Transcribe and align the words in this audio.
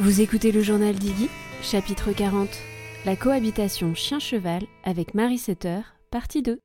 Vous 0.00 0.20
écoutez 0.20 0.52
le 0.52 0.62
journal 0.62 0.94
d'Iggy, 0.94 1.28
chapitre 1.60 2.12
40, 2.12 2.48
La 3.04 3.16
cohabitation 3.16 3.96
chien-cheval 3.96 4.62
avec 4.84 5.12
Marie 5.12 5.38
Setter, 5.38 5.80
partie 6.12 6.40
2. 6.40 6.60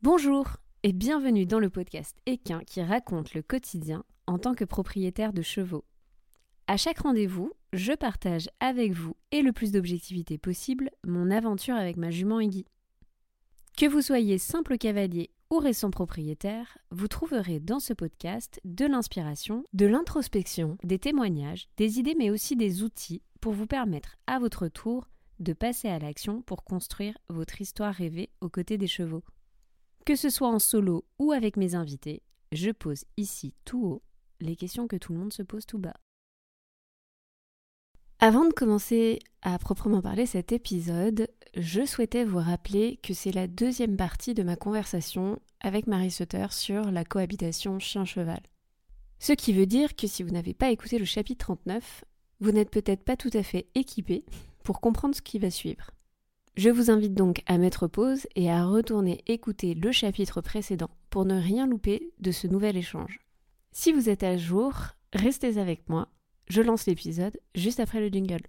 Bonjour 0.00 0.56
et 0.82 0.94
bienvenue 0.94 1.44
dans 1.44 1.58
le 1.58 1.68
podcast 1.68 2.16
Équin 2.24 2.60
qui 2.66 2.80
raconte 2.80 3.34
le 3.34 3.42
quotidien 3.42 4.02
en 4.26 4.38
tant 4.38 4.54
que 4.54 4.64
propriétaire 4.64 5.34
de 5.34 5.42
chevaux. 5.42 5.84
À 6.68 6.78
chaque 6.78 7.00
rendez-vous, 7.00 7.52
je 7.74 7.92
partage 7.92 8.48
avec 8.60 8.92
vous 8.92 9.14
et 9.30 9.42
le 9.42 9.52
plus 9.52 9.70
d'objectivité 9.70 10.38
possible 10.38 10.88
mon 11.06 11.30
aventure 11.30 11.76
avec 11.76 11.98
ma 11.98 12.10
jument 12.10 12.40
Iggy. 12.40 12.64
Que 13.76 13.84
vous 13.84 14.00
soyez 14.00 14.38
simple 14.38 14.78
cavalier 14.78 15.28
ou 15.50 15.58
récent 15.58 15.90
propriétaire, 15.90 16.78
vous 16.90 17.08
trouverez 17.08 17.60
dans 17.60 17.80
ce 17.80 17.92
podcast 17.92 18.60
de 18.64 18.86
l'inspiration, 18.86 19.64
de 19.72 19.86
l'introspection, 19.86 20.76
des 20.84 20.98
témoignages, 20.98 21.68
des 21.76 21.98
idées 21.98 22.14
mais 22.16 22.30
aussi 22.30 22.56
des 22.56 22.82
outils 22.82 23.22
pour 23.40 23.52
vous 23.52 23.66
permettre 23.66 24.16
à 24.26 24.38
votre 24.38 24.68
tour 24.68 25.08
de 25.38 25.52
passer 25.52 25.88
à 25.88 25.98
l'action 25.98 26.42
pour 26.42 26.64
construire 26.64 27.16
votre 27.28 27.60
histoire 27.60 27.94
rêvée 27.94 28.30
aux 28.40 28.48
côtés 28.48 28.78
des 28.78 28.86
chevaux. 28.86 29.22
Que 30.04 30.16
ce 30.16 30.30
soit 30.30 30.48
en 30.48 30.58
solo 30.58 31.04
ou 31.18 31.32
avec 31.32 31.56
mes 31.56 31.74
invités, 31.74 32.22
je 32.52 32.70
pose 32.70 33.04
ici 33.16 33.54
tout 33.64 33.84
haut 33.84 34.02
les 34.40 34.56
questions 34.56 34.86
que 34.86 34.96
tout 34.96 35.12
le 35.12 35.18
monde 35.18 35.32
se 35.32 35.42
pose 35.42 35.66
tout 35.66 35.78
bas. 35.78 35.96
Avant 38.20 38.44
de 38.44 38.52
commencer 38.52 39.20
à 39.42 39.56
proprement 39.60 40.02
parler 40.02 40.26
cet 40.26 40.50
épisode, 40.50 41.28
je 41.56 41.86
souhaitais 41.86 42.24
vous 42.24 42.38
rappeler 42.38 42.98
que 43.00 43.14
c'est 43.14 43.30
la 43.30 43.46
deuxième 43.46 43.96
partie 43.96 44.34
de 44.34 44.42
ma 44.42 44.56
conversation 44.56 45.38
avec 45.60 45.86
Marie 45.86 46.10
Sutter 46.10 46.48
sur 46.50 46.90
la 46.90 47.04
cohabitation 47.04 47.78
chien-cheval. 47.78 48.40
Ce 49.20 49.32
qui 49.32 49.52
veut 49.52 49.66
dire 49.66 49.94
que 49.94 50.08
si 50.08 50.24
vous 50.24 50.30
n'avez 50.30 50.52
pas 50.52 50.70
écouté 50.70 50.98
le 50.98 51.04
chapitre 51.04 51.44
39, 51.44 52.04
vous 52.40 52.50
n'êtes 52.50 52.70
peut-être 52.70 53.04
pas 53.04 53.16
tout 53.16 53.30
à 53.34 53.44
fait 53.44 53.68
équipé 53.76 54.24
pour 54.64 54.80
comprendre 54.80 55.14
ce 55.14 55.22
qui 55.22 55.38
va 55.38 55.52
suivre. 55.52 55.92
Je 56.56 56.70
vous 56.70 56.90
invite 56.90 57.14
donc 57.14 57.44
à 57.46 57.56
mettre 57.56 57.86
pause 57.86 58.26
et 58.34 58.50
à 58.50 58.64
retourner 58.64 59.22
écouter 59.28 59.74
le 59.74 59.92
chapitre 59.92 60.40
précédent 60.40 60.90
pour 61.08 61.24
ne 61.24 61.40
rien 61.40 61.68
louper 61.68 62.10
de 62.18 62.32
ce 62.32 62.48
nouvel 62.48 62.76
échange. 62.76 63.20
Si 63.70 63.92
vous 63.92 64.08
êtes 64.08 64.24
à 64.24 64.36
jour, 64.36 64.74
restez 65.12 65.56
avec 65.58 65.88
moi 65.88 66.08
je 66.48 66.62
lance 66.62 66.86
l'épisode 66.86 67.38
juste 67.54 67.80
après 67.80 68.00
le 68.00 68.08
jingle. 68.08 68.42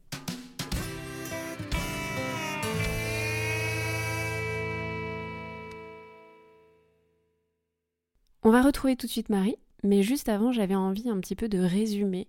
On 8.42 8.52
va 8.52 8.62
retrouver 8.62 8.96
tout 8.96 9.06
de 9.06 9.12
suite 9.12 9.30
Marie, 9.30 9.58
mais 9.84 10.02
juste 10.02 10.30
avant, 10.30 10.52
j'avais 10.52 10.76
envie 10.76 11.10
un 11.10 11.20
petit 11.20 11.36
peu 11.36 11.50
de 11.50 11.60
résumer 11.60 12.28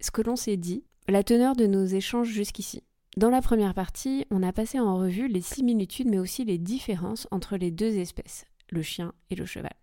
ce 0.00 0.10
que 0.10 0.22
l'on 0.22 0.36
s'est 0.36 0.56
dit, 0.56 0.84
la 1.06 1.22
teneur 1.22 1.54
de 1.54 1.66
nos 1.66 1.84
échanges 1.84 2.28
jusqu'ici. 2.28 2.82
Dans 3.16 3.30
la 3.30 3.42
première 3.42 3.74
partie, 3.74 4.24
on 4.30 4.42
a 4.42 4.52
passé 4.52 4.80
en 4.80 4.96
revue 4.96 5.28
les 5.28 5.40
similitudes 5.40 6.08
mais 6.08 6.18
aussi 6.18 6.44
les 6.44 6.58
différences 6.58 7.28
entre 7.30 7.56
les 7.56 7.70
deux 7.70 7.98
espèces, 7.98 8.46
le 8.70 8.82
chien 8.82 9.12
et 9.30 9.34
le 9.34 9.46
cheval. 9.46 9.74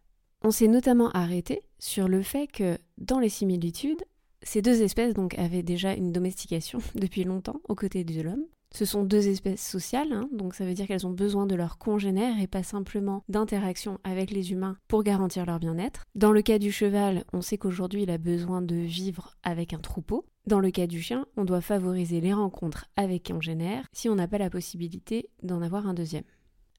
On 0.43 0.52
s'est 0.52 0.67
notamment 0.67 1.11
arrêté 1.11 1.61
sur 1.77 2.08
le 2.08 2.21
fait 2.21 2.47
que 2.47 2.77
dans 2.97 3.19
les 3.19 3.30
similitudes, 3.30 4.03
ces 4.43 4.61
deux 4.61 4.81
espèces 4.81 5.13
donc 5.13 5.38
avaient 5.38 5.63
déjà 5.63 5.93
une 5.93 6.11
domestication 6.11 6.80
depuis 6.95 7.23
longtemps 7.23 7.61
aux 7.67 7.75
côtés 7.75 8.03
de 8.03 8.21
l'homme. 8.21 8.45
Ce 8.73 8.85
sont 8.85 9.03
deux 9.03 9.30
espèces 9.30 9.66
sociales, 9.66 10.11
hein, 10.11 10.27
donc 10.31 10.53
ça 10.53 10.66
veut 10.66 10.73
dire 10.73 10.87
qu'elles 10.87 11.08
ont 11.08 11.11
besoin 11.11 11.45
de 11.45 11.55
leurs 11.55 11.77
congénères 11.77 12.39
et 12.42 12.47
pas 12.47 12.64
simplement 12.64 13.23
d'interaction 13.30 13.97
avec 14.03 14.30
les 14.30 14.52
humains 14.52 14.77
pour 14.87 15.03
garantir 15.03 15.45
leur 15.45 15.59
bien-être. 15.59 16.03
Dans 16.15 16.33
le 16.33 16.42
cas 16.42 16.59
du 16.59 16.71
cheval, 16.71 17.23
on 17.31 17.42
sait 17.42 17.58
qu'aujourd'hui 17.58 18.03
il 18.03 18.11
a 18.11 18.17
besoin 18.17 18.61
de 18.61 18.76
vivre 18.76 19.37
avec 19.42 19.73
un 19.73 19.80
troupeau. 19.80 20.26
Dans 20.45 20.59
le 20.59 20.70
cas 20.70 20.86
du 20.86 21.02
chien, 21.02 21.26
on 21.37 21.45
doit 21.45 21.61
favoriser 21.61 22.20
les 22.20 22.33
rencontres 22.33 22.86
avec 22.97 23.27
congénères 23.27 23.86
si 23.93 24.09
on 24.09 24.15
n'a 24.15 24.27
pas 24.27 24.37
la 24.37 24.49
possibilité 24.49 25.30
d'en 25.43 25.61
avoir 25.61 25.87
un 25.87 25.93
deuxième. 25.93 26.26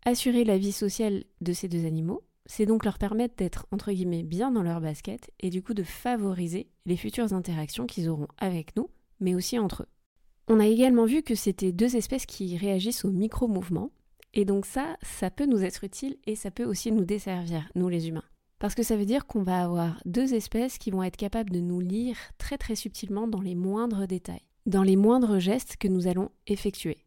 Assurer 0.04 0.44
la 0.44 0.58
vie 0.58 0.72
sociale 0.72 1.24
de 1.40 1.52
ces 1.52 1.68
deux 1.68 1.84
animaux, 1.84 2.22
c'est 2.48 2.66
donc 2.66 2.84
leur 2.84 2.98
permettre 2.98 3.36
d'être 3.36 3.66
entre 3.70 3.92
guillemets 3.92 4.24
bien 4.24 4.50
dans 4.50 4.62
leur 4.62 4.80
basket 4.80 5.30
et 5.38 5.50
du 5.50 5.62
coup 5.62 5.74
de 5.74 5.84
favoriser 5.84 6.66
les 6.86 6.96
futures 6.96 7.32
interactions 7.32 7.86
qu'ils 7.86 8.08
auront 8.08 8.26
avec 8.38 8.74
nous, 8.74 8.90
mais 9.20 9.34
aussi 9.34 9.58
entre 9.58 9.82
eux. 9.82 9.88
On 10.48 10.58
a 10.58 10.66
également 10.66 11.04
vu 11.04 11.22
que 11.22 11.34
c'était 11.34 11.72
deux 11.72 11.94
espèces 11.94 12.24
qui 12.24 12.56
réagissent 12.56 13.04
aux 13.04 13.10
micro-mouvements, 13.10 13.90
et 14.32 14.46
donc 14.46 14.64
ça, 14.64 14.96
ça 15.02 15.30
peut 15.30 15.44
nous 15.44 15.62
être 15.62 15.84
utile 15.84 16.16
et 16.26 16.36
ça 16.36 16.50
peut 16.50 16.64
aussi 16.64 16.90
nous 16.90 17.04
desservir, 17.04 17.70
nous 17.74 17.88
les 17.88 18.08
humains. 18.08 18.24
Parce 18.58 18.74
que 18.74 18.82
ça 18.82 18.96
veut 18.96 19.04
dire 19.04 19.26
qu'on 19.26 19.42
va 19.42 19.62
avoir 19.62 20.00
deux 20.06 20.34
espèces 20.34 20.78
qui 20.78 20.90
vont 20.90 21.02
être 21.02 21.16
capables 21.16 21.50
de 21.50 21.60
nous 21.60 21.80
lire 21.80 22.16
très 22.38 22.56
très 22.56 22.74
subtilement 22.74 23.28
dans 23.28 23.42
les 23.42 23.54
moindres 23.54 24.06
détails, 24.06 24.46
dans 24.66 24.82
les 24.82 24.96
moindres 24.96 25.38
gestes 25.38 25.76
que 25.76 25.86
nous 25.86 26.06
allons 26.06 26.30
effectuer. 26.46 26.98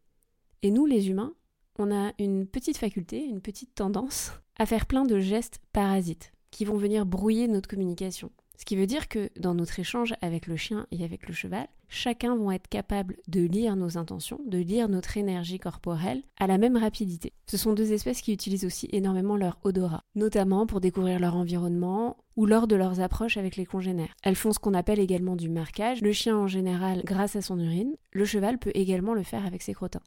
Et 0.62 0.70
nous 0.70 0.86
les 0.86 1.10
humains, 1.10 1.34
on 1.78 1.92
a 1.92 2.12
une 2.20 2.48
petite 2.48 2.78
faculté, 2.78 3.24
une 3.24 3.42
petite 3.42 3.76
tendance 3.76 4.34
à 4.58 4.66
faire 4.66 4.86
plein 4.86 5.06
de 5.06 5.20
gestes 5.20 5.60
parasites 5.74 6.34
qui 6.52 6.66
vont 6.66 6.78
venir 6.78 7.06
brouiller 7.06 7.48
notre 7.48 7.70
communication. 7.70 8.32
Ce 8.62 8.66
qui 8.66 8.76
veut 8.76 8.86
dire 8.86 9.08
que 9.08 9.32
dans 9.40 9.56
notre 9.56 9.80
échange 9.80 10.14
avec 10.22 10.46
le 10.46 10.56
chien 10.56 10.86
et 10.92 11.04
avec 11.04 11.28
le 11.28 11.34
cheval, 11.34 11.68
chacun 11.88 12.36
vont 12.36 12.52
être 12.52 12.68
capable 12.68 13.18
de 13.28 13.42
lire 13.42 13.76
nos 13.76 13.98
intentions, 13.98 14.40
de 14.46 14.60
lire 14.60 14.88
notre 14.88 15.18
énergie 15.18 15.58
corporelle 15.58 16.22
à 16.40 16.46
la 16.46 16.60
même 16.60 16.78
rapidité. 16.78 17.34
Ce 17.48 17.58
sont 17.58 17.74
deux 17.74 17.92
espèces 17.92 18.22
qui 18.22 18.32
utilisent 18.32 18.66
aussi 18.66 18.88
énormément 18.92 19.36
leur 19.36 19.58
odorat, 19.64 20.04
notamment 20.14 20.68
pour 20.68 20.80
découvrir 20.80 21.20
leur 21.20 21.36
environnement 21.36 22.18
ou 22.36 22.46
lors 22.46 22.68
de 22.68 22.76
leurs 22.76 23.00
approches 23.00 23.38
avec 23.38 23.56
les 23.56 23.66
congénères. 23.66 24.14
Elles 24.22 24.36
font 24.36 24.54
ce 24.54 24.60
qu'on 24.60 24.76
appelle 24.76 25.00
également 25.00 25.36
du 25.36 25.50
marquage, 25.50 26.02
le 26.02 26.12
chien 26.12 26.38
en 26.38 26.46
général 26.46 27.02
grâce 27.04 27.36
à 27.36 27.42
son 27.42 27.60
urine, 27.60 27.96
le 28.12 28.26
cheval 28.26 28.60
peut 28.60 28.72
également 28.76 29.16
le 29.16 29.24
faire 29.24 29.48
avec 29.48 29.64
ses 29.64 29.74
crottins. 29.74 30.04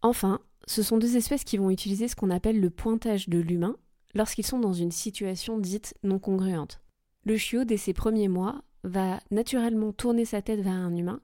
Enfin, 0.00 0.40
ce 0.68 0.82
sont 0.82 0.98
deux 0.98 1.16
espèces 1.16 1.44
qui 1.44 1.56
vont 1.56 1.70
utiliser 1.70 2.08
ce 2.08 2.16
qu'on 2.16 2.30
appelle 2.30 2.60
le 2.60 2.68
pointage 2.68 3.28
de 3.28 3.38
l'humain 3.38 3.76
lorsqu'ils 4.14 4.46
sont 4.46 4.60
dans 4.60 4.74
une 4.74 4.90
situation 4.90 5.58
dite 5.58 5.94
non 6.02 6.18
congruente. 6.18 6.82
Le 7.24 7.38
chiot, 7.38 7.64
dès 7.64 7.78
ses 7.78 7.94
premiers 7.94 8.28
mois, 8.28 8.62
va 8.84 9.20
naturellement 9.30 9.92
tourner 9.92 10.26
sa 10.26 10.42
tête 10.42 10.60
vers 10.60 10.74
un 10.74 10.94
humain 10.94 11.20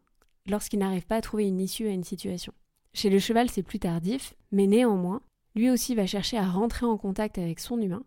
lorsqu'il 0.47 0.79
n'arrive 0.79 1.07
pas 1.07 1.17
à 1.17 1.21
trouver 1.21 1.47
une 1.47 1.61
issue 1.61 1.87
à 1.87 1.93
une 1.93 2.05
situation. 2.05 2.55
Chez 2.95 3.11
le 3.11 3.19
cheval, 3.19 3.51
c'est 3.51 3.63
plus 3.63 3.79
tardif, 3.79 4.35
mais 4.51 4.67
néanmoins, 4.67 5.21
lui 5.55 5.71
aussi 5.71 5.95
va 5.95 6.07
chercher 6.07 6.39
à 6.39 6.49
rentrer 6.49 6.87
en 6.87 6.97
contact 6.97 7.37
avec 7.37 7.61
son 7.61 7.81
humain 7.81 8.05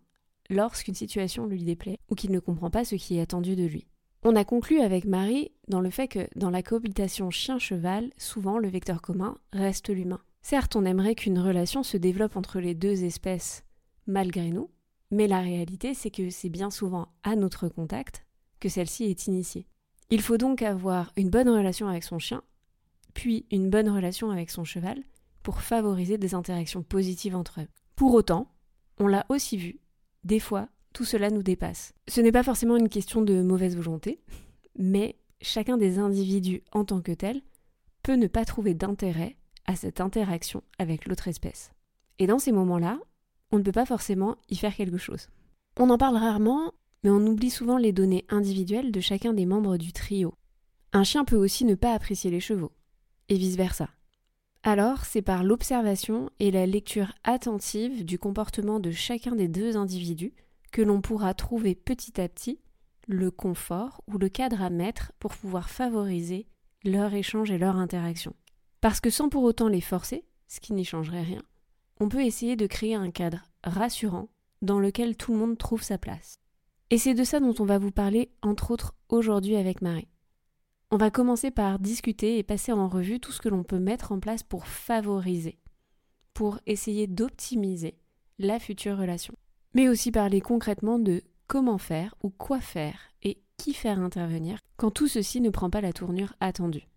lorsqu'une 0.50 0.94
situation 0.94 1.46
lui 1.46 1.62
déplaît 1.62 2.00
ou 2.10 2.16
qu'il 2.16 2.32
ne 2.32 2.40
comprend 2.40 2.70
pas 2.70 2.84
ce 2.84 2.96
qui 2.96 3.16
est 3.16 3.20
attendu 3.20 3.54
de 3.54 3.64
lui. 3.64 3.86
On 4.24 4.34
a 4.34 4.44
conclu 4.44 4.80
avec 4.80 5.04
Marie 5.04 5.52
dans 5.68 5.80
le 5.80 5.90
fait 5.90 6.08
que 6.08 6.26
dans 6.34 6.50
la 6.50 6.64
cohabitation 6.64 7.30
chien-cheval, 7.30 8.10
souvent 8.16 8.58
le 8.58 8.68
vecteur 8.68 9.00
commun 9.02 9.38
reste 9.52 9.88
l'humain. 9.90 10.20
Certes, 10.50 10.76
on 10.76 10.86
aimerait 10.86 11.14
qu'une 11.14 11.40
relation 11.40 11.82
se 11.82 11.98
développe 11.98 12.34
entre 12.34 12.58
les 12.58 12.74
deux 12.74 13.04
espèces 13.04 13.64
malgré 14.06 14.48
nous, 14.48 14.70
mais 15.10 15.26
la 15.26 15.40
réalité 15.40 15.92
c'est 15.92 16.10
que 16.10 16.30
c'est 16.30 16.48
bien 16.48 16.70
souvent 16.70 17.08
à 17.22 17.36
notre 17.36 17.68
contact 17.68 18.24
que 18.58 18.70
celle-ci 18.70 19.04
est 19.04 19.26
initiée. 19.26 19.66
Il 20.08 20.22
faut 20.22 20.38
donc 20.38 20.62
avoir 20.62 21.12
une 21.18 21.28
bonne 21.28 21.50
relation 21.50 21.86
avec 21.86 22.02
son 22.02 22.18
chien, 22.18 22.42
puis 23.12 23.44
une 23.50 23.68
bonne 23.68 23.90
relation 23.90 24.30
avec 24.30 24.48
son 24.48 24.64
cheval, 24.64 25.02
pour 25.42 25.60
favoriser 25.60 26.16
des 26.16 26.34
interactions 26.34 26.82
positives 26.82 27.36
entre 27.36 27.60
eux. 27.60 27.68
Pour 27.94 28.14
autant, 28.14 28.50
on 28.96 29.06
l'a 29.06 29.26
aussi 29.28 29.58
vu, 29.58 29.80
des 30.24 30.40
fois, 30.40 30.70
tout 30.94 31.04
cela 31.04 31.28
nous 31.28 31.42
dépasse. 31.42 31.92
Ce 32.08 32.22
n'est 32.22 32.32
pas 32.32 32.42
forcément 32.42 32.78
une 32.78 32.88
question 32.88 33.20
de 33.20 33.42
mauvaise 33.42 33.76
volonté, 33.76 34.22
mais 34.78 35.18
chacun 35.42 35.76
des 35.76 35.98
individus 35.98 36.62
en 36.72 36.86
tant 36.86 37.02
que 37.02 37.12
tel 37.12 37.42
peut 38.02 38.16
ne 38.16 38.28
pas 38.28 38.46
trouver 38.46 38.72
d'intérêt 38.72 39.36
à 39.68 39.76
cette 39.76 40.00
interaction 40.00 40.62
avec 40.78 41.06
l'autre 41.06 41.28
espèce. 41.28 41.70
Et 42.18 42.26
dans 42.26 42.40
ces 42.40 42.50
moments-là, 42.50 42.98
on 43.52 43.58
ne 43.58 43.62
peut 43.62 43.70
pas 43.70 43.86
forcément 43.86 44.36
y 44.48 44.56
faire 44.56 44.74
quelque 44.74 44.98
chose. 44.98 45.28
On 45.78 45.90
en 45.90 45.98
parle 45.98 46.16
rarement, 46.16 46.72
mais 47.04 47.10
on 47.10 47.24
oublie 47.26 47.50
souvent 47.50 47.76
les 47.76 47.92
données 47.92 48.24
individuelles 48.30 48.90
de 48.90 49.00
chacun 49.00 49.32
des 49.32 49.46
membres 49.46 49.76
du 49.76 49.92
trio. 49.92 50.34
Un 50.92 51.04
chien 51.04 51.24
peut 51.24 51.36
aussi 51.36 51.64
ne 51.64 51.74
pas 51.74 51.92
apprécier 51.92 52.30
les 52.30 52.40
chevaux, 52.40 52.72
et 53.28 53.36
vice-versa. 53.36 53.90
Alors, 54.62 55.04
c'est 55.04 55.22
par 55.22 55.44
l'observation 55.44 56.30
et 56.40 56.50
la 56.50 56.66
lecture 56.66 57.12
attentive 57.22 58.04
du 58.04 58.18
comportement 58.18 58.80
de 58.80 58.90
chacun 58.90 59.36
des 59.36 59.48
deux 59.48 59.76
individus 59.76 60.32
que 60.72 60.82
l'on 60.82 61.00
pourra 61.00 61.34
trouver 61.34 61.74
petit 61.74 62.20
à 62.20 62.28
petit 62.28 62.58
le 63.06 63.30
confort 63.30 64.02
ou 64.06 64.18
le 64.18 64.28
cadre 64.28 64.62
à 64.62 64.70
mettre 64.70 65.12
pour 65.18 65.34
pouvoir 65.34 65.70
favoriser 65.70 66.46
leur 66.84 67.14
échange 67.14 67.50
et 67.50 67.58
leur 67.58 67.76
interaction. 67.76 68.34
Parce 68.80 69.00
que 69.00 69.10
sans 69.10 69.28
pour 69.28 69.42
autant 69.42 69.68
les 69.68 69.80
forcer, 69.80 70.24
ce 70.46 70.60
qui 70.60 70.72
n'y 70.72 70.84
changerait 70.84 71.22
rien, 71.22 71.42
on 72.00 72.08
peut 72.08 72.24
essayer 72.24 72.56
de 72.56 72.66
créer 72.66 72.94
un 72.94 73.10
cadre 73.10 73.42
rassurant 73.64 74.28
dans 74.62 74.78
lequel 74.78 75.16
tout 75.16 75.32
le 75.32 75.38
monde 75.38 75.58
trouve 75.58 75.82
sa 75.82 75.98
place. 75.98 76.38
Et 76.90 76.98
c'est 76.98 77.14
de 77.14 77.24
ça 77.24 77.40
dont 77.40 77.54
on 77.58 77.64
va 77.64 77.78
vous 77.78 77.90
parler, 77.90 78.30
entre 78.42 78.70
autres, 78.70 78.94
aujourd'hui 79.08 79.56
avec 79.56 79.82
Marie. 79.82 80.08
On 80.90 80.96
va 80.96 81.10
commencer 81.10 81.50
par 81.50 81.78
discuter 81.78 82.38
et 82.38 82.42
passer 82.42 82.72
en 82.72 82.88
revue 82.88 83.20
tout 83.20 83.32
ce 83.32 83.40
que 83.40 83.50
l'on 83.50 83.62
peut 83.62 83.78
mettre 83.78 84.10
en 84.10 84.20
place 84.20 84.42
pour 84.42 84.66
favoriser, 84.66 85.58
pour 86.32 86.60
essayer 86.66 87.06
d'optimiser 87.06 87.98
la 88.38 88.58
future 88.58 88.96
relation. 88.96 89.34
Mais 89.74 89.88
aussi 89.88 90.10
parler 90.10 90.40
concrètement 90.40 90.98
de 90.98 91.22
comment 91.46 91.78
faire 91.78 92.14
ou 92.22 92.30
quoi 92.30 92.60
faire 92.60 92.98
et 93.22 93.38
qui 93.58 93.74
faire 93.74 93.98
intervenir 93.98 94.60
quand 94.78 94.90
tout 94.90 95.08
ceci 95.08 95.42
ne 95.42 95.50
prend 95.50 95.68
pas 95.68 95.82
la 95.82 95.92
tournure 95.92 96.34
attendue. 96.40 96.88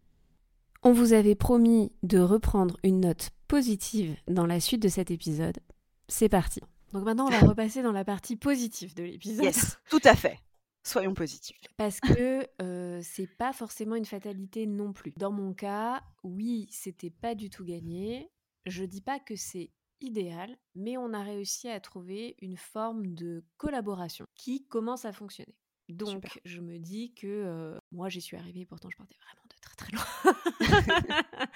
On 0.84 0.94
vous 0.94 1.14
avait 1.14 1.36
promis 1.36 1.92
de 2.02 2.18
reprendre 2.18 2.76
une 2.84 3.02
note 3.02 3.30
positive 3.48 4.16
dans 4.28 4.48
la 4.48 4.60
suite 4.60 4.82
de 4.82 4.88
cet 4.88 5.12
épisode. 5.12 5.60
C'est 6.08 6.28
parti. 6.28 6.60
Donc 6.92 7.06
maintenant, 7.06 7.28
on 7.28 7.30
va 7.30 7.40
repasser 7.48 7.84
dans 7.84 7.92
la 7.92 8.04
partie 8.04 8.36
positive 8.36 8.96
de 8.96 9.04
l'épisode. 9.04 9.46
Yes, 9.46 9.78
tout 9.92 10.00
à 10.04 10.16
fait. 10.16 10.40
Soyons 10.84 11.14
positifs. 11.14 11.60
Parce 11.78 12.00
que 12.00 12.48
euh, 12.64 13.00
c'est 13.04 13.28
pas 13.28 13.54
forcément 13.54 13.96
une 13.96 14.06
fatalité 14.06 14.66
non 14.66 14.92
plus. 14.92 15.14
Dans 15.18 15.32
mon 15.32 15.54
cas, 15.54 16.02
oui, 16.24 16.68
c'était 16.72 17.12
pas 17.12 17.36
du 17.36 17.52
tout 17.52 17.64
gagné. 17.64 18.32
Je 18.66 18.84
dis 18.84 19.02
pas 19.02 19.20
que 19.20 19.36
c'est 19.36 19.70
idéal, 20.00 20.58
mais 20.74 20.98
on 20.98 21.14
a 21.14 21.22
réussi 21.22 21.70
à 21.70 21.80
trouver 21.80 22.36
une 22.42 22.58
forme 22.58 23.14
de 23.14 23.44
collaboration 23.58 24.26
qui 24.34 24.66
commence 24.66 25.06
à 25.06 25.14
fonctionner. 25.14 25.54
Donc, 25.90 26.42
je 26.44 26.60
me 26.60 26.80
dis 26.80 27.14
que 27.14 27.28
euh, 27.28 27.78
moi, 27.92 28.10
j'y 28.10 28.22
suis 28.22 28.38
arrivée, 28.38 28.66
pourtant, 28.66 28.90
je 28.90 28.98
partais 28.98 29.18
vraiment 29.24 29.46
de 29.48 29.61
très 29.76 29.92
très 29.92 29.92
loin. 29.92 30.36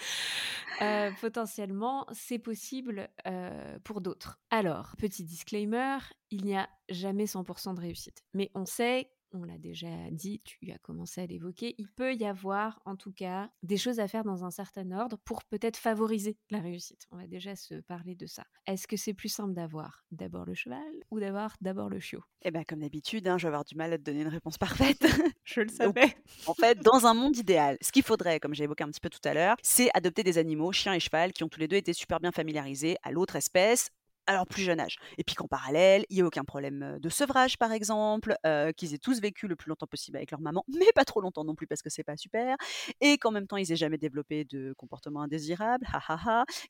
Euh, 0.81 1.09
potentiellement, 1.21 2.05
c'est 2.11 2.37
possible 2.37 3.07
euh, 3.27 3.79
pour 3.85 4.01
d'autres. 4.01 4.37
Alors, 4.49 4.93
petit 4.97 5.23
disclaimer, 5.23 5.99
il 6.31 6.43
n'y 6.43 6.57
a 6.57 6.67
jamais 6.89 7.23
100% 7.23 7.75
de 7.75 7.79
réussite. 7.79 8.25
Mais 8.33 8.51
on 8.55 8.65
sait 8.65 9.09
on 9.35 9.43
l'a 9.43 9.57
déjà 9.57 9.87
dit, 10.11 10.41
tu 10.43 10.71
as 10.71 10.77
commencé 10.77 11.21
à 11.21 11.25
l'évoquer, 11.25 11.75
il 11.77 11.87
peut 11.89 12.13
y 12.13 12.25
avoir 12.25 12.81
en 12.85 12.95
tout 12.95 13.11
cas 13.11 13.49
des 13.63 13.77
choses 13.77 13.99
à 13.99 14.07
faire 14.07 14.23
dans 14.23 14.43
un 14.43 14.51
certain 14.51 14.91
ordre 14.91 15.17
pour 15.25 15.43
peut-être 15.43 15.77
favoriser 15.77 16.37
la 16.49 16.59
réussite. 16.59 17.07
On 17.11 17.17
va 17.17 17.27
déjà 17.27 17.55
se 17.55 17.75
parler 17.75 18.15
de 18.15 18.25
ça. 18.25 18.43
Est-ce 18.65 18.87
que 18.87 18.97
c'est 18.97 19.13
plus 19.13 19.29
simple 19.29 19.53
d'avoir 19.53 20.05
d'abord 20.11 20.45
le 20.45 20.53
cheval 20.53 20.79
ou 21.11 21.19
d'avoir 21.19 21.55
d'abord 21.61 21.89
le 21.89 21.99
chiot? 21.99 22.23
Eh 22.43 22.51
bien, 22.51 22.63
comme 22.63 22.79
d'habitude, 22.79 23.27
hein, 23.27 23.37
je 23.37 23.43
vais 23.43 23.49
avoir 23.49 23.65
du 23.65 23.75
mal 23.75 23.91
à 23.91 23.97
te 23.97 24.03
donner 24.03 24.21
une 24.21 24.27
réponse 24.27 24.57
parfaite. 24.57 25.01
je 25.43 25.61
le 25.61 25.69
savais. 25.69 26.15
en 26.45 26.53
fait, 26.53 26.79
dans 26.79 27.05
un 27.05 27.13
monde 27.13 27.35
idéal, 27.37 27.77
ce 27.81 27.91
qu'il 27.91 28.03
faudrait, 28.03 28.39
comme 28.39 28.53
j'ai 28.53 28.65
évoqué 28.65 28.83
un 28.83 28.89
petit 28.89 28.99
peu 28.99 29.09
tout 29.09 29.27
à 29.27 29.33
l'heure, 29.33 29.55
c'est 29.61 29.89
adopter 29.93 30.23
des 30.23 30.37
animaux, 30.37 30.71
chien 30.71 30.93
et 30.93 30.99
cheval, 30.99 31.33
qui 31.33 31.43
ont 31.43 31.49
tous 31.49 31.59
les 31.59 31.67
deux 31.67 31.77
été 31.77 31.93
super 31.93 32.19
bien 32.19 32.31
familiarisés 32.31 32.97
à 33.03 33.11
l'autre 33.11 33.35
espèce, 33.35 33.89
alors 34.27 34.45
plus 34.47 34.63
jeune 34.63 34.79
âge. 34.79 34.97
Et 35.17 35.23
puis 35.23 35.35
qu'en 35.35 35.47
parallèle, 35.47 36.05
il 36.09 36.15
n'y 36.15 36.19
ait 36.19 36.23
aucun 36.23 36.43
problème 36.43 36.97
de 36.99 37.09
sevrage, 37.09 37.57
par 37.57 37.71
exemple, 37.71 38.35
qu'ils 38.77 38.93
aient 38.93 38.99
tous 38.99 39.19
vécu 39.21 39.47
le 39.47 39.55
plus 39.55 39.69
longtemps 39.69 39.87
possible 39.87 40.17
avec 40.17 40.31
leur 40.31 40.41
maman, 40.41 40.63
mais 40.79 40.91
pas 40.93 41.05
trop 41.05 41.21
longtemps 41.21 41.43
non 41.43 41.55
plus 41.55 41.67
parce 41.67 41.81
que 41.81 41.89
c'est 41.89 42.03
pas 42.03 42.17
super, 42.17 42.55
et 43.01 43.17
qu'en 43.17 43.31
même 43.31 43.47
temps 43.47 43.57
ils 43.57 43.71
aient 43.71 43.77
jamais 43.77 43.97
développé 43.97 44.45
de 44.45 44.73
comportement 44.77 45.21
indésirable, 45.21 45.85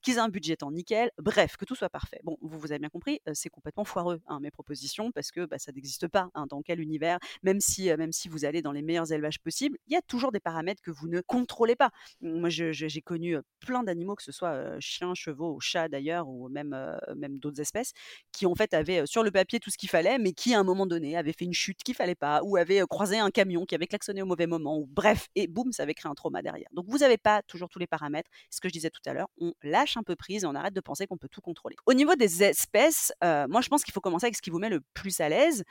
qu'ils 0.01 0.15
aient 0.15 0.19
un 0.19 0.29
budget 0.29 0.63
en 0.63 0.71
nickel, 0.71 1.11
bref, 1.17 1.57
que 1.57 1.65
tout 1.65 1.75
soit 1.75 1.89
parfait. 1.89 2.19
Bon, 2.23 2.37
vous, 2.41 2.59
vous 2.59 2.71
avez 2.71 2.79
bien 2.79 2.89
compris, 2.89 3.19
c'est 3.33 3.49
complètement 3.49 3.85
foireux 3.85 4.21
hein, 4.27 4.39
mes 4.39 4.51
propositions 4.51 5.11
parce 5.11 5.31
que 5.31 5.45
bah, 5.45 5.57
ça 5.57 5.71
n'existe 5.71 6.07
pas 6.07 6.29
hein, 6.33 6.45
dans 6.49 6.61
quel 6.61 6.79
univers, 6.79 7.19
même 7.43 7.59
si, 7.59 7.87
même 7.95 8.11
si 8.11 8.29
vous 8.29 8.45
allez 8.45 8.61
dans 8.61 8.71
les 8.71 8.81
meilleurs 8.81 9.11
élevages 9.11 9.39
possibles, 9.39 9.77
il 9.87 9.93
y 9.93 9.97
a 9.97 10.01
toujours 10.01 10.31
des 10.31 10.39
paramètres 10.39 10.81
que 10.81 10.91
vous 10.91 11.07
ne 11.07 11.21
contrôlez 11.21 11.75
pas. 11.75 11.91
Moi, 12.21 12.49
j'ai 12.49 13.01
connu 13.01 13.37
plein 13.59 13.83
d'animaux, 13.83 14.15
que 14.15 14.23
ce 14.23 14.31
soit 14.31 14.79
chiens, 14.79 15.13
chevaux 15.13 15.53
ou 15.53 15.59
chats 15.59 15.87
d'ailleurs, 15.87 16.27
ou 16.27 16.49
même, 16.49 16.75
même 17.15 17.39
d'autres 17.45 17.61
espèces 17.61 17.91
qui 18.31 18.45
en 18.45 18.55
fait 18.55 18.73
avaient 18.73 19.05
sur 19.05 19.23
le 19.23 19.31
papier 19.31 19.59
tout 19.59 19.69
ce 19.69 19.77
qu'il 19.77 19.89
fallait, 19.89 20.17
mais 20.17 20.33
qui 20.33 20.53
à 20.53 20.59
un 20.59 20.63
moment 20.63 20.85
donné 20.85 21.15
avaient 21.15 21.33
fait 21.33 21.45
une 21.45 21.53
chute 21.53 21.81
qu'il 21.83 21.95
fallait 21.95 22.15
pas, 22.15 22.41
ou 22.43 22.57
avaient 22.57 22.81
croisé 22.89 23.17
un 23.17 23.29
camion 23.29 23.65
qui 23.65 23.75
avait 23.75 23.87
klaxonné 23.87 24.21
au 24.21 24.25
mauvais 24.25 24.47
moment, 24.47 24.77
ou 24.77 24.87
bref, 24.87 25.27
et 25.35 25.47
boum, 25.47 25.71
ça 25.71 25.83
avait 25.83 25.93
créé 25.93 26.09
un 26.09 26.15
trauma 26.15 26.41
derrière. 26.41 26.67
Donc 26.73 26.85
vous 26.87 26.97
n'avez 26.97 27.17
pas 27.17 27.41
toujours 27.43 27.69
tous 27.69 27.79
les 27.79 27.87
paramètres. 27.87 28.29
Ce 28.49 28.59
que 28.59 28.67
je 28.67 28.73
disais 28.73 28.89
tout 28.89 29.01
à 29.05 29.13
l'heure, 29.13 29.29
on 29.39 29.53
lâche 29.63 29.97
un 29.97 30.03
peu 30.03 30.15
prise 30.15 30.43
et 30.43 30.47
on 30.47 30.55
arrête 30.55 30.73
de 30.73 30.81
penser 30.81 31.07
qu'on 31.07 31.17
peut 31.17 31.29
tout 31.29 31.41
contrôler. 31.41 31.75
Au 31.85 31.93
niveau 31.93 32.15
des 32.15 32.43
espèces, 32.43 33.13
moi 33.21 33.61
je 33.61 33.69
pense 33.69 33.83
qu'il 33.83 33.93
faut 33.93 34.01
commencer 34.01 34.25
avec 34.25 34.35
ce 34.35 34.41
qui 34.41 34.49
vous 34.49 34.59
met 34.59 34.69
le 34.69 34.81
plus 34.93 35.19
à 35.19 35.29
l'aise 35.29 35.63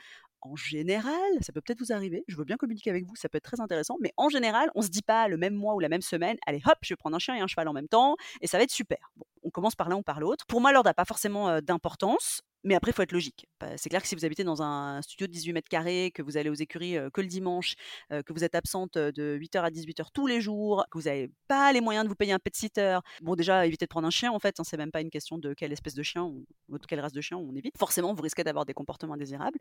en 0.45 0.55
général, 0.55 1.13
ça 1.41 1.51
peut 1.51 1.61
peut-être 1.61 1.79
vous 1.79 1.91
arriver, 1.91 2.23
je 2.27 2.35
veux 2.35 2.43
bien 2.43 2.55
communiquer 2.55 2.91
avec 2.91 3.05
vous, 3.05 3.15
ça 3.15 3.29
peut 3.29 3.37
être 3.37 3.43
très 3.43 3.59
intéressant, 3.59 3.97
mais 3.99 4.13
en 4.15 4.29
général, 4.29 4.69
on 4.75 4.81
se 4.81 4.89
dit 4.89 5.01
pas 5.01 5.27
le 5.27 5.37
même 5.37 5.55
mois 5.55 5.73
ou 5.73 5.79
la 5.79 5.89
même 5.89 6.03
semaine, 6.03 6.37
allez 6.45 6.61
hop, 6.65 6.77
je 6.81 6.93
vais 6.93 6.97
prendre 6.97 7.15
un 7.15 7.19
chien 7.19 7.35
et 7.35 7.39
un 7.39 7.47
cheval 7.47 7.67
en 7.67 7.73
même 7.73 7.87
temps, 7.87 8.15
et 8.41 8.47
ça 8.47 8.57
va 8.57 8.63
être 8.63 8.71
super. 8.71 9.11
On 9.43 9.49
commence 9.49 9.75
par 9.75 9.89
l'un 9.89 9.97
ou 9.97 10.03
par 10.03 10.19
l'autre. 10.19 10.45
Pour 10.45 10.61
moi, 10.61 10.71
l'ordre 10.71 10.89
n'a 10.89 10.93
pas 10.93 11.05
forcément 11.05 11.61
d'importance. 11.61 12.41
Mais 12.65 12.75
après, 12.75 12.91
il 12.91 12.93
faut 12.95 13.03
être 13.03 13.11
logique. 13.11 13.47
Bah, 13.59 13.77
c'est 13.77 13.89
clair 13.89 14.01
que 14.01 14.07
si 14.07 14.15
vous 14.15 14.25
habitez 14.25 14.43
dans 14.43 14.61
un 14.61 15.01
studio 15.03 15.27
de 15.27 15.31
18 15.31 15.53
mètres 15.53 15.69
carrés, 15.69 16.11
que 16.13 16.21
vous 16.23 16.35
allez 16.35 16.49
aux 16.49 16.55
écuries 16.55 16.97
que 17.13 17.21
le 17.21 17.27
dimanche, 17.27 17.75
que 18.09 18.33
vous 18.33 18.43
êtes 18.43 18.55
absente 18.55 18.97
de 18.97 19.37
8h 19.39 19.59
à 19.61 19.69
18h 19.69 20.07
tous 20.11 20.25
les 20.25 20.41
jours, 20.41 20.83
que 20.91 20.97
vous 20.97 21.05
n'avez 21.05 21.31
pas 21.47 21.71
les 21.71 21.79
moyens 21.79 22.03
de 22.03 22.09
vous 22.09 22.15
payer 22.15 22.33
un 22.33 22.39
pet 22.39 22.55
sitter, 22.55 22.97
bon, 23.21 23.35
déjà, 23.35 23.65
évitez 23.67 23.85
de 23.85 23.89
prendre 23.89 24.07
un 24.07 24.11
chien, 24.11 24.31
en 24.31 24.39
fait. 24.39 24.59
Hein, 24.59 24.63
c'est 24.65 24.77
même 24.77 24.91
pas 24.91 25.01
une 25.01 25.11
question 25.11 25.37
de 25.37 25.53
quelle 25.53 25.71
espèce 25.71 25.93
de 25.93 26.03
chien 26.03 26.23
ou, 26.23 26.45
de 26.69 26.85
quelle 26.87 26.99
race 26.99 27.13
de 27.13 27.21
chien 27.21 27.37
on 27.37 27.55
évite. 27.55 27.77
Forcément, 27.77 28.13
vous 28.13 28.23
risquez 28.23 28.43
d'avoir 28.43 28.65
des 28.65 28.73
comportements 28.73 29.13
indésirables. 29.13 29.59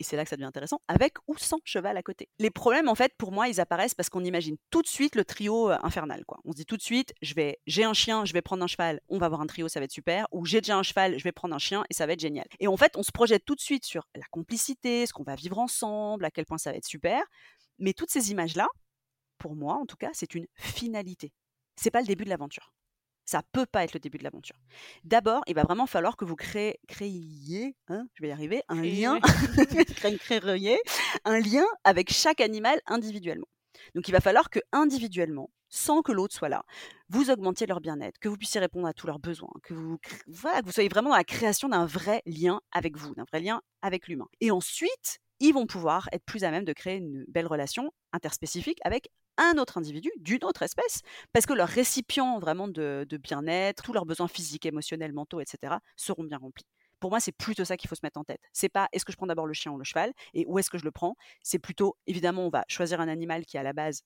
Et 0.00 0.04
c'est 0.04 0.16
là 0.16 0.24
que 0.24 0.30
ça 0.30 0.36
devient 0.36 0.46
intéressant, 0.46 0.80
avec 0.88 1.14
ou 1.28 1.36
sans 1.36 1.58
cheval 1.64 1.96
à 1.96 2.02
côté. 2.02 2.28
Les 2.38 2.50
problèmes, 2.50 2.88
en 2.88 2.94
fait, 2.94 3.12
pour 3.18 3.32
moi, 3.32 3.48
ils 3.48 3.60
apparaissent 3.60 3.94
parce 3.94 4.08
qu'on 4.08 4.24
imagine 4.24 4.56
tout 4.70 4.80
de 4.80 4.88
suite 4.88 5.14
le 5.14 5.26
trio 5.26 5.68
infernal. 5.82 6.24
Quoi. 6.24 6.38
On 6.44 6.52
se 6.52 6.56
dit 6.56 6.66
tout 6.66 6.78
de 6.78 6.82
suite, 6.82 7.12
j'ai 7.20 7.84
un 7.84 7.92
chien, 7.92 8.24
je 8.24 8.32
vais 8.32 8.42
prendre 8.42 8.64
un 8.64 8.66
cheval, 8.66 9.00
on 9.10 9.18
va 9.18 9.26
avoir 9.26 9.42
un 9.42 9.46
trio, 9.46 9.68
ça 9.68 9.78
va 9.78 9.84
être 9.84 9.92
super. 9.92 10.26
Ou 10.32 10.46
j'ai 10.46 10.62
déjà 10.62 10.78
un 10.78 10.82
cheval, 10.82 11.18
je 11.18 11.24
vais 11.24 11.32
prendre 11.32 11.54
un 11.54 11.58
chien 11.58 11.84
et 11.90 11.94
ça 11.94 12.06
va 12.06 12.14
être 12.14 12.20
génial. 12.20 12.45
Et 12.60 12.68
en 12.68 12.76
fait, 12.76 12.96
on 12.96 13.02
se 13.02 13.12
projette 13.12 13.44
tout 13.44 13.54
de 13.54 13.60
suite 13.60 13.84
sur 13.84 14.08
la 14.14 14.24
complicité, 14.30 15.06
ce 15.06 15.12
qu'on 15.12 15.22
va 15.22 15.34
vivre 15.34 15.58
ensemble, 15.58 16.24
à 16.24 16.30
quel 16.30 16.46
point 16.46 16.58
ça 16.58 16.70
va 16.70 16.76
être 16.76 16.86
super. 16.86 17.22
Mais 17.78 17.92
toutes 17.92 18.10
ces 18.10 18.30
images-là, 18.30 18.68
pour 19.38 19.54
moi 19.54 19.74
en 19.74 19.86
tout 19.86 19.96
cas, 19.96 20.10
c'est 20.12 20.34
une 20.34 20.46
finalité. 20.54 21.32
C'est 21.76 21.90
pas 21.90 22.00
le 22.00 22.06
début 22.06 22.24
de 22.24 22.30
l'aventure. 22.30 22.72
Ça 23.26 23.42
peut 23.52 23.66
pas 23.66 23.82
être 23.82 23.92
le 23.92 24.00
début 24.00 24.18
de 24.18 24.24
l'aventure. 24.24 24.56
D'abord, 25.02 25.42
il 25.48 25.54
va 25.54 25.64
vraiment 25.64 25.86
falloir 25.86 26.16
que 26.16 26.24
vous 26.24 26.36
créez, 26.36 26.78
créiez, 26.86 27.76
hein, 27.88 28.06
je 28.14 28.22
vais 28.22 28.28
y 28.28 28.32
arriver, 28.32 28.62
un 28.68 28.82
lien, 28.82 29.18
créiez, 30.20 30.78
un 31.24 31.40
lien 31.40 31.66
avec 31.82 32.12
chaque 32.12 32.40
animal 32.40 32.80
individuellement. 32.86 33.48
Donc 33.94 34.08
il 34.08 34.12
va 34.12 34.20
falloir 34.20 34.48
que 34.48 34.60
individuellement, 34.72 35.50
sans 35.68 36.02
que 36.02 36.12
l'autre 36.12 36.34
soit 36.34 36.48
là, 36.48 36.64
vous 37.08 37.30
augmentiez 37.30 37.66
leur 37.66 37.80
bien-être, 37.80 38.18
que 38.18 38.28
vous 38.28 38.36
puissiez 38.36 38.60
répondre 38.60 38.86
à 38.86 38.92
tous 38.92 39.06
leurs 39.06 39.18
besoins, 39.18 39.52
que 39.62 39.74
vous, 39.74 39.98
soyez 40.70 40.88
vraiment 40.88 41.10
dans 41.10 41.16
la 41.16 41.24
création 41.24 41.68
d'un 41.68 41.86
vrai 41.86 42.22
lien 42.26 42.60
avec 42.72 42.96
vous, 42.96 43.14
d'un 43.14 43.24
vrai 43.24 43.40
lien 43.40 43.62
avec 43.82 44.08
l'humain. 44.08 44.28
Et 44.40 44.50
ensuite, 44.50 45.18
ils 45.40 45.52
vont 45.52 45.66
pouvoir 45.66 46.08
être 46.12 46.24
plus 46.24 46.44
à 46.44 46.50
même 46.50 46.64
de 46.64 46.72
créer 46.72 46.96
une 46.96 47.24
belle 47.28 47.46
relation 47.46 47.92
interspécifique 48.12 48.78
avec 48.84 49.08
un 49.36 49.58
autre 49.58 49.76
individu 49.76 50.10
d'une 50.18 50.44
autre 50.44 50.62
espèce, 50.62 51.02
parce 51.32 51.44
que 51.44 51.52
leurs 51.52 51.68
récipients 51.68 52.38
vraiment 52.38 52.68
de, 52.68 53.06
de 53.08 53.16
bien-être, 53.18 53.82
tous 53.82 53.92
leurs 53.92 54.06
besoins 54.06 54.28
physiques, 54.28 54.64
émotionnels, 54.64 55.12
mentaux, 55.12 55.40
etc., 55.40 55.74
seront 55.96 56.24
bien 56.24 56.38
remplis. 56.38 56.64
Pour 57.00 57.10
moi, 57.10 57.20
c'est 57.20 57.32
plutôt 57.32 57.64
ça 57.64 57.76
qu'il 57.76 57.88
faut 57.88 57.94
se 57.94 58.00
mettre 58.02 58.18
en 58.18 58.24
tête. 58.24 58.40
C'est 58.52 58.70
pas 58.70 58.88
est-ce 58.92 59.04
que 59.04 59.12
je 59.12 59.16
prends 59.16 59.26
d'abord 59.26 59.46
le 59.46 59.52
chien 59.52 59.72
ou 59.72 59.78
le 59.78 59.84
cheval 59.84 60.12
et 60.32 60.46
où 60.46 60.58
est-ce 60.58 60.70
que 60.70 60.78
je 60.78 60.84
le 60.84 60.90
prends? 60.90 61.14
C'est 61.42 61.58
plutôt, 61.58 61.96
évidemment, 62.06 62.46
on 62.46 62.48
va 62.48 62.64
choisir 62.68 63.00
un 63.00 63.08
animal 63.08 63.44
qui, 63.44 63.58
à 63.58 63.62
la 63.62 63.74
base, 63.74 64.02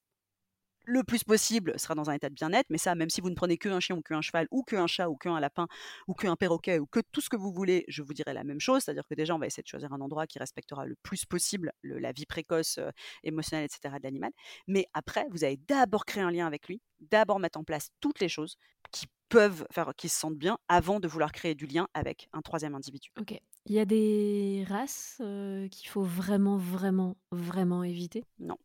le 0.91 1.05
plus 1.05 1.23
possible 1.23 1.79
sera 1.79 1.95
dans 1.95 2.11
un 2.11 2.15
état 2.15 2.29
de 2.29 2.35
bien-être, 2.35 2.69
mais 2.69 2.79
ça, 2.79 2.95
même 2.95 3.11
si 3.11 3.21
vous 3.21 3.31
ne 3.31 3.35
prenez 3.35 3.57
qu'un 3.57 3.79
chien 3.79 3.97
ou 3.97 4.03
qu'un 4.03 4.21
cheval 4.21 4.49
ou 4.51 4.65
qu'un 4.65 4.87
chat 4.89 5.09
ou 5.09 5.17
qu'un 5.17 5.39
lapin 5.39 5.69
ou 6.09 6.15
qu'un 6.15 6.35
perroquet 6.35 6.81
ou 6.81 6.87
que 6.87 7.01
tout 7.13 7.21
ce 7.21 7.29
que 7.29 7.37
vous 7.37 7.53
voulez, 7.53 7.85
je 7.89 8.03
vous 8.03 8.13
dirai 8.13 8.35
la 8.35 8.43
même 8.43 8.61
chose, 8.61 8.83
c'est-à-dire 8.83 9.07
que 9.09 9.15
déjà 9.15 9.35
on 9.35 9.39
va 9.39 9.47
essayer 9.47 9.63
de 9.63 9.69
choisir 9.69 9.93
un 9.93 10.01
endroit 10.01 10.27
qui 10.27 10.39
respectera 10.39 10.85
le 10.87 10.97
plus 11.03 11.25
possible 11.25 11.73
la 11.83 12.11
vie 12.13 12.27
précoce, 12.27 12.81
émotionnelle, 13.23 13.67
etc. 13.67 13.99
de 13.99 14.05
l'animal. 14.05 14.33
Mais 14.67 14.87
après, 14.93 15.27
vous 15.31 15.45
allez 15.45 15.59
d'abord 15.69 16.05
créer 16.05 16.25
un 16.25 16.33
lien 16.33 16.47
avec 16.47 16.67
lui, 16.67 16.81
d'abord 17.01 17.39
mettre 17.39 17.59
en 17.59 17.65
place 17.65 17.91
toutes 18.01 18.19
les 18.19 18.29
choses 18.29 18.57
qui 18.91 19.07
peuvent 19.29 19.65
faire 19.71 19.93
qu'ils 19.97 20.11
se 20.11 20.19
sentent 20.19 20.39
bien 20.39 20.59
avant 20.67 20.99
de 20.99 21.07
vouloir 21.07 21.31
créer 21.31 21.55
du 21.55 21.67
lien 21.67 21.87
avec 21.95 22.29
un 22.33 22.43
troisième 22.43 22.75
individu. 22.75 23.11
Ok. 23.21 23.39
Il 23.67 23.75
y 23.75 23.79
a 23.79 23.85
des 23.85 24.65
races 24.69 25.23
qu'il 25.71 25.89
faut 25.89 26.03
vraiment, 26.03 26.57
vraiment, 26.57 27.17
vraiment 27.31 27.85
éviter? 27.85 28.25
Non, 28.41 28.57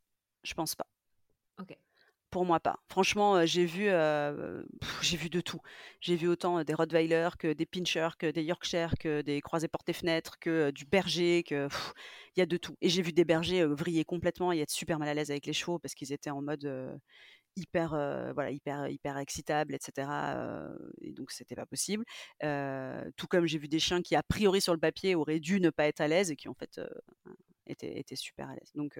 je 0.44 0.56
pense 0.56 0.74
pas. 0.74 0.88
Ok 1.62 1.78
pour 2.36 2.44
moi 2.44 2.60
pas. 2.60 2.84
Franchement, 2.90 3.46
j'ai 3.46 3.66
vu, 3.66 3.86
j'ai 5.02 5.16
vu 5.16 5.30
de 5.30 5.40
tout. 5.40 5.62
J'ai 6.02 6.18
vu 6.18 6.28
autant 6.28 6.66
des 6.66 6.74
Rottweiler 6.74 7.30
que 7.40 7.54
des 7.54 7.66
Pinscher, 7.66 8.10
que 8.20 8.30
des 8.30 8.44
Yorkshire, 8.44 8.96
que 9.00 9.22
des 9.22 9.40
croisés 9.40 9.70
portes-fenêtres, 9.70 10.38
que 10.42 10.70
du 10.72 10.84
berger, 10.84 11.44
que 11.44 11.70
il 12.36 12.42
y 12.42 12.44
a 12.44 12.46
de 12.46 12.58
tout. 12.58 12.76
Et 12.82 12.90
j'ai 12.90 13.02
vu 13.02 13.14
des 13.14 13.24
bergers 13.24 13.64
vriller 13.64 14.04
complètement 14.04 14.52
et 14.52 14.60
être 14.60 14.70
super 14.70 15.00
mal 15.00 15.08
à 15.08 15.14
l'aise 15.14 15.32
avec 15.32 15.46
les 15.46 15.54
chevaux 15.54 15.80
parce 15.80 15.96
qu'ils 15.96 16.12
étaient 16.12 16.30
en 16.30 16.42
mode 16.42 17.00
hyper, 17.56 17.92
voilà, 18.34 18.52
hyper, 18.52 18.90
hyper 18.90 19.18
excitable, 19.18 19.74
etc. 19.74 20.10
et 21.00 21.14
donc 21.14 21.32
c'était 21.32 21.56
pas 21.56 21.66
possible. 21.66 22.04
tout 22.42 23.28
comme 23.30 23.46
j'ai 23.46 23.60
vu 23.60 23.70
des 23.70 23.80
chiens 23.80 24.02
qui 24.02 24.14
a 24.14 24.24
priori 24.24 24.60
sur 24.60 24.74
le 24.74 24.80
papier 24.82 25.16
auraient 25.16 25.40
dû 25.40 25.62
ne 25.62 25.70
pas 25.70 25.88
être 25.88 26.02
à 26.02 26.10
l'aise 26.10 26.32
et 26.32 26.36
qui 26.36 26.50
en 26.50 26.54
fait 26.54 26.82
étaient, 27.66 27.98
étaient 27.98 28.18
super 28.18 28.50
à 28.50 28.56
l'aise. 28.56 28.74
Donc 28.76 29.00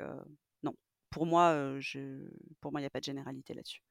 pour 1.16 1.26
moi, 1.26 1.80
je, 1.80 2.28
pour 2.60 2.74
moi, 2.74 2.82
il 2.82 2.84
n'y 2.84 2.88
a 2.88 2.90
pas 2.90 3.00
de 3.00 3.06
généralité 3.06 3.54
là-dessus. 3.54 3.82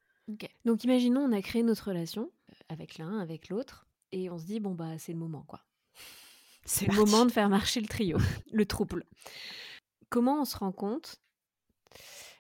Donc, 0.67 0.85
imaginons, 0.85 1.23
on 1.23 1.33
a 1.33 1.41
créé 1.41 1.63
notre 1.63 1.89
relation 1.89 2.31
avec 2.69 2.99
l'un, 2.99 3.19
avec 3.19 3.49
l'autre, 3.49 3.89
et 4.13 4.29
on 4.29 4.37
se 4.37 4.45
dit 4.45 4.61
bon 4.61 4.75
bah 4.75 4.99
c'est 4.99 5.15
le 5.15 5.19
moment 5.19 5.43
quoi. 5.49 5.65
C'est 6.67 6.87
le 6.87 6.95
moment 6.95 7.25
de 7.27 7.33
faire 7.33 7.49
marcher 7.49 7.81
le 7.81 7.89
trio, 7.89 8.19
le 8.53 8.67
trouble. 8.67 9.05
Comment 10.11 10.43
on 10.43 10.45
se 10.45 10.57
rend 10.57 10.73
compte? 10.73 11.17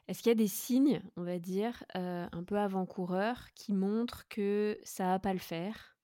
Est-ce 0.06 0.22
qu'il 0.22 0.30
y 0.30 0.32
a 0.32 0.34
des 0.34 0.48
signes, 0.48 1.02
on 1.16 1.22
va 1.22 1.38
dire, 1.38 1.82
un 1.94 2.44
peu 2.46 2.58
avant-coureurs 2.58 3.52
qui 3.54 3.72
montrent 3.72 4.26
que 4.28 4.78
ça 4.82 5.04
va 5.06 5.18
pas 5.18 5.32
le 5.32 5.38
faire, 5.38 5.96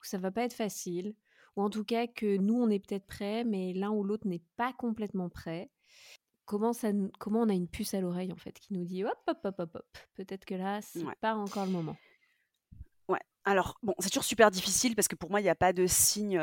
ou 0.00 0.04
ça 0.04 0.18
va 0.18 0.30
pas 0.30 0.44
être 0.44 0.54
facile, 0.54 1.14
ou 1.56 1.62
en 1.62 1.70
tout 1.70 1.84
cas 1.84 2.06
que 2.06 2.36
nous 2.36 2.54
on 2.54 2.68
est 2.68 2.80
peut-être 2.80 3.06
prêts, 3.06 3.44
mais 3.44 3.72
l'un 3.72 3.90
ou 3.90 4.04
l'autre 4.04 4.26
n'est 4.26 4.44
pas 4.56 4.74
complètement 4.74 5.30
prêt 5.30 5.70
comment, 6.46 6.72
ça, 6.72 6.88
comment 7.18 7.42
on 7.42 7.48
a 7.48 7.52
une 7.52 7.68
puce 7.68 7.94
à 7.94 8.00
l'oreille 8.00 8.32
en 8.32 8.36
fait 8.36 8.58
qui 8.58 8.72
nous 8.72 8.84
dit 8.84 9.04
hop 9.04 9.18
hop 9.26 9.38
hop 9.44 9.54
hop 9.58 9.74
hop. 9.74 9.98
Peut-être 10.14 10.44
que 10.44 10.54
là, 10.54 10.80
c'est 10.80 11.04
pas 11.20 11.34
encore 11.34 11.66
le 11.66 11.72
moment. 11.72 11.96
Ouais. 13.08 13.20
Alors, 13.44 13.78
bon, 13.82 13.94
c'est 13.98 14.08
toujours 14.08 14.24
super 14.24 14.50
difficile 14.50 14.96
parce 14.96 15.06
que 15.06 15.14
pour 15.14 15.30
moi, 15.30 15.40
il 15.40 15.44
n'y 15.44 15.50
a 15.50 15.54
pas 15.54 15.72
de 15.72 15.86
signe 15.86 16.38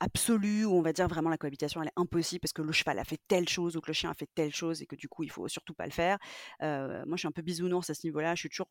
absolu 0.00 0.64
où 0.64 0.72
on 0.72 0.82
va 0.82 0.92
dire 0.92 1.08
vraiment 1.08 1.30
la 1.30 1.38
cohabitation, 1.38 1.80
elle 1.80 1.88
est 1.88 2.00
impossible 2.00 2.40
parce 2.40 2.52
que 2.52 2.62
le 2.62 2.72
cheval 2.72 2.98
a 2.98 3.04
fait 3.04 3.20
telle 3.28 3.48
chose 3.48 3.76
ou 3.76 3.80
que 3.80 3.88
le 3.88 3.94
chien 3.94 4.10
a 4.10 4.14
fait 4.14 4.28
telle 4.34 4.52
chose 4.52 4.82
et 4.82 4.86
que 4.86 4.96
du 4.96 5.08
coup, 5.08 5.22
il 5.22 5.30
faut 5.30 5.46
surtout 5.48 5.74
pas 5.74 5.86
le 5.86 5.92
faire. 5.92 6.18
moi, 6.60 7.12
je 7.12 7.18
suis 7.18 7.28
un 7.28 7.32
peu 7.32 7.42
bisounours 7.42 7.88
à 7.88 7.94
ce 7.94 8.06
niveau-là. 8.06 8.34
Je 8.34 8.40
suis 8.40 8.48
toujours 8.48 8.68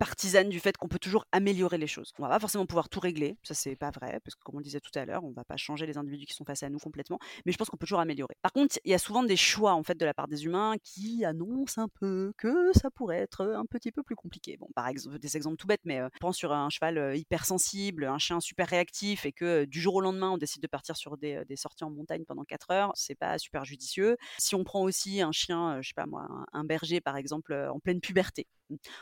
partisane 0.00 0.48
du 0.48 0.60
fait 0.60 0.78
qu'on 0.78 0.88
peut 0.88 0.98
toujours 0.98 1.26
améliorer 1.30 1.76
les 1.76 1.86
choses. 1.86 2.12
On 2.18 2.22
va 2.22 2.30
pas 2.30 2.38
forcément 2.38 2.64
pouvoir 2.64 2.88
tout 2.88 3.00
régler, 3.00 3.36
ça 3.42 3.52
c'est 3.52 3.76
pas 3.76 3.90
vrai, 3.90 4.18
parce 4.24 4.34
que 4.34 4.42
comme 4.42 4.56
on 4.56 4.62
disait 4.62 4.80
tout 4.80 4.98
à 4.98 5.04
l'heure, 5.04 5.24
on 5.24 5.30
va 5.30 5.44
pas 5.44 5.58
changer 5.58 5.84
les 5.84 5.98
individus 5.98 6.24
qui 6.24 6.32
sont 6.32 6.46
face 6.46 6.62
à 6.62 6.70
nous 6.70 6.78
complètement, 6.78 7.18
mais 7.44 7.52
je 7.52 7.58
pense 7.58 7.68
qu'on 7.68 7.76
peut 7.76 7.86
toujours 7.86 8.00
améliorer. 8.00 8.34
Par 8.40 8.52
contre, 8.52 8.78
il 8.86 8.90
y 8.90 8.94
a 8.94 8.98
souvent 8.98 9.22
des 9.22 9.36
choix 9.36 9.74
en 9.74 9.82
fait 9.82 9.98
de 9.98 10.06
la 10.06 10.14
part 10.14 10.26
des 10.26 10.46
humains 10.46 10.76
qui 10.82 11.26
annoncent 11.26 11.82
un 11.82 11.88
peu 11.88 12.32
que 12.38 12.72
ça 12.72 12.90
pourrait 12.90 13.18
être 13.18 13.44
un 13.44 13.66
petit 13.66 13.92
peu 13.92 14.02
plus 14.02 14.16
compliqué. 14.16 14.56
Bon, 14.56 14.68
par 14.74 14.88
exemple, 14.88 15.18
des 15.18 15.36
exemples 15.36 15.58
tout 15.58 15.66
bêtes, 15.66 15.84
mais 15.84 16.00
euh, 16.00 16.08
pense 16.18 16.38
sur 16.38 16.52
un 16.52 16.70
cheval 16.70 16.96
euh, 16.96 17.14
hypersensible, 17.14 18.06
un 18.06 18.18
chien 18.18 18.40
super 18.40 18.68
réactif, 18.68 19.26
et 19.26 19.32
que 19.32 19.44
euh, 19.44 19.66
du 19.66 19.82
jour 19.82 19.96
au 19.96 20.00
lendemain 20.00 20.30
on 20.30 20.38
décide 20.38 20.62
de 20.62 20.66
partir 20.66 20.96
sur 20.96 21.18
des, 21.18 21.44
sorties 21.56 21.84
en 21.84 21.90
montagne 21.90 22.24
pendant 22.24 22.44
4 22.44 22.70
heures, 22.70 22.92
c'est 22.94 23.14
pas 23.14 23.36
super 23.36 23.66
judicieux. 23.66 24.16
Si 24.38 24.54
on 24.54 24.64
prend 24.64 24.80
aussi 24.80 25.20
un 25.20 25.32
chien, 25.32 25.82
je 25.82 25.88
sais 25.88 25.94
pas 25.94 26.06
moi, 26.06 26.26
un 26.54 26.64
berger 26.64 27.02
par 27.02 27.18
exemple 27.18 27.52
en 27.70 27.78
pleine 27.80 28.00
puberté, 28.00 28.46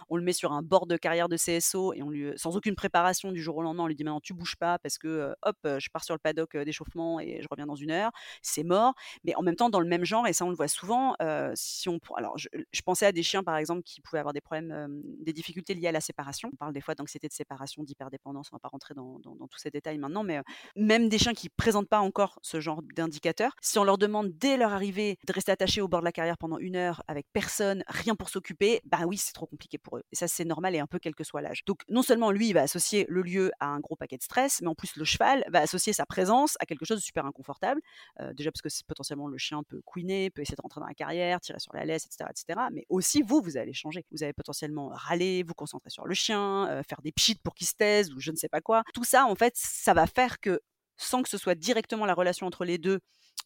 on 0.08 0.16
le 0.16 0.22
met 0.22 0.32
sur 0.32 0.52
un 0.52 0.62
bord 0.62 0.87
de 0.87 0.96
carrière 0.96 1.28
de 1.28 1.37
CSO 1.37 1.92
et 1.94 2.02
on 2.02 2.10
lui, 2.10 2.32
sans 2.37 2.56
aucune 2.56 2.75
préparation 2.75 3.32
du 3.32 3.42
jour 3.42 3.56
au 3.56 3.62
lendemain, 3.62 3.84
on 3.84 3.87
lui 3.87 3.94
dit 3.94 4.04
maintenant 4.04 4.20
tu 4.20 4.34
bouges 4.34 4.56
pas 4.56 4.78
parce 4.78 4.98
que 4.98 5.34
hop, 5.42 5.56
je 5.64 5.88
pars 5.90 6.04
sur 6.04 6.14
le 6.14 6.18
paddock 6.18 6.56
d'échauffement 6.56 7.20
et 7.20 7.40
je 7.42 7.48
reviens 7.50 7.66
dans 7.66 7.76
une 7.76 7.90
heure, 7.90 8.10
c'est 8.42 8.64
mort. 8.64 8.94
Mais 9.25 9.34
en 9.37 9.42
même 9.42 9.56
temps, 9.56 9.70
dans 9.70 9.80
le 9.80 9.88
même 9.88 10.04
genre, 10.04 10.26
et 10.26 10.32
ça 10.32 10.44
on 10.44 10.50
le 10.50 10.56
voit 10.56 10.68
souvent, 10.68 11.14
si 11.54 11.88
on, 11.88 11.98
alors 12.16 12.37
je, 12.38 12.48
pensais 12.84 13.06
à 13.06 13.12
des 13.12 13.22
chiens 13.22 13.42
par 13.42 13.56
exemple 13.56 13.82
qui 13.82 14.00
pouvaient 14.00 14.20
avoir 14.20 14.32
des 14.32 14.40
problèmes, 14.40 15.02
des 15.20 15.32
difficultés 15.32 15.75
liées 15.75 15.88
à 15.88 15.92
la 15.92 16.00
séparation. 16.00 16.50
On 16.52 16.56
parle 16.56 16.72
des 16.72 16.80
fois 16.80 16.94
d'anxiété 16.94 17.28
de 17.28 17.32
séparation, 17.32 17.82
d'hyperdépendance, 17.82 18.48
on 18.52 18.56
va 18.56 18.60
pas 18.60 18.68
rentrer 18.68 18.94
dans, 18.94 19.18
tous 19.50 19.58
ces 19.58 19.70
détails 19.70 19.98
maintenant, 19.98 20.25
mais 20.25 20.40
même 20.76 21.08
des 21.08 21.18
chiens 21.18 21.34
qui 21.34 21.48
présentent 21.48 21.88
pas 21.88 22.00
encore 22.00 22.38
ce 22.42 22.60
genre 22.60 22.82
d'indicateur, 22.94 23.52
si 23.60 23.78
on 23.78 23.84
leur 23.84 23.98
demande 23.98 24.30
dès 24.38 24.56
leur 24.56 24.72
arrivée 24.72 25.18
de 25.26 25.32
rester 25.32 25.52
attachés 25.52 25.80
au 25.80 25.88
bord 25.88 26.00
de 26.00 26.04
la 26.04 26.12
carrière 26.12 26.38
pendant 26.38 26.58
une 26.58 26.76
heure 26.76 27.02
avec 27.08 27.26
personne, 27.32 27.82
rien 27.88 28.14
pour 28.14 28.28
s'occuper, 28.28 28.80
bah 28.84 29.00
oui, 29.06 29.16
c'est 29.16 29.32
trop 29.32 29.46
compliqué 29.46 29.57
pour 29.78 29.98
eux. 29.98 30.04
Et 30.12 30.16
ça, 30.16 30.28
c'est 30.28 30.44
normal 30.44 30.74
et 30.74 30.78
un 30.78 30.86
peu 30.86 30.98
quel 30.98 31.14
que 31.14 31.24
soit 31.24 31.42
l'âge. 31.42 31.64
Donc, 31.64 31.82
non 31.88 32.02
seulement 32.02 32.30
lui, 32.30 32.52
va 32.52 32.62
associer 32.62 33.04
le 33.08 33.22
lieu 33.22 33.50
à 33.60 33.66
un 33.66 33.80
gros 33.80 33.96
paquet 33.96 34.16
de 34.16 34.22
stress, 34.22 34.60
mais 34.62 34.68
en 34.68 34.74
plus, 34.74 34.96
le 34.96 35.04
cheval 35.04 35.44
va 35.48 35.60
associer 35.60 35.92
sa 35.92 36.06
présence 36.06 36.56
à 36.60 36.66
quelque 36.66 36.84
chose 36.84 36.98
de 36.98 37.02
super 37.02 37.26
inconfortable. 37.26 37.80
Euh, 38.20 38.32
déjà 38.32 38.50
parce 38.52 38.62
que 38.62 38.68
potentiellement 38.86 39.28
le 39.28 39.38
chien 39.38 39.62
peut 39.64 39.80
couiner, 39.84 40.30
peut 40.30 40.42
essayer 40.42 40.56
de 40.56 40.62
rentrer 40.62 40.80
dans 40.80 40.86
la 40.86 40.94
carrière, 40.94 41.40
tirer 41.40 41.58
sur 41.58 41.74
la 41.74 41.84
laisse, 41.84 42.06
etc., 42.06 42.30
etc. 42.30 42.60
Mais 42.72 42.86
aussi, 42.88 43.22
vous, 43.22 43.40
vous 43.42 43.56
allez 43.56 43.72
changer. 43.72 44.04
Vous 44.12 44.22
allez 44.22 44.32
potentiellement 44.32 44.88
râler, 44.92 45.42
vous 45.42 45.54
concentrer 45.54 45.90
sur 45.90 46.06
le 46.06 46.14
chien, 46.14 46.68
euh, 46.68 46.82
faire 46.82 47.02
des 47.02 47.12
pchits 47.12 47.34
pour 47.34 47.54
qu'il 47.54 47.66
se 47.66 47.74
taise 47.74 48.12
ou 48.12 48.20
je 48.20 48.30
ne 48.30 48.36
sais 48.36 48.48
pas 48.48 48.60
quoi. 48.60 48.82
Tout 48.94 49.04
ça, 49.04 49.26
en 49.26 49.34
fait, 49.34 49.54
ça 49.56 49.94
va 49.94 50.06
faire 50.06 50.40
que 50.40 50.60
sans 50.96 51.22
que 51.22 51.28
ce 51.28 51.38
soit 51.38 51.54
directement 51.54 52.06
la 52.06 52.14
relation 52.14 52.46
entre 52.46 52.64
les 52.64 52.76
deux 52.76 53.00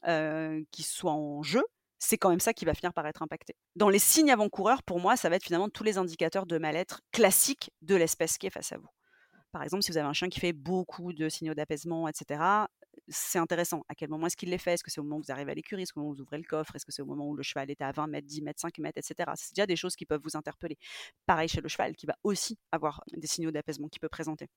euh, 0.07 0.63
qui 0.71 0.83
soit 0.83 1.13
en 1.13 1.43
jeu, 1.43 1.63
c'est 2.03 2.19
quand 2.19 2.31
même 2.31 2.41
ça 2.41 2.53
qui 2.53 2.65
va 2.65 2.75
finir 2.75 2.93
par 2.93 3.07
être 3.07 3.23
impacté. 3.23 3.55
Dans 3.77 3.89
les 3.89 4.01
signes 4.01 4.33
avant-coureurs, 4.33 4.83
pour 4.83 4.99
moi, 4.99 5.17
ça 5.17 5.29
va 5.29 5.37
être 5.37 5.45
finalement 5.45 5.69
tous 5.69 5.85
les 5.85 5.99
indicateurs 5.99 6.47
de 6.47 6.59
mal-être 6.59 7.01
classiques 7.13 7.71
de 7.81 7.95
l'espèce 7.95 8.39
qui 8.39 8.49
est 8.49 8.51
face 8.51 8.73
à 8.73 8.79
vous. 8.79 8.89
Par 9.53 9.63
exemple, 9.63 9.85
si 9.85 9.93
vous 9.93 9.99
avez 9.99 10.09
un 10.09 10.13
chien 10.13 10.29
qui 10.29 10.41
fait 10.41 10.53
beaucoup 10.53 11.13
de 11.13 11.29
signaux 11.29 11.55
d'apaisement, 11.55 12.09
etc., 12.09 12.67
c'est 13.07 13.39
intéressant. 13.39 13.85
À 13.89 13.95
quel 13.95 14.09
moment 14.09 14.27
est-ce 14.27 14.37
qu'il 14.37 14.51
les 14.51 14.59
fait? 14.59 14.73
Est-ce 14.73 14.83
que 14.83 14.91
c'est 14.91 15.01
au 15.01 15.05
moment 15.05 15.19
où 15.19 15.23
vous 15.23 15.31
arrivez 15.31 15.53
à 15.53 15.55
l'écurie? 15.55 15.83
Est-ce 15.83 15.93
que 15.93 16.01
vous 16.01 16.21
ouvrez 16.21 16.39
le 16.39 16.45
coffre? 16.45 16.75
Est-ce 16.75 16.85
que 16.85 16.91
c'est 16.91 17.03
au 17.03 17.07
moment 17.07 17.29
où 17.29 17.37
le 17.37 17.43
cheval 17.45 17.71
est 17.71 17.81
à 17.81 17.93
20 17.93 18.09
mètres, 18.09 18.27
10 18.27 18.43
mètres, 18.43 18.61
5 18.61 18.79
mètres, 18.79 18.99
etc. 18.99 19.31
C'est 19.37 19.55
déjà 19.55 19.67
des 19.67 19.77
choses 19.77 19.95
qui 19.95 20.05
peuvent 20.05 20.21
vous 20.25 20.37
interpeller. 20.37 20.79
Pareil 21.25 21.49
chez 21.49 21.61
le 21.61 21.69
cheval, 21.69 21.95
qui 21.95 22.07
va 22.07 22.17
aussi 22.25 22.59
avoir 22.73 23.05
des 23.13 23.29
signaux 23.29 23.53
d'apaisement 23.53 23.89
qu'il 23.89 24.01
peut 24.01 24.09
présenter 24.09 24.49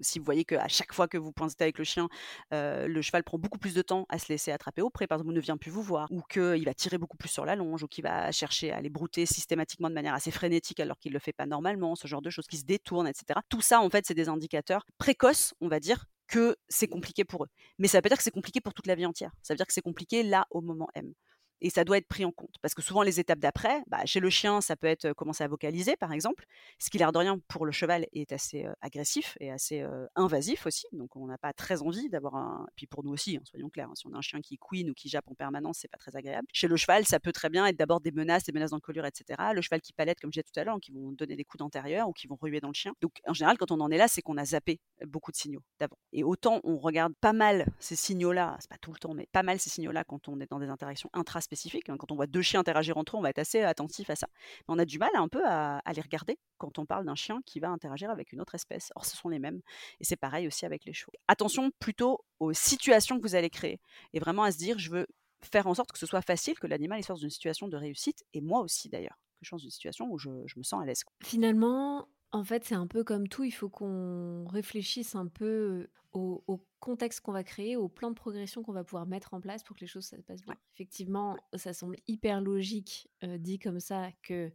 si 0.00 0.18
vous 0.18 0.24
voyez 0.24 0.44
qu'à 0.44 0.68
chaque 0.68 0.92
fois 0.92 1.08
que 1.08 1.18
vous 1.18 1.32
pointez 1.32 1.64
avec 1.64 1.78
le 1.78 1.84
chien, 1.84 2.08
le 2.52 3.00
cheval 3.02 3.24
prend 3.24 3.38
beaucoup 3.38 3.58
plus 3.58 3.74
de 3.74 3.82
temps 3.82 4.06
à 4.08 4.18
se 4.18 4.28
laisser 4.28 4.52
attraper 4.52 4.82
au 4.82 4.90
près, 4.90 5.06
par 5.06 5.18
exemple, 5.18 5.34
ne 5.34 5.40
vient 5.40 5.56
plus 5.56 5.70
vous 5.70 5.82
voir, 5.82 6.08
ou 6.10 6.22
qu'il 6.22 6.64
va 6.64 6.74
tirer 6.74 6.98
beaucoup 6.98 7.16
plus 7.16 7.28
sur 7.28 7.44
la 7.44 7.56
longe, 7.56 7.82
ou 7.82 7.88
qu'il 7.88 8.04
va 8.04 8.30
chercher 8.32 8.72
à 8.72 8.80
les 8.80 8.90
brouter 8.90 9.26
systématiquement 9.26 9.88
de 9.88 9.94
manière 9.94 10.14
assez 10.14 10.30
frénétique 10.30 10.80
alors 10.80 10.98
qu'il 10.98 11.12
ne 11.12 11.14
le 11.14 11.20
fait 11.20 11.32
pas 11.32 11.46
normalement, 11.46 11.94
ce 11.94 12.06
genre 12.06 12.22
de 12.22 12.30
choses 12.30 12.46
qui 12.46 12.58
se 12.58 12.64
détournent, 12.64 13.08
etc. 13.08 13.40
Tout 13.48 13.60
ça, 13.60 13.80
en 13.80 13.90
fait, 13.90 14.06
c'est 14.06 14.14
des 14.14 14.28
indicateurs 14.28 14.84
précoces, 14.98 15.54
on 15.60 15.68
va 15.68 15.80
dire, 15.80 16.06
que 16.26 16.56
c'est 16.68 16.88
compliqué 16.88 17.24
pour 17.24 17.44
eux. 17.44 17.48
Mais 17.78 17.88
ça 17.88 17.98
veut 17.98 18.02
pas 18.02 18.10
dire 18.10 18.18
que 18.18 18.22
c'est 18.22 18.30
compliqué 18.30 18.60
pour 18.60 18.74
toute 18.74 18.86
la 18.86 18.94
vie 18.94 19.06
entière. 19.06 19.32
Ça 19.42 19.54
veut 19.54 19.56
dire 19.56 19.66
que 19.66 19.72
c'est 19.72 19.80
compliqué 19.80 20.22
là 20.22 20.46
au 20.50 20.60
moment 20.60 20.88
M 20.94 21.12
et 21.60 21.70
ça 21.70 21.84
doit 21.84 21.98
être 21.98 22.08
pris 22.08 22.24
en 22.24 22.32
compte. 22.32 22.54
Parce 22.62 22.74
que 22.74 22.82
souvent, 22.82 23.02
les 23.02 23.20
étapes 23.20 23.38
d'après, 23.38 23.82
bah, 23.88 24.04
chez 24.04 24.20
le 24.20 24.30
chien, 24.30 24.60
ça 24.60 24.76
peut 24.76 24.86
être 24.86 25.12
commencer 25.12 25.44
à 25.44 25.48
vocaliser, 25.48 25.96
par 25.96 26.12
exemple, 26.12 26.44
ce 26.78 26.90
qui, 26.90 26.98
l'air 26.98 27.12
de 27.12 27.18
rien, 27.18 27.38
pour 27.48 27.66
le 27.66 27.72
cheval, 27.72 28.06
est 28.12 28.32
assez 28.32 28.66
agressif 28.80 29.36
et 29.40 29.50
assez 29.50 29.84
invasif 30.14 30.66
aussi. 30.66 30.86
Donc, 30.92 31.16
on 31.16 31.26
n'a 31.26 31.38
pas 31.38 31.52
très 31.52 31.82
envie 31.82 32.08
d'avoir 32.08 32.36
un. 32.36 32.66
Puis 32.76 32.86
pour 32.86 33.04
nous 33.04 33.10
aussi, 33.10 33.36
hein, 33.36 33.42
soyons 33.44 33.68
clairs, 33.68 33.88
hein, 33.90 33.94
si 33.94 34.06
on 34.06 34.14
a 34.14 34.18
un 34.18 34.22
chien 34.22 34.40
qui 34.40 34.56
couine 34.58 34.90
ou 34.90 34.94
qui 34.94 35.08
jappe 35.08 35.28
en 35.28 35.34
permanence, 35.34 35.78
c'est 35.80 35.88
pas 35.88 35.98
très 35.98 36.16
agréable. 36.16 36.46
Chez 36.52 36.68
le 36.68 36.76
cheval, 36.76 37.04
ça 37.04 37.20
peut 37.20 37.32
très 37.32 37.50
bien 37.50 37.66
être 37.66 37.76
d'abord 37.76 38.00
des 38.00 38.12
menaces, 38.12 38.44
des 38.44 38.52
menaces 38.52 38.70
d'encolure, 38.70 39.06
etc. 39.06 39.40
Le 39.54 39.60
cheval 39.60 39.80
qui 39.80 39.92
palette, 39.92 40.20
comme 40.20 40.30
je 40.32 40.40
disais 40.40 40.50
tout 40.52 40.58
à 40.60 40.64
l'heure, 40.64 40.78
qui 40.80 40.92
vont 40.92 41.12
donner 41.12 41.36
des 41.36 41.44
coups 41.44 41.58
d'antérieur 41.58 42.08
ou 42.08 42.12
qui 42.12 42.26
vont 42.26 42.38
ruer 42.40 42.60
dans 42.60 42.68
le 42.68 42.74
chien. 42.74 42.92
Donc, 43.00 43.20
en 43.26 43.32
général, 43.32 43.58
quand 43.58 43.70
on 43.70 43.80
en 43.80 43.90
est 43.90 43.98
là, 43.98 44.08
c'est 44.08 44.22
qu'on 44.22 44.36
a 44.36 44.44
zappé 44.44 44.80
beaucoup 45.06 45.30
de 45.30 45.36
signaux 45.36 45.62
d'avant. 45.78 45.96
Et 46.12 46.24
autant 46.24 46.60
on 46.64 46.76
regarde 46.76 47.14
pas 47.20 47.32
mal 47.32 47.66
ces 47.78 47.96
signaux-là, 47.96 48.56
c'est 48.60 48.70
pas 48.70 48.78
tout 48.78 48.92
le 48.92 48.98
temps, 48.98 49.14
mais 49.14 49.26
pas 49.32 49.42
mal 49.42 49.58
ces 49.58 49.70
signaux-là 49.70 50.04
quand 50.04 50.28
on 50.28 50.40
est 50.40 50.50
dans 50.50 50.58
des 50.58 50.68
interactions 50.68 51.10
intraspécifiques. 51.12 51.47
Hein, 51.88 51.96
quand 51.98 52.12
on 52.12 52.16
voit 52.16 52.26
deux 52.26 52.42
chiens 52.42 52.60
interagir 52.60 52.96
entre 52.98 53.16
eux, 53.16 53.18
on 53.18 53.22
va 53.22 53.30
être 53.30 53.38
assez 53.38 53.60
attentif 53.62 54.10
à 54.10 54.16
ça. 54.16 54.28
Mais 54.60 54.74
on 54.74 54.78
a 54.78 54.84
du 54.84 54.98
mal 54.98 55.10
un 55.14 55.28
peu 55.28 55.42
à, 55.46 55.80
les 55.94 56.00
regarder 56.00 56.38
quand 56.58 56.78
on 56.78 56.86
parle 56.86 57.04
d'un 57.04 57.14
chien 57.14 57.40
qui 57.46 57.60
va 57.60 57.68
interagir 57.70 58.10
avec 58.10 58.32
une 58.32 58.40
autre 58.40 58.54
espèce. 58.54 58.92
Or, 58.96 59.04
ce 59.04 59.16
sont 59.16 59.28
les 59.28 59.38
mêmes. 59.38 59.60
Et 60.00 60.04
c'est 60.04 60.16
pareil 60.16 60.46
aussi 60.46 60.66
avec 60.66 60.84
les 60.84 60.92
chevaux. 60.92 61.12
Attention 61.28 61.70
plutôt 61.78 62.24
aux 62.40 62.52
situations 62.52 63.18
que 63.18 63.22
vous 63.22 63.34
allez 63.34 63.50
créer. 63.50 63.80
Et 64.12 64.20
vraiment 64.20 64.42
à 64.42 64.52
se 64.52 64.58
dire, 64.58 64.78
je 64.78 64.90
veux 64.90 65.06
faire 65.42 65.66
en 65.66 65.74
sorte 65.74 65.92
que 65.92 65.98
ce 65.98 66.06
soit 66.06 66.22
facile, 66.22 66.58
que 66.58 66.66
l'animal 66.66 67.02
sorte 67.02 67.20
d'une 67.20 67.30
situation 67.30 67.68
de 67.68 67.76
réussite, 67.76 68.24
et 68.34 68.40
moi 68.40 68.60
aussi 68.60 68.88
d'ailleurs, 68.88 69.18
que 69.38 69.44
je 69.44 69.50
sorte 69.50 69.62
d'une 69.62 69.70
situation 69.70 70.10
où 70.10 70.18
je, 70.18 70.30
me 70.30 70.62
sens 70.62 70.82
à 70.82 70.84
l'aise. 70.84 71.04
Finalement, 71.22 72.08
en 72.32 72.44
fait, 72.44 72.64
c'est 72.64 72.74
un 72.74 72.86
peu 72.86 73.04
comme 73.04 73.28
tout, 73.28 73.44
il 73.44 73.52
faut 73.52 73.68
qu'on 73.68 74.46
réfléchisse 74.48 75.14
un 75.14 75.28
peu 75.28 75.88
au, 76.12 76.64
contexte 76.80 77.20
qu'on 77.20 77.32
va 77.32 77.42
créer, 77.42 77.76
au 77.76 77.88
plan 77.88 78.08
de 78.08 78.14
progression 78.14 78.62
qu'on 78.62 78.72
va 78.72 78.84
pouvoir 78.84 79.04
mettre 79.04 79.34
en 79.34 79.40
place 79.40 79.64
pour 79.64 79.74
que 79.74 79.80
les 79.80 79.88
choses 79.88 80.06
se 80.06 80.14
passent 80.16 80.44
bien. 80.44 80.54
Effectivement, 80.74 81.36
ça 81.54 81.72
semble 81.72 81.96
hyper 82.06 82.40
logique 82.40 83.08
dit 83.22 83.58
comme 83.58 83.80
ça 83.80 84.10
que 84.22 84.52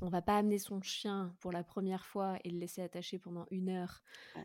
on 0.00 0.08
va 0.08 0.22
pas 0.22 0.36
amener 0.36 0.58
son 0.58 0.80
chien 0.80 1.34
pour 1.40 1.50
la 1.50 1.64
première 1.64 2.06
fois 2.06 2.36
et 2.44 2.50
le 2.50 2.58
laisser 2.58 2.82
attaché 2.82 3.18
pendant 3.18 3.46
une 3.50 3.68
heure 3.70 4.02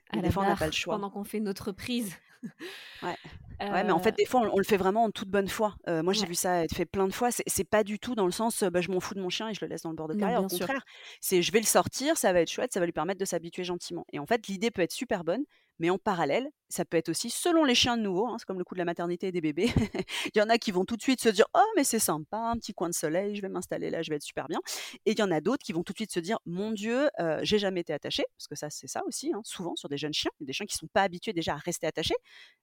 à 0.10 0.20
la 0.20 0.30
barre 0.30 0.58
pendant 0.86 1.12
qu'on 1.12 1.24
fait 1.24 1.40
notre 1.40 1.72
prise. 1.72 2.16
ouais. 3.04 3.16
ouais. 3.60 3.84
mais 3.84 3.92
en 3.92 4.00
fait, 4.00 4.18
des 4.18 4.26
fois, 4.26 4.42
on, 4.52 4.58
le 4.58 4.64
fait 4.64 4.78
vraiment 4.78 5.04
en 5.04 5.12
toute 5.12 5.30
bonne 5.30 5.48
foi. 5.48 5.76
moi, 5.88 6.14
j'ai 6.14 6.26
vu 6.26 6.34
ça 6.34 6.64
être 6.64 6.76
fait 6.76 6.86
plein 6.86 7.08
de 7.08 7.14
fois. 7.14 7.30
C'est 7.32 7.70
pas 7.70 7.84
du 7.84 8.00
tout 8.00 8.16
dans 8.16 8.26
le 8.26 8.32
sens, 8.32 8.64
bah, 8.64 8.82
je 8.82 8.90
m'en 8.90 9.00
fous 9.00 9.14
de 9.14 9.22
mon 9.22 9.30
chien 9.30 9.50
et 9.50 9.54
je 9.54 9.64
le 9.64 9.70
laisse 9.70 9.84
dans 9.84 9.92
le 9.92 9.96
bord 9.96 10.08
de 10.08 10.16
carrière. 10.16 10.44
Au 10.44 10.48
contraire, 10.48 10.84
c'est 11.20 11.44
je 11.44 11.52
vais 11.52 11.60
le 11.60 11.66
sortir, 11.66 12.18
ça 12.18 12.34
va 12.34 12.42
être 12.42 12.50
chouette, 12.50 12.74
ça 12.74 12.80
va 12.80 12.88
lui 12.88 12.94
permettre 12.94 13.20
de 13.20 13.26
s'habituer 13.26 13.64
gentiment. 13.64 14.06
Et 14.12 14.18
en 14.18 14.26
fait, 14.26 14.48
l'idée 14.48 14.72
peut 14.72 14.82
être 14.82 14.92
super 14.92 15.24
bonne, 15.24 15.44
mais 15.82 15.90
en 15.90 15.98
parallèle, 15.98 16.50
ça 16.72 16.86
peut 16.86 16.98
être 16.98 17.10
aussi 17.10 17.30
selon 17.30 17.64
les 17.64 17.76
chiens 17.76 17.98
de 17.98 18.02
nouveau, 18.02 18.28
hein, 18.28 18.38
c'est 18.40 18.46
comme 18.46 18.58
le 18.58 18.64
coup 18.64 18.76
de 18.76 18.80
la 18.80 18.86
maternité 18.86 19.28
et 19.28 19.32
des 19.32 19.42
bébés. 19.42 19.70
il 20.34 20.38
y 20.38 20.42
en 20.42 20.50
a 20.50 20.58
qui 20.58 20.72
vont 20.72 20.86
tout 20.86 20.98
de 20.98 21.02
suite 21.02 21.22
se 21.22 21.30
dire 21.30 21.46
Oh, 21.54 21.60
mais 21.76 21.84
c'est 21.84 22.00
sympa, 22.00 22.38
un 22.38 22.56
petit 22.56 22.74
coin 22.74 22.90
de 22.90 22.94
soleil, 22.94 23.36
je 23.36 23.42
vais 23.42 23.50
m'installer 23.50 23.90
là, 23.90 24.02
je 24.02 24.10
vais 24.10 24.16
être 24.16 24.24
super 24.24 24.48
bien. 24.48 24.60
Et 25.06 25.12
il 25.12 25.20
y 25.20 25.24
en 25.24 25.32
a 25.32 25.42
d'autres 25.42 25.64
qui 25.64 25.74
vont 25.74 25.84
tout 25.84 25.94
de 25.94 25.98
suite 25.98 26.12
se 26.12 26.20
dire 26.20 26.40
Mon 26.46 26.72
Dieu, 26.72 27.10
euh, 27.20 27.40
j'ai 27.44 27.60
jamais 27.60 27.82
été 27.82 27.94
attaché, 27.94 28.24
parce 28.38 28.48
que 28.48 28.56
ça, 28.56 28.70
c'est 28.70 28.88
ça 28.88 29.04
aussi, 29.06 29.32
hein, 29.34 29.42
souvent 29.44 29.76
sur 29.76 29.90
des 29.90 29.98
jeunes 29.98 30.14
chiens, 30.14 30.32
des 30.40 30.54
chiens 30.54 30.66
qui 30.66 30.76
ne 30.76 30.80
sont 30.80 30.92
pas 30.94 31.04
habitués 31.04 31.34
déjà 31.34 31.54
à 31.54 31.58
rester 31.58 31.88
attachés, 31.88 32.16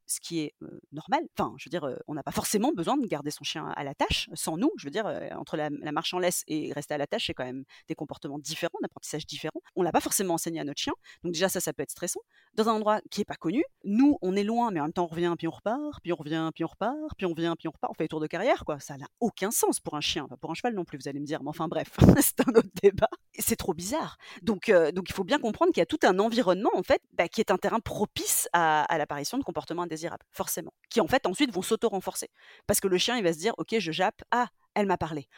ce 0.07 0.21
qui 0.21 0.41
est 0.41 0.55
normal. 0.93 1.23
Enfin, 1.39 1.55
je 1.59 1.67
veux 1.67 1.71
dire, 1.71 1.89
on 2.07 2.15
n'a 2.15 2.23
pas 2.23 2.33
forcément 2.33 2.73
besoin 2.73 2.97
de 2.97 3.07
garder 3.07 3.31
son 3.31 3.45
chien 3.45 3.69
à 3.77 3.85
la 3.85 3.95
tâche 3.95 4.29
sans 4.35 4.57
nous. 4.57 4.71
Je 4.79 4.87
veux 4.87 4.91
dire, 4.91 5.07
entre 5.33 5.57
la, 5.57 5.71
marche 5.93 6.15
en 6.15 6.19
laisse 6.19 6.45
et 6.47 6.73
rester 6.73 6.95
à 6.95 6.99
la 6.99 7.07
tâche, 7.07 7.27
c'est 7.27 7.35
quand 7.35 7.45
même 7.45 7.65
des 7.89 7.95
comportements 7.95 8.39
différents, 8.39 8.79
d'apprentissage 8.83 9.27
différents. 9.27 9.61
On 9.77 9.83
l'a 9.83 9.93
pas 9.93 10.01
forcément 10.01 10.35
enseigné 10.35 10.61
à 10.61 10.65
notre 10.65 10.81
chien, 10.81 10.95
donc 11.25 11.33
déjà 11.33 11.49
ça, 11.49 11.61
ça 11.61 11.73
peut 11.73 11.83
être 11.83 11.91
stressant. 11.91 12.21
Dans 12.55 12.69
un 12.69 12.73
endroit 12.73 13.01
qui 13.11 13.21
est 13.21 13.27
pas 13.27 13.37
connu, 13.37 13.63
nous, 13.85 13.98
on 14.23 14.37
est 14.37 14.45
loin, 14.45 14.71
mais 14.71 14.81
en 14.81 14.85
même 14.85 14.93
temps, 14.93 15.05
on 15.05 15.15
revient, 15.15 15.35
puis 15.37 15.49
on 15.49 15.53
repart, 15.53 16.01
puis 16.03 16.13
on 16.13 16.17
revient, 16.17 16.51
puis 16.55 16.65
on 16.65 16.69
repart, 16.69 17.15
puis 17.17 17.27
on 17.27 17.35
vient, 17.35 17.57
puis 17.57 17.69
on 17.69 17.73
repart. 17.73 17.91
On 17.91 17.95
fait 17.95 18.05
le 18.05 18.09
tour 18.09 18.21
de 18.21 18.27
carrière, 18.27 18.65
quoi. 18.65 18.81
Ça 18.81 18.97
n'a 18.97 19.07
aucun 19.21 19.51
sens 19.51 19.81
pour 19.81 19.95
un 19.95 20.01
chien, 20.01 20.27
pas 20.29 20.37
pour 20.37 20.51
un 20.51 20.55
cheval 20.55 20.75
non 20.75 20.85
plus, 20.85 20.99
vous 20.99 21.09
allez 21.09 21.21
me 21.21 21.27
dire. 21.27 21.43
Mais 21.43 21.51
enfin, 21.51 21.69
bref, 21.69 21.89
c'est 22.21 22.41
un 22.41 22.53
autre 22.55 22.69
débat. 22.83 23.09
C'est 23.39 23.57
trop 23.57 23.75
bizarre. 23.75 24.19
Donc, 24.43 24.69
euh, 24.69 24.93
donc, 24.93 25.07
il 25.09 25.13
faut 25.13 25.25
bien 25.25 25.39
comprendre 25.39 25.73
qu'il 25.73 25.81
y 25.81 25.83
a 25.83 25.87
tout 25.87 25.99
un 26.05 26.19
environnement, 26.19 26.71
en 26.75 26.83
fait, 26.83 27.03
bah, 27.13 27.29
qui 27.29 27.41
est 27.41 27.51
un 27.51 27.57
terrain 27.57 27.81
propice 27.81 28.49
à, 28.53 28.87
l'apparition 28.99 29.39
de 29.39 29.45
comportements 29.45 29.83
indésirables, 29.83 30.25
forcément, 30.33 30.73
qui, 30.91 31.01
en 31.01 31.07
fait, 31.07 31.27
ensuite 31.27 31.53
vont 31.53 31.63
s'auto-renforcer. 31.63 32.29
Parce 32.67 32.81
que 32.81 32.89
le 32.89 32.99
chien, 32.99 33.17
il 33.17 33.23
va 33.23 33.33
se 33.33 33.39
dire, 33.39 33.55
OK, 33.59 33.77
je 33.79 33.93
jappe, 33.93 34.23
ah, 34.31 34.49
elle 34.79 34.87
m'a 34.87 34.97
parlé. 34.97 35.29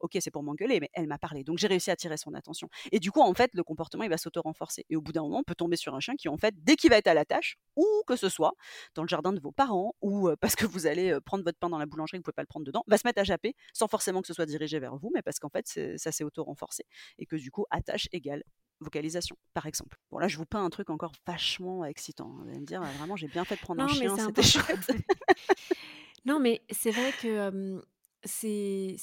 ok, 0.00 0.18
c'est 0.20 0.30
pour 0.30 0.42
m'engueuler, 0.42 0.80
mais 0.80 0.90
elle 0.92 1.06
m'a 1.06 1.18
parlé. 1.18 1.44
Donc 1.44 1.58
j'ai 1.58 1.68
réussi 1.68 1.90
à 1.90 1.92
attirer 1.92 2.16
son 2.16 2.34
attention. 2.34 2.68
Et 2.90 2.98
du 2.98 3.12
coup, 3.12 3.20
en 3.20 3.32
fait, 3.32 3.50
le 3.54 3.62
comportement, 3.62 4.02
il 4.02 4.10
va 4.10 4.18
s'auto-renforcer. 4.18 4.84
Et 4.90 4.96
au 4.96 5.00
bout 5.00 5.12
d'un 5.12 5.22
moment, 5.22 5.38
on 5.38 5.44
peut 5.44 5.54
tomber 5.54 5.76
sur 5.76 5.94
un 5.94 6.00
chien 6.00 6.16
qui, 6.16 6.28
en 6.28 6.36
fait, 6.36 6.54
dès 6.64 6.76
qu'il 6.76 6.90
va 6.90 6.96
être 6.96 7.06
à 7.06 7.14
la 7.14 7.24
tâche, 7.24 7.58
ou 7.76 7.86
que 8.06 8.16
ce 8.16 8.28
soit 8.28 8.54
dans 8.94 9.02
le 9.02 9.08
jardin 9.08 9.32
de 9.32 9.40
vos 9.40 9.52
parents, 9.52 9.94
ou 10.02 10.30
parce 10.40 10.56
que 10.56 10.66
vous 10.66 10.86
allez 10.86 11.16
prendre 11.24 11.44
votre 11.44 11.58
pain 11.58 11.68
dans 11.68 11.78
la 11.78 11.86
boulangerie, 11.86 12.18
vous 12.18 12.22
pouvez 12.22 12.34
pas 12.34 12.42
le 12.42 12.48
prendre 12.48 12.66
dedans, 12.66 12.82
va 12.88 12.98
se 12.98 13.06
mettre 13.06 13.20
à 13.20 13.24
japper, 13.24 13.54
sans 13.72 13.86
forcément 13.86 14.20
que 14.20 14.26
ce 14.26 14.34
soit 14.34 14.46
dirigé 14.46 14.80
vers 14.80 14.96
vous, 14.96 15.10
mais 15.14 15.22
parce 15.22 15.38
qu'en 15.38 15.48
fait, 15.48 15.66
ça 15.96 16.12
s'est 16.12 16.24
auto-renforcé. 16.24 16.84
Et 17.18 17.26
que 17.26 17.36
du 17.36 17.50
coup, 17.50 17.66
attache 17.70 18.08
égale 18.12 18.42
vocalisation, 18.80 19.36
par 19.54 19.66
exemple. 19.66 19.96
Bon, 20.10 20.18
là, 20.18 20.28
je 20.28 20.36
vous 20.36 20.46
peins 20.46 20.64
un 20.64 20.70
truc 20.70 20.90
encore 20.90 21.12
vachement 21.26 21.84
excitant. 21.84 22.30
Vous 22.42 22.48
allez 22.48 22.60
me 22.60 22.66
dire, 22.66 22.80
vraiment, 22.80 23.16
j'ai 23.16 23.28
bien 23.28 23.44
fait 23.44 23.56
de 23.56 23.60
prendre 23.60 23.82
un 23.82 23.88
chien, 23.88 24.16
c'était 24.16 24.42
chouette. 24.42 24.90
non, 26.24 26.38
mais 26.38 26.62
c'est 26.70 26.90
vrai 26.90 27.12
que 27.20 27.82
c'est 28.28 28.96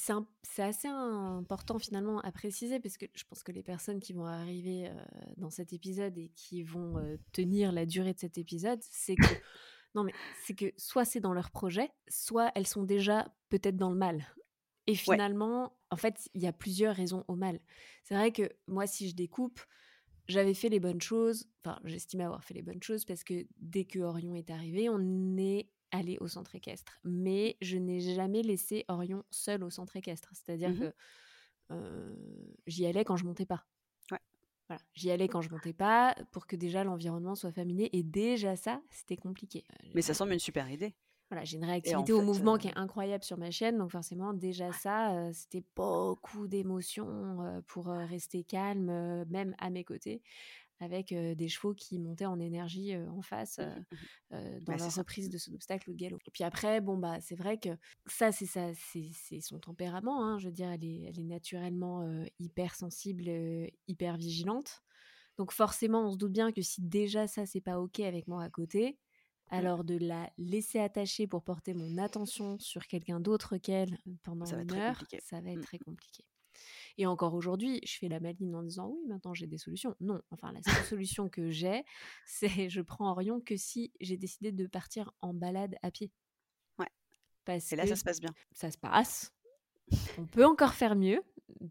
assez 0.58 0.88
important 0.88 1.78
finalement 1.78 2.20
à 2.20 2.32
préciser 2.32 2.80
parce 2.80 2.96
que 2.96 3.06
je 3.14 3.24
pense 3.24 3.42
que 3.42 3.52
les 3.52 3.62
personnes 3.62 4.00
qui 4.00 4.12
vont 4.12 4.26
arriver 4.26 4.90
dans 5.36 5.50
cet 5.50 5.72
épisode 5.72 6.16
et 6.16 6.30
qui 6.36 6.62
vont 6.62 7.18
tenir 7.32 7.72
la 7.72 7.86
durée 7.86 8.14
de 8.14 8.18
cet 8.18 8.38
épisode, 8.38 8.78
c'est 8.82 9.16
que 9.16 9.22
non 9.94 10.04
mais 10.04 10.12
c'est 10.44 10.54
que 10.54 10.72
soit 10.76 11.04
c'est 11.04 11.20
dans 11.20 11.32
leur 11.32 11.50
projet, 11.50 11.90
soit 12.08 12.50
elles 12.54 12.66
sont 12.66 12.84
déjà 12.84 13.34
peut-être 13.48 13.76
dans 13.76 13.90
le 13.90 13.96
mal. 13.96 14.26
Et 14.86 14.94
finalement, 14.94 15.76
en 15.90 15.96
fait, 15.96 16.28
il 16.34 16.42
y 16.42 16.46
a 16.46 16.52
plusieurs 16.52 16.94
raisons 16.94 17.24
au 17.28 17.34
mal. 17.34 17.60
C'est 18.04 18.14
vrai 18.14 18.30
que 18.30 18.48
moi, 18.68 18.86
si 18.86 19.08
je 19.08 19.14
découpe, 19.14 19.60
j'avais 20.28 20.54
fait 20.54 20.68
les 20.68 20.80
bonnes 20.80 21.00
choses, 21.00 21.48
enfin, 21.64 21.78
j'estimais 21.84 22.24
avoir 22.24 22.44
fait 22.44 22.54
les 22.54 22.62
bonnes 22.62 22.82
choses 22.82 23.04
parce 23.04 23.24
que 23.24 23.46
dès 23.58 23.84
que 23.84 23.98
Orion 23.98 24.34
est 24.34 24.50
arrivé, 24.50 24.88
on 24.88 25.36
est 25.36 25.70
allé 25.90 26.18
au 26.20 26.28
centre 26.28 26.54
équestre. 26.54 26.98
Mais 27.04 27.56
je 27.60 27.76
n'ai 27.76 28.00
jamais 28.00 28.42
laissé 28.42 28.84
Orion 28.88 29.24
seul 29.30 29.64
au 29.64 29.70
centre 29.70 29.96
équestre. 29.96 30.30
C'est-à-dire 30.32 30.70
mmh 30.70 30.78
que 30.78 30.92
j'y 32.66 32.86
allais 32.86 33.04
quand 33.04 33.16
je 33.16 33.24
montais 33.24 33.46
pas. 33.46 33.66
Voilà, 34.68 34.82
j'y 34.94 35.12
allais 35.12 35.28
quand 35.28 35.42
je 35.42 35.50
montais 35.50 35.72
pas 35.72 36.14
pour 36.32 36.48
que 36.48 36.56
déjà 36.56 36.82
l'environnement 36.82 37.36
soit 37.36 37.52
familier 37.52 37.88
et 37.92 38.02
déjà 38.02 38.56
ça, 38.56 38.80
c'était 38.90 39.16
compliqué. 39.16 39.64
Mais 39.94 40.02
ça 40.02 40.12
semble 40.12 40.32
une 40.32 40.40
super 40.40 40.68
idée. 40.70 40.94
Voilà, 41.30 41.44
j'ai 41.44 41.56
une 41.56 41.64
réactivité 41.64 42.12
au 42.12 42.22
mouvement 42.22 42.56
qui 42.56 42.68
est 42.68 42.76
incroyable 42.76 43.24
sur 43.24 43.36
ma 43.36 43.50
chaîne, 43.50 43.78
donc 43.78 43.90
forcément 43.90 44.32
déjà 44.32 44.72
ça, 44.72 45.32
c'était 45.32 45.64
beaucoup 45.74 46.46
d'émotions 46.46 47.62
pour 47.66 47.86
rester 47.86 48.44
calme, 48.44 49.24
même 49.28 49.54
à 49.58 49.70
mes 49.70 49.82
côtés, 49.82 50.22
avec 50.80 51.14
des 51.14 51.48
chevaux 51.48 51.74
qui 51.74 51.98
montaient 51.98 52.26
en 52.26 52.38
énergie 52.38 52.96
en 52.96 53.22
face 53.22 53.58
mmh 53.58 53.62
mmh 54.34 54.60
dans 54.62 54.74
la 54.76 54.88
reprise 54.88 55.30
de 55.30 55.38
son 55.38 55.54
obstacle 55.54 55.90
ou 55.90 55.92
de 55.92 55.98
galop. 55.98 56.18
Et 56.26 56.30
puis 56.30 56.44
après, 56.44 56.80
bon 56.80 56.98
bah 56.98 57.20
c'est 57.20 57.36
vrai 57.36 57.58
que 57.58 57.70
ça 58.06 58.32
c'est 58.32 58.46
ça, 58.46 58.72
c'est 58.74 59.40
son 59.40 59.58
tempérament. 59.58 60.24
Hein, 60.24 60.38
je 60.38 60.48
veux 60.48 60.52
dire, 60.52 60.70
elle 60.70 60.84
est, 60.84 61.04
elle 61.08 61.18
est 61.18 61.24
naturellement 61.24 62.06
hyper 62.38 62.74
sensible, 62.74 63.30
hyper 63.88 64.16
vigilante. 64.16 64.82
Donc 65.38 65.52
forcément, 65.52 66.08
on 66.08 66.12
se 66.12 66.16
doute 66.16 66.32
bien 66.32 66.52
que 66.52 66.62
si 66.62 66.82
déjà 66.82 67.26
ça 67.26 67.46
c'est 67.46 67.60
pas 67.60 67.78
ok 67.78 68.00
avec 68.00 68.26
moi 68.26 68.42
à 68.42 68.50
côté. 68.50 68.98
Alors 69.48 69.84
de 69.84 69.96
la 69.96 70.28
laisser 70.38 70.80
attacher 70.80 71.26
pour 71.28 71.42
porter 71.42 71.72
mon 71.72 71.98
attention 71.98 72.58
sur 72.58 72.86
quelqu'un 72.86 73.20
d'autre 73.20 73.58
qu'elle 73.58 73.96
pendant 74.24 74.44
une 74.44 74.72
heure, 74.72 75.00
ça 75.22 75.40
va 75.40 75.50
être 75.50 75.58
mmh. 75.58 75.62
très 75.62 75.78
compliqué. 75.78 76.24
Et 76.98 77.06
encore 77.06 77.34
aujourd'hui, 77.34 77.80
je 77.84 77.98
fais 77.98 78.08
la 78.08 78.20
maline 78.20 78.54
en 78.54 78.62
disant 78.62 78.88
oui, 78.88 79.06
maintenant 79.06 79.34
j'ai 79.34 79.46
des 79.46 79.58
solutions. 79.58 79.94
Non, 80.00 80.20
enfin 80.30 80.52
la 80.52 80.62
seule 80.62 80.84
solution 80.84 81.28
que 81.28 81.50
j'ai, 81.50 81.84
c'est 82.26 82.68
je 82.70 82.80
prends 82.80 83.10
Orion 83.10 83.40
que 83.40 83.56
si 83.56 83.92
j'ai 84.00 84.16
décidé 84.16 84.52
de 84.52 84.66
partir 84.66 85.12
en 85.20 85.34
balade 85.34 85.76
à 85.82 85.90
pied. 85.90 86.10
Ouais. 86.78 86.90
Parce 87.44 87.72
Et 87.72 87.76
là, 87.76 87.86
ça 87.86 87.96
se 87.96 88.04
passe 88.04 88.20
bien. 88.20 88.34
Ça 88.52 88.70
se 88.70 88.78
passe. 88.78 89.32
On 90.18 90.26
peut 90.26 90.44
encore 90.44 90.74
faire 90.74 90.96
mieux, 90.96 91.22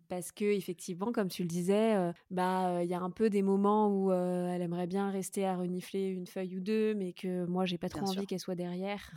parce 0.07 0.31
que 0.31 0.45
effectivement, 0.45 1.11
comme 1.11 1.29
tu 1.29 1.41
le 1.41 1.47
disais, 1.47 1.95
euh, 1.95 2.11
bah 2.31 2.83
il 2.83 2.89
y 2.89 2.93
a 2.93 2.99
un 2.99 3.09
peu 3.09 3.29
des 3.29 3.41
moments 3.41 3.89
où 3.89 4.11
euh, 4.11 4.47
elle 4.47 4.61
aimerait 4.61 4.87
bien 4.87 5.09
rester 5.09 5.45
à 5.45 5.55
renifler 5.55 6.07
une 6.07 6.27
feuille 6.27 6.57
ou 6.57 6.59
deux, 6.59 6.93
mais 6.95 7.13
que 7.13 7.45
moi 7.45 7.65
j'ai 7.65 7.77
pas 7.77 7.89
trop 7.89 8.05
envie 8.05 8.25
qu'elle 8.25 8.39
soit 8.39 8.55
derrière. 8.55 9.11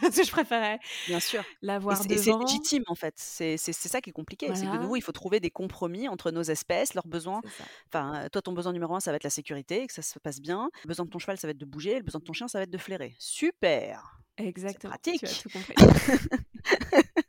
parce 0.00 0.16
que 0.16 0.24
je 0.24 0.30
préférais 0.30 0.78
bien 1.06 1.20
sûr 1.20 1.42
la 1.62 1.78
voir 1.78 2.02
devant. 2.04 2.18
C'est 2.18 2.38
légitime 2.38 2.84
en 2.86 2.94
fait. 2.94 3.14
C'est 3.16 3.56
ça 3.56 4.00
qui 4.00 4.10
est 4.10 4.12
compliqué. 4.12 4.54
C'est 4.54 4.66
que 4.66 4.76
de 4.76 4.82
nouveau, 4.82 4.96
il 4.96 5.02
faut 5.02 5.12
trouver 5.12 5.40
des 5.40 5.50
compromis 5.50 6.08
entre 6.08 6.30
nos 6.30 6.42
espèces, 6.42 6.94
leurs 6.94 7.06
besoins. 7.06 7.40
Enfin, 7.88 8.28
toi, 8.32 8.42
ton 8.42 8.52
besoin 8.52 8.72
numéro 8.72 8.94
un, 8.94 9.00
ça 9.00 9.10
va 9.10 9.16
être 9.16 9.24
la 9.24 9.30
sécurité, 9.30 9.86
que 9.86 9.92
ça 9.92 10.02
se 10.02 10.18
passe 10.18 10.40
bien. 10.40 10.70
Le 10.84 10.88
besoin 10.88 11.04
de 11.04 11.10
ton 11.10 11.18
cheval, 11.18 11.38
ça 11.38 11.46
va 11.46 11.52
être 11.52 11.58
de 11.58 11.64
bouger. 11.64 11.96
Le 11.96 12.02
besoin 12.02 12.20
de 12.20 12.24
ton 12.24 12.32
chien, 12.32 12.48
ça 12.48 12.58
va 12.58 12.64
être 12.64 12.70
de 12.70 12.78
flairer. 12.78 13.14
Super. 13.18 14.20
Exactement. 14.38 14.90
Pratique. 14.90 15.20
Tu 15.20 15.26
as 15.26 15.42
tout 15.42 15.48
compris. 15.48 15.74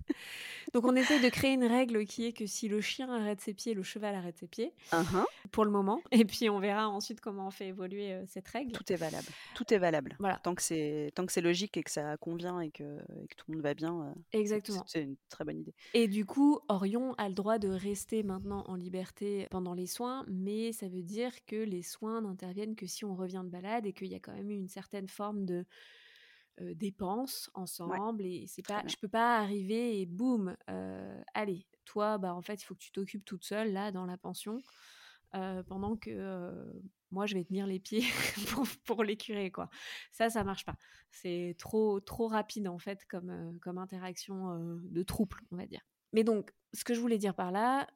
Donc 0.74 0.86
on 0.86 0.96
essaye 0.96 1.22
de 1.22 1.30
créer 1.30 1.54
une 1.54 1.64
règle 1.64 2.06
qui 2.06 2.26
est 2.26 2.34
que 2.34 2.46
si 2.46 2.68
le 2.68 2.82
chien 2.82 3.10
arrête 3.10 3.42
ses 3.42 3.54
pieds, 3.54 3.74
le 3.74 3.84
cheval 3.84 4.16
arrête 4.16 4.38
ses 4.38 4.48
pieds, 4.48 4.74
uh-huh. 4.92 5.26
pour 5.52 5.66
le 5.66 5.72
moment. 5.72 6.02
Et 6.12 6.26
puis 6.26 6.50
on 6.50 6.60
verra 6.60 6.90
ensuite 6.90 7.22
comment 7.22 7.48
on 7.48 7.52
fait 7.52 7.68
évoluer 7.68 8.14
euh, 8.14 8.24
cette 8.28 8.48
règle. 8.48 8.72
Tout 8.72 8.92
est 8.92 8.98
valable. 8.98 9.28
Tout 9.56 9.74
est 9.74 9.78
valable. 9.78 10.16
Voilà. 10.20 10.40
Tant 10.44 10.56
que 10.56 10.62
c'est 10.62 11.12
tant 11.16 11.26
que 11.26 11.32
c'est 11.32 11.42
logique 11.42 11.78
et 11.78 11.84
que 11.84 11.92
ça 11.92 12.18
convient 12.18 12.60
et 12.60 12.70
que, 12.70 12.84
et 12.84 13.28
que, 13.28 13.36
tout 13.36 13.46
le 13.50 13.56
monde 13.56 13.64
va 13.64 13.74
bien. 13.74 14.02
Euh, 14.02 14.40
Exactement. 14.40 14.84
C'est 14.88 15.04
une 15.04 15.16
très 15.30 15.44
bonne 15.44 15.60
idée. 15.60 15.74
Et 15.94 16.08
du 16.08 16.26
coup, 16.26 16.60
Orion 16.68 17.14
a 17.14 17.30
le 17.30 17.36
droit 17.36 17.60
de 17.60 17.70
rester 17.70 18.24
maintenant 18.24 18.64
en 18.68 18.76
liberté 18.76 19.48
pendant 19.50 19.74
les 19.74 19.88
soins, 19.88 20.26
mais 20.28 20.72
ça 20.72 20.88
veut 20.88 21.04
dire 21.04 21.32
que 21.46 21.56
les 21.56 21.84
soins 21.84 22.22
n'interviennent 22.22 22.76
que 22.76 22.88
si 22.88 23.06
on 23.06 23.16
revient 23.16 23.42
de 23.44 23.50
balade 23.50 23.86
et 23.86 23.94
qu'il 23.94 24.08
y 24.08 24.16
a 24.16 24.20
quand 24.20 24.34
même 24.34 24.52
une 24.52 24.68
certaine 24.68 25.08
forme 25.08 25.46
de 25.46 25.66
dépenses 26.76 27.50
ensemble 27.54 28.26
et 28.26 28.46
c'est 28.48 28.65
pas 28.65 28.84
je 28.88 28.96
peux 28.96 29.08
pas 29.08 29.38
arriver 29.38 30.02
et 30.02 30.06
boum 30.06 30.56
allez 31.34 31.67
toi 31.86 32.17
bah 32.17 32.34
en 32.34 32.41
fait 32.41 32.62
il 32.62 32.65
faut 32.65 32.74
que 32.74 32.80
tu 32.80 32.91
t'occupes 32.91 33.26
toute 33.26 33.43
seule 33.43 33.74
là 33.74 33.91
dans 33.91 34.06
la 34.06 34.17
pension 34.17 34.62
pendant 35.32 35.96
que 35.98 36.65
moi 37.12 37.26
je 37.26 37.36
vais 37.36 37.43
tenir 37.43 37.67
les 37.67 37.80
pieds 37.80 38.04
pour, 38.50 38.65
pour 38.86 39.04
les 39.04 39.17
curer 39.17 39.52
quoi. 39.52 39.70
Ça 40.12 40.30
ça 40.30 40.43
marche 40.43 40.65
pas. 40.65 40.76
C'est 41.12 41.56
trop 41.60 42.00
trop 42.00 42.28
rapide 42.28 42.67
en 42.67 42.80
fait 42.80 43.06
comme 43.06 43.58
comme 43.62 43.78
interaction 43.78 44.58
de 44.82 45.04
troupe 45.04 45.36
on 45.52 45.58
va 45.58 45.65
dire. 45.65 45.82
Mais 46.13 46.24
donc 46.24 46.54
ce 46.74 46.84
que 46.84 46.93
je 46.93 47.00
voulais 47.00 47.17
dire 47.17 47.36
par 47.36 47.52
là 47.52 47.88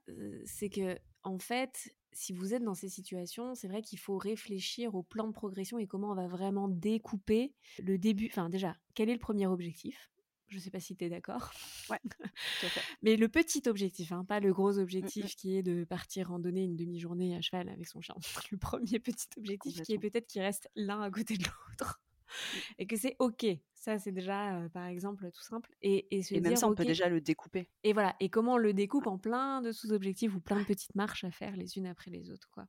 c'est 0.45 0.69
que 0.69 0.97
en 1.23 1.39
fait 1.39 1.95
si 2.13 2.33
vous 2.33 2.53
êtes 2.53 2.63
dans 2.63 2.75
ces 2.75 2.89
situations, 2.89 3.55
c'est 3.55 3.67
vrai 3.67 3.81
qu'il 3.81 3.99
faut 3.99 4.17
réfléchir 4.17 4.95
au 4.95 5.03
plan 5.03 5.27
de 5.27 5.33
progression 5.33 5.77
et 5.77 5.87
comment 5.87 6.11
on 6.11 6.15
va 6.15 6.27
vraiment 6.27 6.67
découper 6.67 7.53
le 7.83 7.97
début. 7.97 8.27
Enfin, 8.31 8.49
déjà, 8.49 8.75
quel 8.93 9.09
est 9.09 9.13
le 9.13 9.19
premier 9.19 9.47
objectif? 9.47 10.11
Je 10.47 10.57
ne 10.57 10.61
sais 10.61 10.69
pas 10.69 10.81
si 10.81 10.97
tu 10.97 11.05
es 11.05 11.09
d'accord. 11.09 11.53
Ouais, 11.89 12.01
Mais 13.01 13.15
le 13.15 13.29
petit 13.29 13.63
objectif, 13.67 14.11
hein, 14.11 14.25
pas 14.25 14.41
le 14.41 14.51
gros 14.51 14.73
mmh, 14.73 14.79
objectif 14.79 15.35
qui 15.37 15.55
est 15.55 15.63
de 15.63 15.85
partir 15.85 16.27
randonner 16.27 16.63
une 16.65 16.75
demi-journée 16.75 17.37
à 17.37 17.41
cheval 17.41 17.69
avec 17.69 17.87
son 17.87 18.01
chien. 18.01 18.15
Le 18.51 18.57
premier 18.57 18.99
petit 18.99 19.27
objectif 19.37 19.81
qui 19.81 19.93
est 19.93 19.97
peut-être 19.97 20.27
qu'il 20.27 20.41
reste 20.41 20.69
l'un 20.75 21.01
à 21.01 21.09
côté 21.09 21.37
de 21.37 21.45
l'autre. 21.45 22.01
Et 22.77 22.87
que 22.87 22.95
c'est 22.95 23.15
ok. 23.19 23.45
Ça, 23.73 23.97
c'est 23.97 24.11
déjà, 24.11 24.67
par 24.73 24.85
exemple, 24.85 25.29
tout 25.31 25.41
simple. 25.41 25.73
Et, 25.81 26.07
et, 26.11 26.39
même 26.39 26.55
ça, 26.55 26.67
on 26.67 26.75
peut 26.75 26.85
déjà 26.85 27.09
le 27.09 27.19
découper. 27.19 27.67
Et 27.83 27.93
voilà. 27.93 28.15
Et 28.19 28.29
comment 28.29 28.53
on 28.53 28.57
le 28.57 28.73
découpe 28.73 29.07
en 29.07 29.17
plein 29.17 29.61
de 29.61 29.71
sous-objectifs 29.71 30.35
ou 30.35 30.39
plein 30.39 30.59
de 30.59 30.65
petites 30.65 30.93
marches 30.93 31.23
à 31.23 31.31
faire 31.31 31.55
les 31.55 31.77
unes 31.77 31.87
après 31.87 32.11
les 32.11 32.29
autres, 32.29 32.49
quoi. 32.51 32.67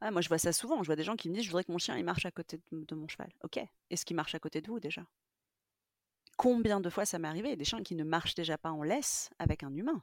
Ah, 0.00 0.10
moi, 0.10 0.20
je 0.20 0.28
vois 0.28 0.38
ça 0.38 0.52
souvent. 0.52 0.82
Je 0.82 0.86
vois 0.86 0.96
des 0.96 1.04
gens 1.04 1.16
qui 1.16 1.30
me 1.30 1.34
disent, 1.34 1.44
je 1.44 1.48
voudrais 1.48 1.64
que 1.64 1.72
mon 1.72 1.78
chien 1.78 1.96
il 1.96 2.04
marche 2.04 2.26
à 2.26 2.30
côté 2.30 2.60
de, 2.72 2.94
mon 2.94 3.08
cheval. 3.08 3.32
Ok. 3.44 3.60
Est-ce 3.90 4.04
qu'il 4.04 4.16
marche 4.16 4.34
à 4.34 4.38
côté 4.38 4.60
de 4.60 4.66
vous 4.66 4.80
déjà? 4.80 5.06
Combien 6.36 6.80
de 6.80 6.90
fois 6.90 7.04
ça 7.04 7.18
m'est 7.18 7.28
arrivé 7.28 7.56
Des 7.56 7.64
chiens 7.64 7.82
qui 7.82 7.94
ne 7.94 8.04
marchent 8.04 8.34
déjà 8.34 8.58
pas 8.58 8.70
en 8.70 8.82
laisse 8.82 9.30
avec 9.38 9.62
un 9.62 9.74
humain? 9.74 10.02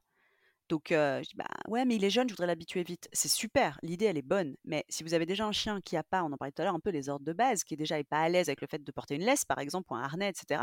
Donc, 0.70 0.88
je 0.90 1.22
dis, 1.22 1.36
bah 1.36 1.48
ouais, 1.68 1.86
mais 1.86 1.96
il 1.96 2.04
est 2.04 2.10
jeune, 2.10 2.28
je 2.28 2.34
voudrais 2.34 2.48
l'habituer 2.48 2.84
vite. 2.84 3.08
C'est 3.14 3.30
super, 3.30 3.80
l'idée, 3.84 4.06
elle 4.06 4.18
est 4.18 4.22
bonne. 4.22 4.56
Mais 4.66 4.86
si 4.90 5.04
vous 5.04 5.14
avez 5.14 5.26
déjà 5.26 5.46
un 5.46 5.52
chien 5.52 5.80
qui 5.82 5.96
a 5.96 6.04
pas, 6.04 6.24
on 6.24 6.32
en 6.32 6.38
parlait 6.38 6.52
tout 6.52 6.62
à 6.62 6.66
l'heure, 6.66 6.76
un 6.76 6.80
peu 6.80 6.90
les 6.90 7.10
ordres 7.10 7.26
de 7.26 7.34
base, 7.34 7.64
qui 7.64 7.74
est 7.74 7.78
déjà 7.78 8.00
est 8.00 8.04
pas 8.04 8.20
à 8.20 8.30
l'aise 8.30 8.50
avec 8.50 8.62
le 8.62 8.68
fait 8.68 8.84
de 8.84 8.92
porter 8.92 9.16
une 9.16 9.24
laisse, 9.24 9.46
par 9.46 9.60
exemple, 9.60 9.92
ou 9.92 9.96
un 9.96 10.02
harnais, 10.02 10.30
etc., 10.30 10.62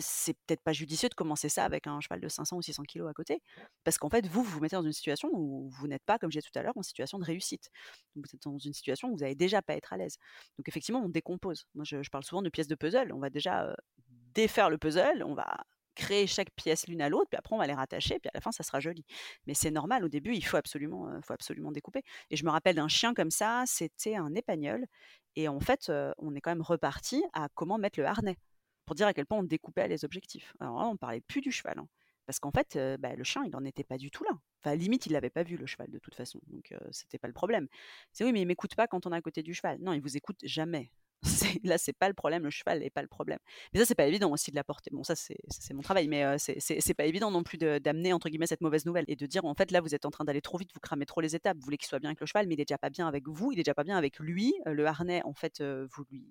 c'est 0.00 0.34
peut-être 0.46 0.62
pas 0.62 0.72
judicieux 0.72 1.08
de 1.08 1.14
commencer 1.14 1.48
ça 1.48 1.64
avec 1.64 1.86
un 1.86 2.00
cheval 2.00 2.20
de 2.20 2.28
500 2.28 2.56
ou 2.56 2.62
600 2.62 2.84
kilos 2.84 3.10
à 3.10 3.12
côté. 3.12 3.42
Parce 3.84 3.98
qu'en 3.98 4.08
fait, 4.08 4.26
vous, 4.26 4.42
vous 4.42 4.50
vous 4.50 4.60
mettez 4.60 4.76
dans 4.76 4.82
une 4.82 4.92
situation 4.92 5.28
où 5.32 5.68
vous 5.68 5.88
n'êtes 5.88 6.04
pas, 6.04 6.18
comme 6.18 6.30
disais 6.30 6.42
tout 6.42 6.58
à 6.58 6.62
l'heure, 6.62 6.76
en 6.76 6.82
situation 6.82 7.18
de 7.18 7.24
réussite. 7.24 7.70
vous 8.16 8.22
êtes 8.34 8.42
dans 8.42 8.58
une 8.58 8.72
situation 8.72 9.08
où 9.08 9.12
vous 9.12 9.20
n'allez 9.20 9.34
déjà 9.34 9.62
pas 9.62 9.74
être 9.74 9.92
à 9.92 9.96
l'aise. 9.96 10.16
Donc, 10.58 10.68
effectivement, 10.68 11.02
on 11.04 11.08
décompose. 11.08 11.66
Moi, 11.74 11.84
je, 11.84 12.08
parle 12.10 12.24
souvent 12.24 12.42
de 12.42 12.48
pièces 12.48 12.68
de 12.68 12.74
puzzle. 12.74 13.12
On 13.12 13.18
va 13.18 13.30
déjà 13.30 13.74
défaire 14.34 14.70
le 14.70 14.78
puzzle, 14.78 15.22
on 15.24 15.34
va 15.34 15.64
créer 15.94 16.26
chaque 16.26 16.50
pièce 16.52 16.86
l'une 16.88 17.02
à 17.02 17.08
l'autre, 17.08 17.28
puis 17.30 17.38
après 17.38 17.54
on 17.54 17.58
va 17.58 17.66
les 17.66 17.74
rattacher, 17.74 18.18
puis 18.18 18.28
à 18.28 18.32
la 18.34 18.40
fin 18.40 18.52
ça 18.52 18.62
sera 18.62 18.80
joli. 18.80 19.04
Mais 19.46 19.54
c'est 19.54 19.70
normal, 19.70 20.04
au 20.04 20.08
début 20.08 20.34
il 20.34 20.42
faut 20.42 20.56
absolument, 20.56 21.08
faut 21.22 21.32
absolument 21.32 21.72
découper. 21.72 22.02
Et 22.30 22.36
je 22.36 22.44
me 22.44 22.50
rappelle 22.50 22.76
d'un 22.76 22.88
chien 22.88 23.14
comme 23.14 23.30
ça, 23.30 23.64
c'était 23.66 24.16
un 24.16 24.34
épagnol, 24.34 24.86
et 25.36 25.48
en 25.48 25.60
fait 25.60 25.92
on 26.18 26.34
est 26.34 26.40
quand 26.40 26.50
même 26.50 26.62
reparti 26.62 27.22
à 27.32 27.48
comment 27.54 27.78
mettre 27.78 27.98
le 28.00 28.06
harnais, 28.06 28.38
pour 28.86 28.94
dire 28.94 29.06
à 29.06 29.14
quel 29.14 29.26
point 29.26 29.38
on 29.38 29.44
découpait 29.44 29.88
les 29.88 30.04
objectifs. 30.04 30.54
Alors 30.60 30.78
là 30.80 30.86
on 30.86 30.96
parlait 30.96 31.20
plus 31.20 31.40
du 31.40 31.52
cheval, 31.52 31.78
hein, 31.78 31.88
parce 32.26 32.38
qu'en 32.38 32.50
fait 32.50 32.78
bah, 32.98 33.14
le 33.14 33.24
chien 33.24 33.42
il 33.44 33.50
n'en 33.50 33.64
était 33.64 33.84
pas 33.84 33.98
du 33.98 34.10
tout 34.10 34.24
là. 34.24 34.32
Enfin 34.64 34.76
limite 34.76 35.06
il 35.06 35.12
l'avait 35.12 35.30
pas 35.30 35.42
vu 35.42 35.56
le 35.56 35.66
cheval 35.66 35.90
de 35.90 35.98
toute 35.98 36.14
façon, 36.14 36.40
donc 36.46 36.74
c'était 36.90 37.18
pas 37.18 37.28
le 37.28 37.34
problème. 37.34 37.68
C'est 38.12 38.24
oui 38.24 38.32
mais 38.32 38.40
il 38.42 38.46
m'écoute 38.46 38.74
pas 38.74 38.86
quand 38.86 39.06
on 39.06 39.12
est 39.12 39.16
à 39.16 39.20
côté 39.20 39.42
du 39.42 39.54
cheval. 39.54 39.78
Non 39.80 39.92
il 39.92 40.00
vous 40.00 40.16
écoute 40.16 40.38
jamais. 40.42 40.90
Là, 41.64 41.78
c'est 41.78 41.92
pas 41.92 42.08
le 42.08 42.14
problème, 42.14 42.42
le 42.42 42.50
cheval 42.50 42.80
n'est 42.80 42.90
pas 42.90 43.02
le 43.02 43.08
problème. 43.08 43.38
Mais 43.72 43.80
ça, 43.80 43.86
c'est 43.86 43.94
pas 43.94 44.06
évident 44.06 44.30
aussi 44.30 44.50
de 44.50 44.56
la 44.56 44.64
porter. 44.64 44.90
Bon, 44.92 45.04
ça, 45.04 45.14
c'est 45.14 45.36
mon 45.72 45.82
travail, 45.82 46.08
mais 46.08 46.36
c'est 46.38 46.94
pas 46.94 47.04
évident 47.04 47.30
non 47.30 47.42
plus 47.42 47.58
d'amener, 47.58 48.12
entre 48.12 48.28
guillemets, 48.28 48.46
cette 48.46 48.60
mauvaise 48.60 48.86
nouvelle 48.86 49.04
et 49.08 49.16
de 49.16 49.26
dire, 49.26 49.44
en 49.44 49.54
fait, 49.54 49.70
là, 49.70 49.80
vous 49.80 49.94
êtes 49.94 50.04
en 50.04 50.10
train 50.10 50.24
d'aller 50.24 50.40
trop 50.42 50.58
vite, 50.58 50.70
vous 50.74 50.80
cramez 50.80 51.06
trop 51.06 51.20
les 51.20 51.36
étapes, 51.36 51.56
vous 51.58 51.64
voulez 51.64 51.78
qu'il 51.78 51.88
soit 51.88 52.00
bien 52.00 52.10
avec 52.10 52.20
le 52.20 52.26
cheval, 52.26 52.46
mais 52.48 52.54
il 52.54 52.60
est 52.60 52.64
déjà 52.64 52.78
pas 52.78 52.90
bien 52.90 53.06
avec 53.06 53.28
vous, 53.28 53.52
il 53.52 53.58
est 53.60 53.62
déjà 53.62 53.74
pas 53.74 53.84
bien 53.84 53.96
avec 53.96 54.18
lui. 54.18 54.54
Le 54.66 54.84
harnais, 54.86 55.22
en 55.24 55.32
fait, 55.32 55.62
vous 55.62 56.04
lui, 56.10 56.24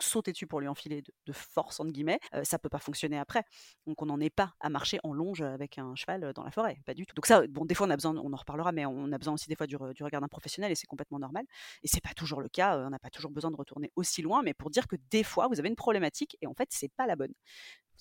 sauter 0.00 0.32
dessus 0.32 0.46
pour 0.46 0.60
lui 0.60 0.68
enfiler 0.68 1.02
de, 1.02 1.32
force 1.32 1.80
entre 1.80 1.92
guillemets, 1.92 2.20
ça 2.44 2.58
peut 2.58 2.68
pas 2.68 2.78
fonctionner 2.78 3.18
après. 3.18 3.44
Donc 3.86 4.00
on 4.02 4.06
n'en 4.06 4.20
est 4.20 4.30
pas 4.30 4.52
à 4.60 4.68
marcher 4.68 4.98
en 5.02 5.12
longe 5.12 5.42
avec 5.42 5.78
un 5.78 5.94
cheval 5.94 6.32
dans 6.34 6.44
la 6.44 6.50
forêt, 6.50 6.78
pas 6.86 6.94
du 6.94 7.06
tout. 7.06 7.14
Donc 7.14 7.26
ça, 7.26 7.46
bon, 7.48 7.64
des 7.64 7.74
fois 7.74 7.86
on 7.86 7.90
a 7.90 7.96
besoin, 7.96 8.16
on 8.16 8.32
en 8.32 8.36
reparlera, 8.36 8.72
mais 8.72 8.86
on 8.86 9.12
a 9.12 9.18
besoin 9.18 9.34
aussi 9.34 9.48
des 9.48 9.56
fois 9.56 9.66
du, 9.66 9.76
regard 9.76 10.20
d'un 10.20 10.28
professionnel 10.28 10.72
et 10.72 10.74
c'est 10.74 10.86
complètement 10.86 11.18
normal. 11.18 11.44
Et 11.82 11.88
c'est 11.88 12.02
pas 12.02 12.14
toujours 12.14 12.40
le 12.40 12.48
cas, 12.48 12.78
on 12.78 12.90
n'a 12.90 12.98
pas 12.98 13.10
toujours 13.10 13.30
besoin 13.30 13.50
de 13.50 13.56
retourner 13.56 13.92
aussi 13.96 14.22
loin, 14.22 14.42
mais 14.42 14.54
pour 14.54 14.70
dire 14.70 14.86
que 14.86 14.96
des 15.10 15.22
fois 15.22 15.48
vous 15.48 15.58
avez 15.58 15.68
une 15.68 15.76
problématique 15.76 16.36
et 16.40 16.46
en 16.46 16.54
fait 16.54 16.68
c'est 16.70 16.92
pas 16.96 17.06
la 17.06 17.16
bonne. 17.16 17.32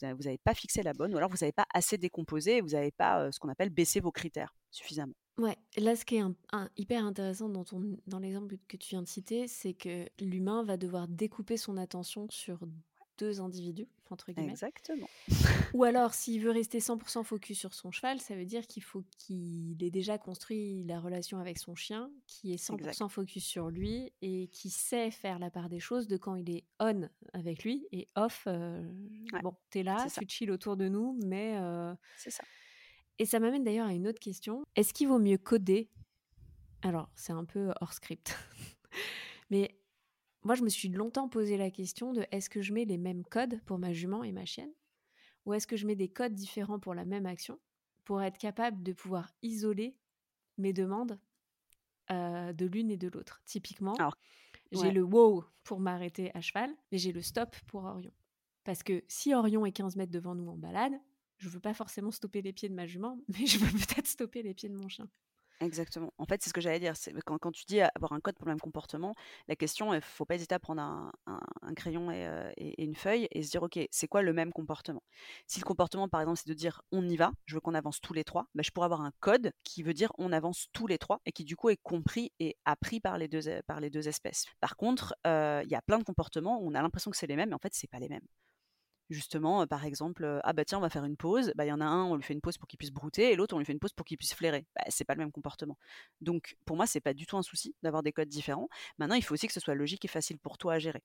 Vous 0.01 0.23
n'avez 0.23 0.37
pas 0.37 0.53
fixé 0.53 0.83
la 0.83 0.93
bonne, 0.93 1.13
ou 1.13 1.17
alors 1.17 1.29
vous 1.29 1.37
n'avez 1.41 1.51
pas 1.51 1.65
assez 1.73 1.97
décomposé, 1.97 2.61
vous 2.61 2.69
n'avez 2.69 2.91
pas 2.91 3.31
ce 3.31 3.39
qu'on 3.39 3.49
appelle 3.49 3.69
baissé 3.69 3.99
vos 3.99 4.11
critères 4.11 4.55
suffisamment. 4.71 5.13
Ouais, 5.37 5.57
là, 5.77 5.95
ce 5.95 6.05
qui 6.05 6.15
est 6.15 6.23
hyper 6.77 7.05
intéressant 7.05 7.49
dans, 7.49 7.65
dans 8.07 8.19
l'exemple 8.19 8.55
que 8.67 8.77
tu 8.77 8.89
viens 8.89 9.01
de 9.01 9.07
citer, 9.07 9.47
c'est 9.47 9.73
que 9.73 10.07
l'humain 10.19 10.63
va 10.63 10.77
devoir 10.77 11.07
découper 11.07 11.57
son 11.57 11.75
attention 11.77 12.27
sur 12.29 12.59
deux 13.17 13.41
individus, 13.41 13.87
entre 14.09 14.31
guillemets. 14.31 14.51
Exactement. 14.51 15.07
Ou 15.73 15.83
alors, 15.83 16.13
s'il 16.13 16.41
veut 16.41 16.51
rester 16.51 16.79
100% 16.79 17.23
focus 17.23 17.57
sur 17.57 17.73
son 17.73 17.91
cheval, 17.91 18.19
ça 18.19 18.35
veut 18.35 18.45
dire 18.45 18.67
qu'il 18.67 18.83
faut 18.83 19.03
qu'il 19.17 19.81
ait 19.83 19.91
déjà 19.91 20.17
construit 20.17 20.83
la 20.83 20.99
relation 20.99 21.39
avec 21.39 21.57
son 21.57 21.75
chien, 21.75 22.11
qui 22.27 22.53
est 22.53 22.63
100% 22.63 23.09
focus 23.09 23.45
sur 23.45 23.69
lui 23.69 24.13
et 24.21 24.47
qui 24.51 24.69
sait 24.69 25.11
faire 25.11 25.39
la 25.39 25.49
part 25.49 25.69
des 25.69 25.79
choses 25.79 26.07
de 26.07 26.17
quand 26.17 26.35
il 26.35 26.49
est 26.49 26.63
on 26.79 27.09
avec 27.33 27.63
lui 27.63 27.87
et 27.91 28.07
off. 28.15 28.43
Euh, 28.47 28.81
bon, 29.43 29.55
t'es 29.69 29.83
là, 29.83 30.05
tu 30.09 30.25
chill 30.27 30.51
autour 30.51 30.77
de 30.77 30.87
nous, 30.87 31.17
mais. 31.23 31.57
Euh, 31.57 31.93
c'est 32.17 32.31
ça. 32.31 32.43
Et 33.17 33.25
ça 33.25 33.39
m'amène 33.39 33.63
d'ailleurs 33.63 33.87
à 33.87 33.93
une 33.93 34.07
autre 34.07 34.19
question. 34.19 34.65
Est-ce 34.75 34.93
qu'il 34.93 35.07
vaut 35.07 35.19
mieux 35.19 35.37
coder? 35.37 35.89
Alors, 36.81 37.09
c'est 37.15 37.31
un 37.31 37.45
peu 37.45 37.71
hors 37.79 37.93
script. 37.93 38.37
Mais 39.49 39.77
moi, 40.45 40.53
je 40.53 40.63
me 40.63 40.69
suis 40.69 40.89
longtemps 40.89 41.27
posé 41.27 41.57
la 41.57 41.71
question 41.71 42.13
de 42.13 42.25
est-ce 42.31 42.51
que 42.51 42.61
je 42.61 42.71
mets 42.71 42.85
les 42.85 42.99
mêmes 42.99 43.25
codes 43.25 43.59
pour 43.65 43.79
ma 43.79 43.93
jument 43.93 44.23
et 44.23 44.31
ma 44.31 44.45
chienne 44.45 44.71
Ou 45.45 45.55
est-ce 45.55 45.65
que 45.65 45.75
je 45.75 45.87
mets 45.87 45.95
des 45.95 46.07
codes 46.07 46.35
différents 46.35 46.79
pour 46.79 46.93
la 46.93 47.03
même 47.03 47.25
action 47.25 47.59
pour 48.03 48.21
être 48.21 48.37
capable 48.37 48.83
de 48.83 48.93
pouvoir 48.93 49.31
isoler 49.41 49.97
mes 50.59 50.71
demandes 50.71 51.19
euh, 52.11 52.53
de 52.53 52.67
l'une 52.67 52.91
et 52.91 52.97
de 52.97 53.07
l'autre? 53.07 53.41
Typiquement, 53.45 53.95
j'ai 54.71 54.91
le 54.91 55.01
wow 55.01 55.43
pour 55.63 55.79
m'arrêter 55.79 56.29
à 56.35 56.41
cheval, 56.41 56.69
mais 56.91 56.99
j'ai 56.99 57.11
le 57.11 57.23
stop 57.23 57.55
pour 57.65 57.85
Orion. 57.85 58.13
Parce 58.63 58.83
que 58.83 59.03
si 59.07 59.33
Orion 59.33 59.65
est 59.65 59.71
15 59.71 59.95
mètres 59.95 60.11
devant 60.11 60.35
nous 60.35 60.47
en 60.47 60.57
balade, 60.57 60.93
je 61.37 61.49
veux 61.49 61.59
pas 61.59 61.73
forcément 61.73 62.11
stopper 62.11 62.43
les 62.43 62.53
pieds 62.53 62.69
de 62.69 62.75
ma 62.75 62.85
jument, 62.85 63.19
mais 63.29 63.47
je 63.47 63.57
veux 63.57 63.71
peut-être 63.71 64.07
stopper 64.07 64.43
les 64.43 64.53
pieds 64.53 64.69
de 64.69 64.75
mon 64.75 64.89
chien. 64.89 65.09
Exactement. 65.61 66.13
En 66.17 66.25
fait, 66.25 66.43
c'est 66.43 66.49
ce 66.49 66.53
que 66.53 66.61
j'allais 66.61 66.79
dire. 66.79 66.93
Quand, 67.25 67.51
tu 67.51 67.65
dis 67.65 67.79
avoir 67.79 68.11
un 68.11 68.19
code 68.19 68.35
pour 68.35 68.45
le 68.45 68.51
même 68.51 68.59
comportement, 68.59 69.15
la 69.47 69.55
question, 69.55 69.93
il 69.93 70.01
faut 70.01 70.25
pas 70.25 70.35
hésiter 70.35 70.53
à 70.53 70.59
prendre 70.59 70.81
un, 70.81 71.11
un, 71.25 71.73
crayon 71.73 72.09
euh, 72.11 72.51
et, 72.57 72.83
une 72.83 72.95
feuille 72.95 73.27
et 73.31 73.41
se 73.41 73.51
dire, 73.51 73.63
ok, 73.63 73.79
c'est 73.89 74.07
quoi 74.07 74.21
le 74.21 74.33
même 74.33 74.51
comportement? 74.51 75.01
Si 75.47 75.59
le 75.59 75.65
comportement, 75.65 76.09
par 76.09 76.21
exemple, 76.21 76.39
c'est 76.39 76.49
de 76.49 76.53
dire 76.53 76.81
on 76.91 77.07
y 77.07 77.15
va, 77.15 77.31
je 77.45 77.55
veux 77.55 77.61
qu'on 77.61 77.73
avance 77.73 78.01
tous 78.01 78.13
les 78.13 78.23
trois, 78.23 78.47
bah, 78.53 78.63
je 78.63 78.71
pourrais 78.71 78.85
avoir 78.85 79.01
un 79.01 79.11
code 79.21 79.51
qui 79.63 79.81
veut 79.81 79.93
dire 79.93 80.11
on 80.17 80.31
avance 80.33 80.67
tous 80.73 80.87
les 80.87 80.97
trois 80.97 81.21
et 81.25 81.31
qui 81.31 81.45
du 81.45 81.55
coup 81.55 81.69
est 81.69 81.79
compris 81.81 82.31
et 82.39 82.57
appris 82.65 82.99
par 82.99 83.17
les 83.17 83.27
deux, 83.27 83.61
par 83.65 83.79
les 83.79 83.89
deux 83.89 84.07
espèces. 84.07 84.45
Par 84.59 84.75
contre, 84.75 85.15
euh, 85.25 85.61
il 85.63 85.71
y 85.71 85.75
a 85.75 85.81
plein 85.81 85.99
de 85.99 86.03
comportements 86.03 86.59
où 86.61 86.69
on 86.69 86.75
a 86.75 86.81
l'impression 86.81 87.11
que 87.11 87.17
c'est 87.17 87.27
les 87.27 87.35
mêmes, 87.37 87.49
mais 87.49 87.55
en 87.55 87.59
fait, 87.59 87.73
c'est 87.73 87.89
pas 87.89 87.99
les 87.99 88.09
mêmes 88.09 88.27
justement, 89.09 89.65
par 89.67 89.85
exemple, 89.85 90.39
ah 90.43 90.53
bah 90.53 90.65
tiens, 90.65 90.77
on 90.79 90.81
va 90.81 90.89
faire 90.89 91.05
une 91.05 91.17
pause. 91.17 91.51
Bah, 91.55 91.65
il 91.65 91.69
y 91.69 91.71
en 91.71 91.81
a 91.81 91.85
un, 91.85 92.05
on 92.05 92.15
lui 92.15 92.23
fait 92.23 92.33
une 92.33 92.41
pause 92.41 92.57
pour 92.57 92.67
qu'il 92.67 92.77
puisse 92.77 92.91
brouter, 92.91 93.31
et 93.31 93.35
l'autre, 93.35 93.55
on 93.55 93.59
lui 93.59 93.65
fait 93.65 93.73
une 93.73 93.79
pause 93.79 93.93
pour 93.93 94.05
qu'il 94.05 94.17
puisse 94.17 94.33
flairer. 94.33 94.65
Bah, 94.75 94.83
c'est 94.89 95.05
pas 95.05 95.13
le 95.13 95.19
même 95.19 95.31
comportement. 95.31 95.77
Donc, 96.21 96.57
pour 96.65 96.75
moi, 96.75 96.87
c'est 96.87 97.01
pas 97.01 97.13
du 97.13 97.25
tout 97.25 97.37
un 97.37 97.43
souci 97.43 97.75
d'avoir 97.83 98.03
des 98.03 98.11
codes 98.11 98.29
différents. 98.29 98.69
Maintenant, 98.97 99.15
il 99.15 99.23
faut 99.23 99.33
aussi 99.33 99.47
que 99.47 99.53
ce 99.53 99.59
soit 99.59 99.75
logique 99.75 100.05
et 100.05 100.07
facile 100.07 100.39
pour 100.39 100.57
toi 100.57 100.73
à 100.73 100.79
gérer. 100.79 101.03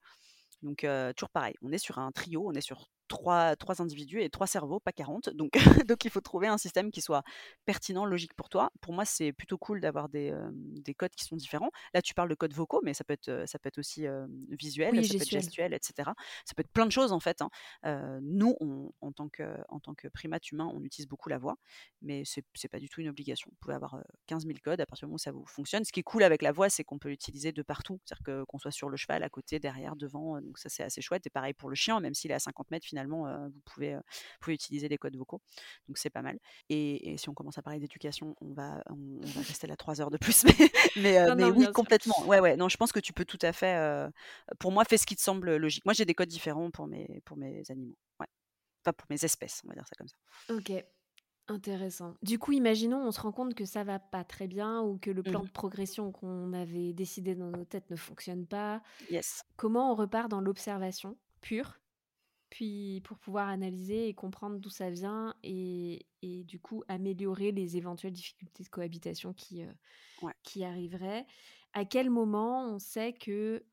Donc, 0.62 0.86
toujours 1.16 1.30
pareil, 1.30 1.54
on 1.62 1.72
est 1.72 1.78
sur 1.78 1.98
un 1.98 2.12
trio, 2.12 2.46
on 2.46 2.52
est 2.52 2.60
sur 2.60 2.88
trois, 3.10 3.56
trois 3.56 3.82
individus 3.82 4.22
et 4.22 4.30
trois 4.30 4.46
cerveaux, 4.46 4.80
pas 4.80 4.92
40. 4.92 5.30
Donc, 5.34 5.50
donc 5.86 6.04
il 6.04 6.10
faut 6.10 6.20
trouver 6.20 6.46
un 6.46 6.58
système 6.58 6.90
qui 6.90 7.00
soit 7.00 7.22
pertinent, 7.66 8.06
logique 8.06 8.34
pour 8.34 8.48
toi. 8.48 8.70
Pour 8.80 8.94
moi, 8.94 9.04
c'est 9.04 9.32
plutôt 9.32 9.58
cool 9.58 9.80
d'avoir 9.80 10.08
des, 10.08 10.32
des, 10.52 10.94
codes 10.94 11.10
qui 11.10 11.24
sont 11.24 11.36
différents. 11.36 11.70
Là, 11.92 12.02
tu 12.02 12.14
parles 12.14 12.28
de 12.28 12.34
codes 12.34 12.52
vocaux, 12.52 12.80
mais 12.84 12.94
ça 12.94 13.04
peut 13.04 13.12
être, 13.12 13.44
ça 13.46 13.58
peut 13.58 13.68
être 13.68 13.78
aussi 13.78 14.06
visuel, 14.50 14.94
ça 15.04 15.14
peut 15.14 15.22
être 15.22 15.28
gestuel, 15.28 15.74
etc. 15.74 16.10
Ça 16.44 16.54
peut 16.54 16.60
être 16.60 16.70
plein 16.70 16.86
de 16.86 16.92
choses 16.92 17.12
en 17.12 17.20
fait. 17.20 17.42
Hein. 17.42 18.20
nous, 18.22 18.56
on, 18.60 18.92
en, 19.00 19.12
tant 19.12 19.28
que, 19.28 19.56
en 19.68 19.80
tant 19.80 19.94
que 19.94 20.08
primate 20.08 20.50
humain, 20.52 20.70
on 20.72 20.82
utilise 20.84 21.08
beaucoup 21.08 21.28
la 21.28 21.38
voix, 21.38 21.56
mais 22.02 22.24
c'est 22.24 22.44
n'est 22.62 22.68
pas 22.68 22.78
du 22.78 22.88
tout 22.88 23.00
une 23.00 23.08
obligation. 23.08 23.50
Vous 23.50 23.56
pouvez 23.60 23.74
avoir 23.74 24.02
15 24.26 24.46
000 24.46 24.58
codes 24.62 24.80
à 24.80 24.86
partir 24.86 25.06
du 25.06 25.10
moment 25.10 25.16
où 25.16 25.18
ça 25.18 25.32
vous 25.32 25.46
fonctionne. 25.46 25.84
Ce 25.84 25.92
qui 25.92 26.00
est 26.00 26.04
cool 26.04 26.22
avec 26.22 26.42
la 26.42 26.52
voix, 26.52 26.68
c'est 26.68 26.84
qu'on 26.84 26.98
peut 26.98 27.08
l'utiliser 27.08 27.52
de 27.52 27.62
partout. 27.62 28.00
C'est-à-dire 28.04 28.44
qu'on 28.46 28.58
soit 28.58 28.70
sur 28.70 28.88
le 28.88 28.96
cheval, 28.96 29.22
à 29.22 29.28
côté, 29.28 29.58
derrière, 29.58 29.96
devant. 29.96 30.40
Donc 30.40 30.58
ça, 30.58 30.68
c'est 30.68 30.82
assez 30.82 31.00
chouette. 31.00 31.26
Et 31.26 31.30
pareil 31.30 31.54
pour 31.54 31.70
le 31.70 31.74
chien, 31.74 31.98
même 32.00 32.14
s'il 32.14 32.30
est 32.30 32.34
à 32.34 32.38
50 32.38 32.70
mètres, 32.70 32.86
finalement, 32.86 32.99
vous, 33.08 33.60
pouvez, 33.64 33.98
pouvez 34.40 34.54
utiliser 34.54 34.88
des 34.88 34.98
codes 34.98 35.16
vocaux. 35.16 35.40
Donc 35.88 35.98
c'est 35.98 36.10
pas 36.10 36.22
mal. 36.22 36.38
Et, 36.68 37.16
si 37.16 37.28
on 37.28 37.34
commence 37.34 37.58
à 37.58 37.62
parler 37.62 37.80
d'éducation, 37.80 38.36
on 38.40 38.52
va, 38.52 38.82
on, 38.90 39.20
va 39.20 39.40
rester 39.40 39.66
là 39.66 39.76
trois 39.76 40.00
heures 40.00 40.10
de 40.10 40.18
plus. 40.18 40.44
Mais, 40.96 41.34
mais, 41.34 41.44
oui, 41.44 41.70
complètement. 41.72 42.26
Ouais, 42.26 42.40
ouais. 42.40 42.56
Non, 42.56 42.68
je 42.68 42.76
pense 42.76 42.92
que 42.92 43.00
tu 43.00 43.12
peux 43.12 43.24
tout 43.24 43.38
à 43.42 43.52
fait. 43.52 44.10
pour 44.58 44.72
moi, 44.72 44.84
fais 44.84 44.96
ce 44.96 45.06
qui 45.06 45.16
te 45.16 45.22
semble 45.22 45.56
logique. 45.56 45.84
Moi, 45.84 45.94
j'ai 45.94 46.04
des 46.04 46.14
codes 46.14 46.28
différents 46.28 46.70
pour 46.70 46.86
mes, 46.86 47.22
pour 47.24 47.36
mes 47.36 47.62
animaux. 47.70 47.96
Ouais. 48.18 48.26
Enfin, 48.84 48.92
pour 48.92 49.06
mes 49.10 49.24
espèces, 49.24 49.62
on 49.64 49.68
va 49.68 49.74
dire 49.74 49.86
ça 49.86 49.94
comme 49.96 50.08
ça. 50.08 50.54
Ok. 50.54 50.84
Intéressant. 51.50 52.14
Du 52.22 52.38
coup, 52.38 52.52
imaginons, 52.52 53.04
on 53.04 53.10
se 53.10 53.20
rend 53.20 53.32
compte 53.32 53.54
que 53.54 53.64
ça 53.64 53.82
va 53.82 53.98
pas 53.98 54.22
très 54.22 54.46
bien 54.46 54.82
ou 54.82 54.98
que 54.98 55.10
le 55.10 55.22
plan 55.22 55.40
mmh 55.40 55.46
de 55.46 55.50
progression 55.50 56.12
qu'on 56.12 56.52
avait 56.52 56.92
décidé 56.92 57.34
dans 57.34 57.50
nos 57.50 57.64
têtes 57.64 57.90
ne 57.90 57.96
fonctionne 57.96 58.46
pas. 58.46 58.82
Yes. 59.10 59.42
Comment 59.56 59.90
on 59.90 59.96
repart 59.96 60.30
dans 60.30 60.40
l'observation 60.40 61.16
pure 61.40 61.80
puis 62.50 63.00
pour 63.04 63.18
pouvoir 63.18 63.48
analyser 63.48 64.08
et 64.08 64.14
comprendre 64.14 64.58
d'où 64.58 64.68
ça 64.68 64.90
vient 64.90 65.34
et, 65.42 66.06
et, 66.22 66.44
du 66.44 66.58
coup 66.58 66.82
améliorer 66.88 67.52
les 67.52 67.76
éventuelles 67.76 68.12
difficultés 68.12 68.64
de 68.64 68.68
cohabitation 68.68 69.32
qui, 69.32 69.62
euh, 69.62 69.72
qui 70.42 70.64
arriveraient. 70.64 71.26
À 71.72 71.84
quel 71.84 72.10
moment 72.10 72.68
on 72.68 72.78
sait 72.78 73.12
que 73.12 73.64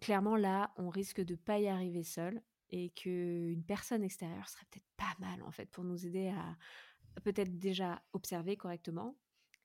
clairement 0.00 0.36
là, 0.36 0.72
on 0.76 0.88
risque 0.88 1.20
de 1.20 1.34
pas 1.34 1.58
y 1.58 1.66
arriver 1.66 2.04
seul 2.04 2.40
et 2.70 2.90
qu'une 2.90 3.64
personne 3.64 4.04
extérieure 4.04 4.48
serait 4.48 4.66
peut-être 4.70 4.86
pas 4.96 5.14
mal 5.18 5.42
en 5.42 5.50
fait 5.50 5.66
pour 5.66 5.84
nous 5.84 6.06
aider 6.06 6.28
à 6.28 6.56
peut-être 7.24 7.58
déjà 7.58 8.00
observer 8.12 8.56
correctement 8.56 9.16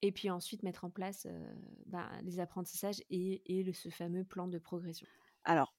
et 0.01 0.11
puis 0.11 0.31
ensuite 0.31 0.63
mettre 0.63 0.83
en 0.83 0.89
place 0.89 1.27
euh, 1.29 1.53
ben, 1.85 2.09
les 2.23 2.39
apprentissages 2.39 3.03
et, 3.11 3.59
et 3.59 3.71
ce 3.73 3.89
fameux 3.89 4.23
plan 4.23 4.47
de 4.47 4.57
progression? 4.57 5.07
Alors, 5.43 5.74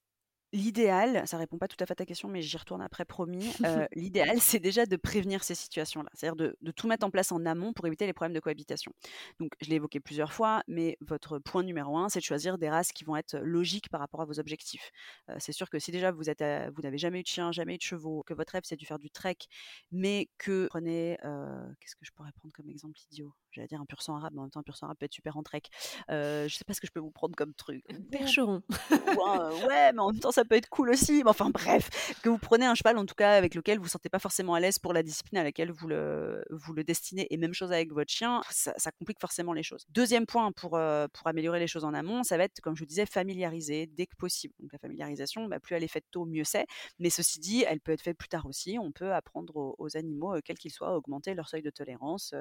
L'idéal, 0.53 1.27
ça 1.27 1.39
répond 1.39 1.59
pas 1.59 1.69
tout 1.69 1.77
à 1.81 1.87
fait 1.87 1.93
à 1.93 1.97
ta 1.97 2.07
question, 2.07 2.29
mais 2.29 2.41
j'y 2.41 2.57
retourne 2.57 2.81
après, 2.81 3.05
promis. 3.05 3.53
Euh, 3.65 3.87
l'idéal, 3.95 4.41
c'est 4.41 4.61
déjà 4.61 4.87
de 4.87 4.97
prévenir 4.97 5.43
ces 5.43 5.55
situations-là, 5.55 6.09
c'est-à-dire 6.15 6.37
de, 6.37 6.71
tout 6.73 6.87
mettre 6.87 7.05
en 7.05 7.11
place 7.11 7.33
en 7.33 7.45
amont 7.47 7.73
pour 7.73 7.87
éviter 7.87 8.07
les 8.07 8.13
problèmes 8.13 8.35
de 8.35 8.41
cohabitation. 8.41 8.93
Donc, 9.41 9.53
je 9.61 9.69
l'ai 9.69 9.77
évoqué 9.77 9.99
plusieurs 10.01 10.33
fois, 10.33 10.63
mais 10.69 10.99
votre 11.01 11.39
point 11.39 11.63
numéro 11.63 11.99
un, 11.99 12.09
c'est 12.09 12.21
de 12.21 12.25
choisir 12.25 12.59
des 12.59 12.69
races 12.69 12.93
qui 12.93 13.05
vont 13.05 13.17
être 13.17 13.37
logiques 13.39 13.89
par 13.89 14.01
rapport 14.01 14.21
à 14.21 14.25
vos 14.25 14.39
objectifs. 14.39 14.93
Euh, 15.31 15.37
c'est 15.39 15.53
sûr 15.53 15.69
que 15.69 15.79
si 15.79 15.91
déjà 15.91 16.13
vous 16.13 16.31
êtes, 16.31 16.45
vous 16.75 16.83
n'avez 16.83 16.99
jamais 16.99 17.21
eu 17.21 17.23
de 17.23 17.29
chien, 17.29 17.51
jamais 17.51 17.75
eu 17.75 17.79
de 17.79 17.83
chevaux, 17.83 18.23
que 18.25 18.35
votre 18.35 18.53
rêve 18.53 18.63
c'est 18.65 18.81
de 18.81 18.87
faire 18.87 18.99
du 18.99 19.11
trek, 19.11 19.37
mais 19.91 20.29
que 20.39 20.69
prenez, 20.69 21.19
euh, 21.25 21.67
qu'est-ce 21.81 21.97
que 21.97 22.05
je 22.05 22.13
pourrais 22.13 22.33
prendre 22.33 22.53
comme 22.55 22.69
exemple 22.69 22.99
idiot? 23.11 23.33
J'allais 23.57 23.69
dire 23.69 23.81
un 23.81 23.87
pur 23.87 24.03
sang 24.03 24.17
arabe, 24.17 24.33
mais 24.35 24.41
en 24.41 24.43
même 24.43 24.51
temps 24.51 24.61
un 24.61 24.65
pur 24.65 24.77
sang 24.77 24.87
arabe 24.87 24.99
peut 24.99 25.07
être 25.07 25.15
super 25.15 25.37
en 25.37 25.43
trek. 25.43 25.63
je 26.09 26.49
sais 26.49 26.65
pas 26.65 26.75
ce 26.75 26.81
que 26.81 26.87
je 26.87 26.93
peux 26.93 27.01
vous 27.01 27.11
prendre 27.11 27.35
comme 27.35 27.55
truc. 27.55 27.85
Percheron. 28.11 28.63
ouais, 29.69 29.93
mais 29.93 29.99
en 29.99 30.13
même 30.13 30.21
temps 30.21 30.33
ça 30.33 30.45
peut 30.45 30.57
être 30.57 30.69
cool 30.69 30.91
aussi. 30.91 31.25
Mais 31.25 31.31
enfin 31.31 31.51
bref, 31.51 32.21
que 32.23 32.29
vous 32.29 32.39
prenez 32.39 32.67
un 32.67 32.75
cheval 32.75 32.99
en 32.99 33.07
tout 33.07 33.15
cas 33.15 33.33
avec 33.33 33.55
lequel 33.55 33.79
vous 33.79 33.85
ne 33.85 33.91
sentez 33.91 34.09
pas 34.09 34.19
forcément 34.19 34.55
à 34.55 34.61
l'aise 34.61 34.79
pour 34.79 34.93
la 34.93 35.03
discipline 35.03 35.39
à 35.39 35.45
laquelle 35.45 35.71
vous 35.71 35.89
le, 35.89 36.45
vous 36.51 36.73
le 36.73 36.85
destinez. 36.85 37.27
Et 37.31 37.37
même 37.37 37.55
chose 37.55 37.73
avec 37.73 37.93
votre 37.93 38.13
chien, 38.13 38.43
ça, 38.51 38.91
complique 38.99 39.21
forcément 39.21 39.53
les 39.53 39.63
choses. 39.63 39.87
Deuxième 39.91 40.27
point 40.27 40.53
pour, 40.53 40.77
euh, 40.77 41.07
pour 41.13 41.27
améliorer 41.27 41.59
les 41.59 41.67
choses 41.67 41.85
en 41.85 41.95
amont, 41.95 42.23
ça 42.23 42.37
va 42.37 42.45
être, 42.45 42.61
comme 42.61 42.77
je 42.77 42.81
vous 42.81 42.87
disais, 42.87 43.07
familiariser 43.07 43.87
dès 43.87 44.07
que 44.07 44.17
possible. 44.17 44.55
Donc 44.61 44.73
la 44.73 44.79
familiarisation, 44.79 45.47
bah, 45.47 45.61
plus 45.61 45.75
elle 45.75 45.85
est 45.85 45.89
faite 45.89 46.07
tôt, 46.11 46.25
mieux 46.25 46.45
c'est. 46.45 46.67
Mais 46.99 47.11
ceci 47.11 47.41
dit, 47.41 47.65
elle 47.67 47.81
peut 47.81 47.93
être 47.93 48.03
faite 48.03 48.17
plus 48.17 48.29
tard 48.29 48.47
aussi. 48.47 48.79
On 48.79 48.93
peut 48.93 49.13
apprendre 49.13 49.75
aux, 49.79 49.97
animaux, 49.97 50.37
euh, 50.37 50.41
quels 50.45 50.59
qu'ils 50.59 50.73
soient, 50.73 50.89
à 50.89 50.93
augmenter 50.93 51.35
leur 51.35 51.49
seuil 51.49 51.63
de 51.63 51.71
tolérance. 51.71 52.35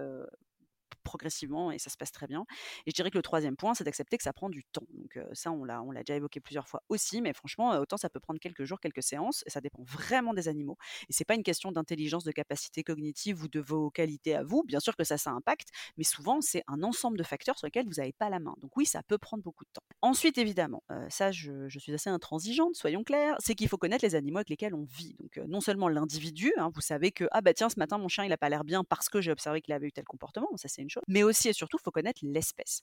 Progressivement 1.05 1.71
et 1.71 1.79
ça 1.79 1.89
se 1.89 1.97
passe 1.97 2.11
très 2.11 2.27
bien. 2.27 2.45
Et 2.85 2.91
je 2.91 2.95
dirais 2.95 3.11
que 3.11 3.17
le 3.17 3.21
troisième 3.21 3.55
point, 3.55 3.73
c'est 3.73 3.83
d'accepter 3.85 4.17
que 4.17 4.23
ça 4.23 4.33
prend 4.33 4.49
du 4.49 4.63
temps. 4.65 4.87
Donc 4.89 5.17
ça, 5.33 5.51
on 5.51 5.63
l'a, 5.63 5.81
on 5.81 5.91
l'a 5.91 6.01
déjà 6.01 6.15
évoqué 6.17 6.39
plusieurs 6.39 6.67
fois 6.67 6.81
aussi, 6.89 7.21
mais 7.21 7.33
franchement, 7.33 7.69
autant 7.79 7.97
ça 7.97 8.09
peut 8.09 8.19
prendre 8.19 8.39
quelques 8.39 8.65
jours, 8.65 8.79
quelques 8.79 9.03
séances, 9.03 9.43
et 9.45 9.49
ça 9.49 9.61
dépend 9.61 9.83
vraiment 9.83 10.33
des 10.33 10.47
animaux. 10.47 10.77
Et 11.09 11.13
c'est 11.13 11.25
pas 11.25 11.35
une 11.35 11.43
question 11.43 11.71
d'intelligence, 11.71 12.23
de 12.23 12.31
capacité 12.31 12.83
cognitive 12.83 13.43
ou 13.43 13.47
de 13.47 13.59
vos 13.59 13.89
qualités 13.89 14.35
à 14.35 14.43
vous. 14.43 14.63
Bien 14.63 14.79
sûr 14.79 14.95
que 14.95 15.03
ça, 15.03 15.17
ça 15.17 15.31
impacte, 15.31 15.69
mais 15.97 16.03
souvent 16.03 16.41
c'est 16.41 16.63
un 16.67 16.83
ensemble 16.83 17.17
de 17.17 17.23
facteurs 17.23 17.57
sur 17.57 17.67
lesquels 17.67 17.85
vous 17.85 17.95
n'avez 17.97 18.13
pas 18.13 18.29
la 18.29 18.39
main. 18.39 18.55
Donc 18.61 18.75
oui, 18.75 18.85
ça 18.85 19.03
peut 19.03 19.17
prendre 19.17 19.43
beaucoup 19.43 19.63
de 19.63 19.69
temps. 19.73 19.83
Ensuite, 20.01 20.37
évidemment, 20.37 20.83
ça, 21.09 21.31
je, 21.31 21.67
suis 21.77 21.93
assez 21.93 22.09
intransigeante, 22.09 22.75
soyons 22.75 23.03
clairs, 23.03 23.35
c'est 23.39 23.53
qu'il 23.55 23.67
faut 23.67 23.77
connaître 23.77 24.03
les 24.03 24.15
animaux 24.15 24.37
avec 24.37 24.49
lesquels 24.49 24.73
on 24.73 24.83
vit. 24.83 25.15
Donc 25.19 25.37
non 25.47 25.61
seulement 25.61 25.87
l'individu, 25.87 26.53
hein, 26.57 26.69
vous 26.73 26.81
savez 26.81 27.11
que 27.11 27.25
ah 27.31 27.41
bah 27.41 27.53
tiens, 27.53 27.69
ce 27.69 27.77
matin 27.77 27.97
mon 27.97 28.07
chien 28.07 28.25
il 28.25 28.31
a 28.31 28.37
pas 28.37 28.49
l'air 28.49 28.63
bien 28.63 28.83
parce 28.83 29.09
que 29.09 29.21
j'ai 29.21 29.31
observé 29.31 29.61
qu'il 29.61 29.73
avait 29.73 29.87
eu 29.87 29.91
tel 29.91 30.05
comportement, 30.05 30.47
ça 30.55 30.67
c'est 30.67 30.81
une 30.81 30.89
Mais 31.07 31.23
aussi 31.23 31.49
et 31.49 31.53
surtout, 31.53 31.77
il 31.79 31.83
faut 31.83 31.91
connaître 31.91 32.19
l'espèce. 32.23 32.81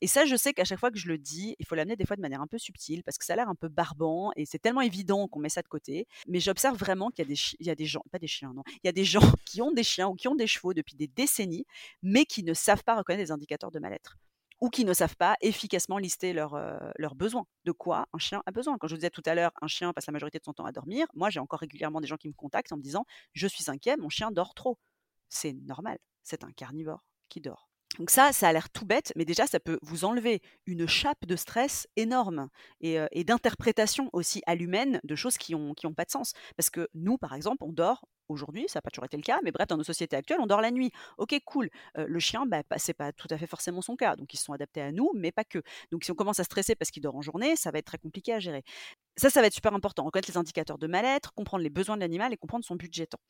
Et 0.00 0.06
ça, 0.06 0.26
je 0.26 0.36
sais 0.36 0.52
qu'à 0.52 0.64
chaque 0.64 0.78
fois 0.78 0.90
que 0.90 0.98
je 0.98 1.08
le 1.08 1.18
dis, 1.18 1.56
il 1.58 1.66
faut 1.66 1.74
l'amener 1.74 1.96
des 1.96 2.04
fois 2.04 2.16
de 2.16 2.20
manière 2.20 2.42
un 2.42 2.46
peu 2.46 2.58
subtile 2.58 3.02
parce 3.04 3.16
que 3.16 3.24
ça 3.24 3.34
a 3.34 3.36
l'air 3.36 3.48
un 3.48 3.54
peu 3.54 3.68
barbant 3.68 4.32
et 4.36 4.44
c'est 4.44 4.58
tellement 4.58 4.80
évident 4.80 5.28
qu'on 5.28 5.40
met 5.40 5.48
ça 5.48 5.62
de 5.62 5.68
côté. 5.68 6.06
Mais 6.26 6.40
j'observe 6.40 6.76
vraiment 6.76 7.10
qu'il 7.10 7.24
y 7.24 7.26
a 7.26 7.34
des, 7.34 7.40
il 7.60 7.66
y 7.66 7.70
a 7.70 7.74
des 7.74 7.86
gens, 7.86 8.02
pas 8.10 8.18
des 8.18 8.26
chiens, 8.26 8.52
non, 8.54 8.62
il 8.82 8.86
y 8.86 8.88
a 8.88 8.92
des 8.92 9.04
gens 9.04 9.20
qui 9.46 9.62
ont 9.62 9.72
des 9.72 9.84
chiens 9.84 10.08
ou 10.08 10.14
qui 10.14 10.28
ont 10.28 10.34
des 10.34 10.46
chevaux 10.46 10.74
depuis 10.74 10.96
des 10.96 11.06
décennies, 11.06 11.64
mais 12.02 12.24
qui 12.24 12.42
ne 12.42 12.54
savent 12.54 12.84
pas 12.84 12.96
reconnaître 12.96 13.22
les 13.22 13.32
indicateurs 13.32 13.70
de 13.70 13.78
mal-être 13.78 14.16
ou 14.60 14.70
qui 14.70 14.84
ne 14.84 14.94
savent 14.94 15.16
pas 15.16 15.36
efficacement 15.40 15.98
lister 15.98 16.32
leurs, 16.32 16.58
leurs 16.96 17.14
besoins. 17.14 17.46
De 17.64 17.72
quoi 17.72 18.06
un 18.12 18.18
chien 18.18 18.42
a 18.46 18.50
besoin 18.50 18.78
Quand 18.78 18.86
je 18.88 18.94
vous 18.94 18.98
disais 18.98 19.10
tout 19.10 19.22
à 19.26 19.34
l'heure, 19.34 19.52
un 19.60 19.66
chien 19.66 19.92
passe 19.92 20.06
la 20.06 20.12
majorité 20.12 20.38
de 20.38 20.44
son 20.44 20.52
temps 20.52 20.64
à 20.64 20.72
dormir. 20.72 21.06
Moi, 21.14 21.28
j'ai 21.28 21.40
encore 21.40 21.60
régulièrement 21.60 22.00
des 22.00 22.06
gens 22.06 22.16
qui 22.16 22.28
me 22.28 22.32
contactent 22.32 22.72
en 22.72 22.76
me 22.76 22.82
disant 22.82 23.04
Je 23.32 23.46
suis 23.46 23.70
inquiet, 23.70 23.96
mon 23.96 24.08
chien 24.08 24.30
dort 24.30 24.54
trop. 24.54 24.78
C'est 25.28 25.52
normal, 25.52 25.98
c'est 26.22 26.44
un 26.44 26.52
carnivore 26.52 27.04
qui 27.28 27.40
dort. 27.40 27.68
Donc 27.98 28.10
ça, 28.10 28.32
ça 28.32 28.48
a 28.48 28.52
l'air 28.52 28.70
tout 28.70 28.84
bête, 28.84 29.12
mais 29.14 29.24
déjà, 29.24 29.46
ça 29.46 29.60
peut 29.60 29.78
vous 29.82 30.04
enlever 30.04 30.42
une 30.66 30.86
chape 30.88 31.26
de 31.26 31.36
stress 31.36 31.86
énorme 31.96 32.48
et, 32.80 33.24
d'interprétation 33.24 34.10
aussi 34.12 34.42
à 34.46 34.54
l'humaine 34.54 35.00
de 35.04 35.14
choses 35.14 35.38
qui 35.38 35.52
n'ont 35.52 35.74
qui 35.74 35.86
ont 35.86 35.94
pas 35.94 36.04
de 36.04 36.10
sens. 36.10 36.32
Parce 36.56 36.70
que 36.70 36.88
nous, 36.94 37.18
par 37.18 37.34
exemple, 37.34 37.62
on 37.62 37.72
dort 37.72 38.04
aujourd'hui, 38.28 38.64
ça 38.68 38.78
n'a 38.78 38.82
pas 38.82 38.90
toujours 38.90 39.04
été 39.04 39.16
le 39.16 39.22
cas, 39.22 39.38
mais 39.44 39.52
bref, 39.52 39.68
dans 39.68 39.76
nos 39.76 39.84
sociétés 39.84 40.16
actuelles, 40.16 40.40
on 40.40 40.46
dort 40.46 40.60
la 40.60 40.72
nuit. 40.72 40.90
Ok, 41.18 41.38
cool. 41.44 41.70
le 41.94 42.18
chien, 42.18 42.46
bah, 42.46 42.62
c'est 42.78 42.94
pas 42.94 43.12
tout 43.12 43.28
à 43.30 43.38
fait 43.38 43.46
forcément 43.46 43.80
son 43.82 43.96
cas, 43.96 44.16
donc 44.16 44.32
ils 44.34 44.38
se 44.38 44.44
sont 44.44 44.52
adaptés 44.52 44.80
à 44.80 44.90
nous, 44.90 45.10
mais 45.14 45.30
pas 45.30 45.44
que. 45.44 45.62
Donc 45.92 46.04
si 46.04 46.10
on 46.10 46.14
commence 46.14 46.40
à 46.40 46.44
stresser 46.44 46.74
parce 46.74 46.90
qu'il 46.90 47.02
dort 47.02 47.14
en 47.14 47.22
journée, 47.22 47.54
ça 47.54 47.70
va 47.70 47.78
être 47.78 47.86
très 47.86 47.98
compliqué 47.98 48.32
à 48.32 48.40
gérer. 48.40 48.64
Ça, 49.16 49.30
ça 49.30 49.40
va 49.40 49.46
être 49.46 49.54
super 49.54 49.72
important. 49.72 50.04
Reconnaître 50.04 50.30
les 50.30 50.36
indicateurs 50.36 50.78
de 50.78 50.86
mal-être, 50.88 51.32
comprendre 51.34 51.62
les 51.62 51.70
besoins 51.70 51.96
de 51.96 52.00
l'animal 52.00 52.32
et 52.32 52.36
comprendre 52.36 52.64
son 52.64 52.74
budget 52.74 53.06
temps. 53.06 53.20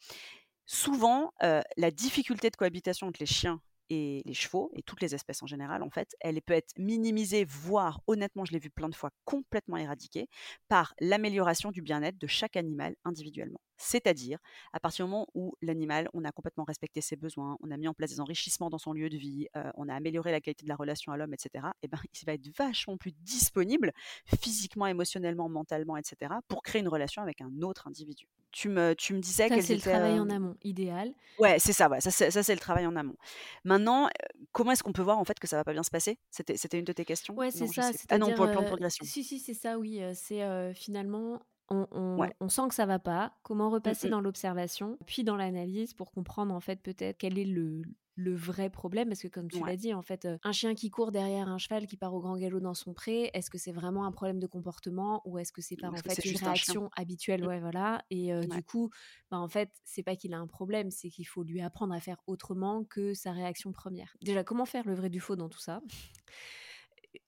Souvent, 0.65 1.33
la 1.41 1.91
difficulté 1.91 2.49
de 2.49 2.57
cohabitation 2.57 3.09
entre 3.09 3.21
les 3.21 3.27
chiens 3.27 3.61
et 3.91 4.23
les 4.25 4.35
chevaux, 4.35 4.71
et 4.75 4.83
toutes 4.83 5.01
les 5.01 5.15
espèces 5.15 5.43
en 5.43 5.47
général, 5.47 5.83
en 5.83 5.91
fait, 5.91 6.15
elle 6.21 6.41
peut 6.43 6.55
être 6.55 6.73
minimisée, 6.79 7.45
voire, 7.45 8.01
honnêtement, 8.07 8.45
je 8.45 8.53
l'ai 8.53 8.59
vu 8.59 8.71
plein 8.71 8.89
de 8.89 8.95
fois, 8.95 9.11
complètement 9.25 9.77
éradiquée, 9.77 10.29
par 10.69 10.95
l'amélioration 11.01 11.71
du 11.71 11.83
bien-être 11.83 12.19
de 12.19 12.27
chaque 12.27 12.57
animal 12.57 12.97
individuellement. 13.05 13.61
C'est-à-dire, 13.77 14.39
à 14.73 14.81
partir 14.81 15.05
du 15.05 15.11
moment 15.11 15.27
où 15.35 15.55
l'animal, 15.63 16.09
on 16.15 16.25
a 16.25 16.33
complètement 16.33 16.65
respecté 16.65 17.01
ses 17.01 17.17
besoins, 17.17 17.57
on 17.61 17.71
a 17.71 17.77
mis 17.77 17.89
en 17.89 17.95
place 17.95 18.11
des 18.11 18.21
enrichissements 18.21 18.71
dans 18.71 18.79
son 18.79 18.93
lieu 18.93 19.09
de 19.09 19.17
vie, 19.17 19.49
on 19.75 19.89
a 19.89 19.95
amélioré 19.95 20.33
la 20.33 20.41
qualité 20.41 20.65
de 20.65 20.69
la 20.69 20.77
relation 20.77 21.13
à 21.13 21.17
l'homme, 21.17 21.35
etc., 21.35 21.67
et 21.83 21.89
ben, 21.89 21.99
il 22.21 22.27
va 22.27 22.35
être 22.35 22.49
vachement 22.57 22.97
plus 22.97 23.13
disponible 23.13 23.93
physiquement, 24.41 24.87
émotionnellement, 24.87 25.49
mentalement, 25.49 25.97
etc., 25.97 26.35
pour 26.49 26.63
créer 26.63 26.83
une 26.83 26.89
relation 26.89 27.23
avec 27.23 27.41
un 27.41 27.63
autre 27.63 27.89
individu. 27.89 28.27
Tu 28.53 28.69
me, 28.69 28.95
tu 28.95 29.15
me 29.15 29.19
disais 29.19 29.49
que 29.49 29.61
c'est 29.61 29.75
le 29.75 29.81
travail 29.81 30.21
en 30.21 30.31
amont, 30.31 30.57
idéal. 30.63 31.13
Ouais, 31.41 31.59
c'est 31.59 31.73
ça, 31.73 31.89
ouais, 31.89 32.01
ça, 32.01 32.11
c'est, 32.11 32.31
ça 32.31 32.43
c'est 32.45 32.55
le 32.55 32.61
travail 32.61 32.87
en 32.87 32.95
amont. 32.95 33.17
Maintenant, 33.65 34.09
comment 34.53 34.71
est-ce 34.71 34.85
qu'on 34.85 34.93
peut 34.93 35.03
voir 35.03 35.19
en 35.19 35.25
fait 35.25 35.39
que 35.41 35.49
ça 35.49 35.57
va 35.57 35.65
pas 35.65 35.73
bien 35.73 35.83
se 35.83 35.91
passer? 35.91 36.19
C'était, 36.31 36.57
c'était 36.57 36.79
une 36.79 36.85
de 36.85 36.93
tes 36.93 37.05
questions 37.05 37.35
Ouais, 37.35 37.51
c'est 37.51 37.67
ça. 37.67 37.91
Ah 38.11 38.19
non, 38.19 38.33
pour 38.35 38.47
le 38.47 38.53
plan 38.53 38.63
de 38.63 38.67
progression. 38.69 39.05
Si, 39.05 39.25
si, 39.25 39.41
c'est 39.41 39.55
ça, 39.55 39.79
oui. 39.79 40.01
c'est 40.15 40.73
finalement 40.75 41.41
on, 41.71 42.49
sent 42.49 42.69
que 42.69 42.75
ça 42.75 42.87
va 42.87 42.99
pas. 42.99 43.33
Comment 43.43 43.71
repasser 43.71 44.09
dans 44.09 44.21
l'observation, 44.21 44.99
puis 45.07 45.25
dans 45.25 45.37
l'analyse 45.37 45.95
pour 45.95 46.13
comprendre 46.13 46.55
en 46.55 46.61
fait 46.61 46.81
peut-être 46.83 47.17
quel 47.19 47.39
est 47.39 47.45
le, 47.45 47.83
vrai 48.17 48.71
problème 48.71 49.09
Parce 49.09 49.23
que 49.23 49.29
comme 49.29 49.51
tu 49.51 49.65
l'as 49.65 49.77
dit, 49.77 49.95
en 49.95 50.03
fait, 50.03 50.29
un 50.43 50.53
chien 50.53 50.75
qui 50.75 50.91
court 50.91 51.11
derrière 51.11 51.49
un 51.49 51.59
cheval 51.59 51.87
qui 51.87 51.97
part 51.97 52.15
au 52.15 52.21
grand 52.21 52.37
galop 52.37 52.61
dans 52.61 52.75
son 52.75 52.93
pré, 52.93 53.31
est-ce 53.35 53.51
que 53.51 53.59
c'est 53.59 53.73
vraiment 53.73 54.05
un 54.05 54.13
problème 54.13 54.39
de 54.39 54.47
comportement 54.47 55.23
ou 55.25 55.39
est-ce 55.39 55.53
que 55.53 55.63
c'est 55.63 55.77
pas 55.77 55.89
en 55.89 55.97
fait 55.97 56.25
une 56.25 56.37
réaction 56.37 56.91
habituelle? 56.97 57.43
Mmh. 57.43 57.49
Ouais, 57.49 57.61
voilà. 57.61 58.05
Et 58.11 58.33
du 58.47 58.63
coup, 58.63 58.91
bah, 59.31 59.39
en 59.39 59.49
fait, 59.49 59.71
c'est 59.85 60.03
pas 60.03 60.17
qu'il 60.17 60.35
a 60.35 60.39
un 60.39 60.47
problème, 60.47 60.91
c'est 60.91 61.09
qu'il 61.09 61.27
faut 61.27 61.43
lui 61.43 61.61
apprendre 61.61 61.95
à 61.95 62.01
faire 62.01 62.19
autrement 62.27 62.85
que 62.85 63.15
sa 63.15 63.33
réaction 63.33 63.73
première. 63.73 64.17
Déjà, 64.23 64.45
comment 64.45 64.67
faire 64.67 64.87
le 64.87 64.95
vrai 64.95 65.11
du 65.11 65.21
faux 65.21 65.37
dans 65.37 65.49
tout 65.49 65.61
ça? 65.61 65.81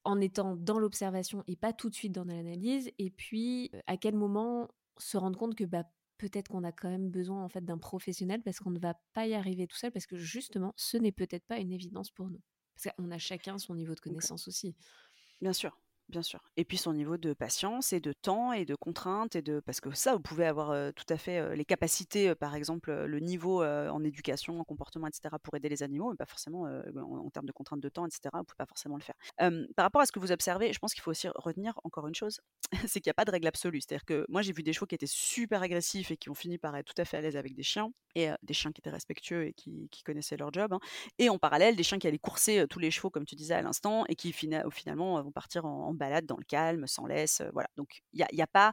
En 0.05 0.21
étant 0.21 0.57
dans 0.57 0.79
l'observation 0.79 1.43
et 1.47 1.57
pas 1.57 1.73
tout 1.73 1.91
de 1.91 1.95
suite 1.95 2.13
dans 2.13 2.25
l'analyse 2.25 2.91
Et 2.99 3.11
puis, 3.11 3.71
à 3.87 3.97
quel 3.97 4.15
moment 4.15 4.69
se 4.99 5.17
rendre 5.17 5.39
compte 5.39 5.55
que 5.55 5.65
bah, 5.65 5.85
peut-être 6.19 6.49
qu'on 6.49 6.65
a 6.65 6.73
quand 6.73 6.89
même 6.89 7.11
besoin 7.11 7.45
en 7.45 7.49
fait 7.49 7.65
d'un 7.65 7.79
professionnel 7.79 8.43
parce 8.43 8.59
qu'on 8.61 8.71
ne 8.71 8.79
va 8.79 8.95
pas 9.13 9.27
y 9.27 9.35
arriver 9.35 9.67
tout 9.67 9.77
seul 9.77 9.93
parce 9.93 10.07
que 10.07 10.17
justement, 10.17 10.73
ce 10.77 10.97
n'est 10.97 11.13
peut-être 11.13 11.47
pas 11.47 11.59
une 11.59 11.73
évidence 11.73 12.11
pour 12.11 12.29
nous. 12.29 12.41
Parce 12.75 12.95
qu'on 12.95 13.11
a 13.11 13.19
chacun 13.19 13.59
son 13.59 13.75
niveau 13.75 13.95
de 13.95 14.01
connaissance 14.01 14.49
aussi. 14.49 14.75
Bien 15.41 15.53
sûr. 15.53 15.79
Bien 16.09 16.23
sûr. 16.23 16.41
Et 16.57 16.65
puis 16.65 16.77
son 16.77 16.93
niveau 16.93 17.17
de 17.17 17.33
patience 17.33 17.93
et 17.93 17.99
de 17.99 18.13
temps 18.13 18.53
et 18.53 18.65
de 18.65 18.77
contraintes 18.77 19.35
et 19.35 19.43
de 19.43 19.59
parce 19.61 19.81
que 19.81 19.91
ça, 19.93 20.15
vous 20.15 20.21
pouvez 20.21 20.47
avoir 20.47 20.93
tout 20.95 21.05
à 21.09 21.17
fait 21.17 21.57
les 21.57 21.65
capacités, 21.65 22.35
par 22.37 22.55
exemple 22.55 22.93
le 22.93 23.19
niveau 23.19 23.65
en 23.65 24.05
éducation, 24.05 24.61
en 24.61 24.65
comportement, 24.65 25.09
etc. 25.09 25.35
pour 25.43 25.57
aider 25.57 25.69
les 25.69 25.83
animaux, 25.83 26.11
mais 26.11 26.17
pas 26.17 26.27
forcément 26.27 26.63
en, 26.63 27.31
termes 27.31 27.47
de 27.47 27.53
contraintes 27.53 27.81
de 27.81 27.89
temps, 27.89 28.07
etc. 28.07 28.31
Vous 28.35 28.45
pouvez 28.45 28.57
pas 28.57 28.67
forcément 28.67 28.97
le 28.97 29.03
faire. 29.03 29.17
par 29.75 29.85
rapport 29.85 30.01
à 30.01 30.07
ce 30.07 30.13
que 30.13 30.21
vous 30.21 30.31
observez, 30.31 30.73
je 30.73 30.79
pense 30.79 30.95
qu'il 30.95 31.03
faut 31.03 31.11
aussi 31.11 31.29
retenir 31.35 31.79
encore 31.83 32.07
une 32.07 32.15
chose, 32.15 32.41
c'est 32.87 33.01
qu'il 33.01 33.09
n'y 33.09 33.13
a 33.13 33.15
pas 33.15 33.25
de 33.25 33.33
règle 33.33 33.49
absolue. 33.49 33.81
C'est-à-dire 33.81 34.05
que 34.05 34.25
moi 34.29 34.43
j'ai 34.43 34.53
vu 34.53 34.63
des 34.63 34.73
chevaux 34.73 34.87
qui 34.87 34.95
étaient 34.95 35.07
super 35.07 35.63
agressifs 35.63 36.13
et 36.13 36.17
qui 36.17 36.31
ont 36.31 36.35
fini 36.35 36.59
par 36.59 36.77
être 36.77 36.87
tout 36.87 37.01
à 37.01 37.05
fait 37.05 37.17
à 37.17 37.21
l'aise 37.21 37.37
avec 37.37 37.55
des 37.55 37.65
chiens 37.65 37.91
et 38.15 38.29
des 38.43 38.55
chiens 38.55 38.71
qui 38.71 38.81
étaient 38.81 38.91
respectueux 38.91 39.47
et 39.47 39.53
qui, 39.53 39.91
connaissaient 40.05 40.37
leur 40.37 40.53
job. 40.53 40.73
Hein. 40.73 40.79
Et 41.19 41.29
en 41.29 41.39
parallèle, 41.39 41.75
des 41.75 41.83
chiens 41.83 41.99
qui 41.99 42.07
allaient 42.07 42.19
courser 42.19 42.65
tous 42.71 42.79
les 42.79 42.93
chevaux, 42.93 43.11
comme 43.11 43.25
tu 43.25 43.35
disais 43.35 43.55
à 43.55 43.63
l'instant, 43.63 44.05
et 44.09 44.15
qui 44.15 44.33
finalement 44.33 45.21
vont 45.21 45.33
partir 45.33 45.65
en 45.65 45.96
balade 45.97 46.27
dans 46.27 46.37
le 46.37 46.45
calme, 46.45 46.87
sans 46.87 47.07
laisse, 47.07 47.43
voilà. 47.53 47.69
Donc 47.77 48.03
il 48.13 48.27
y 48.31 48.43
a, 48.43 48.47
pas 48.47 48.73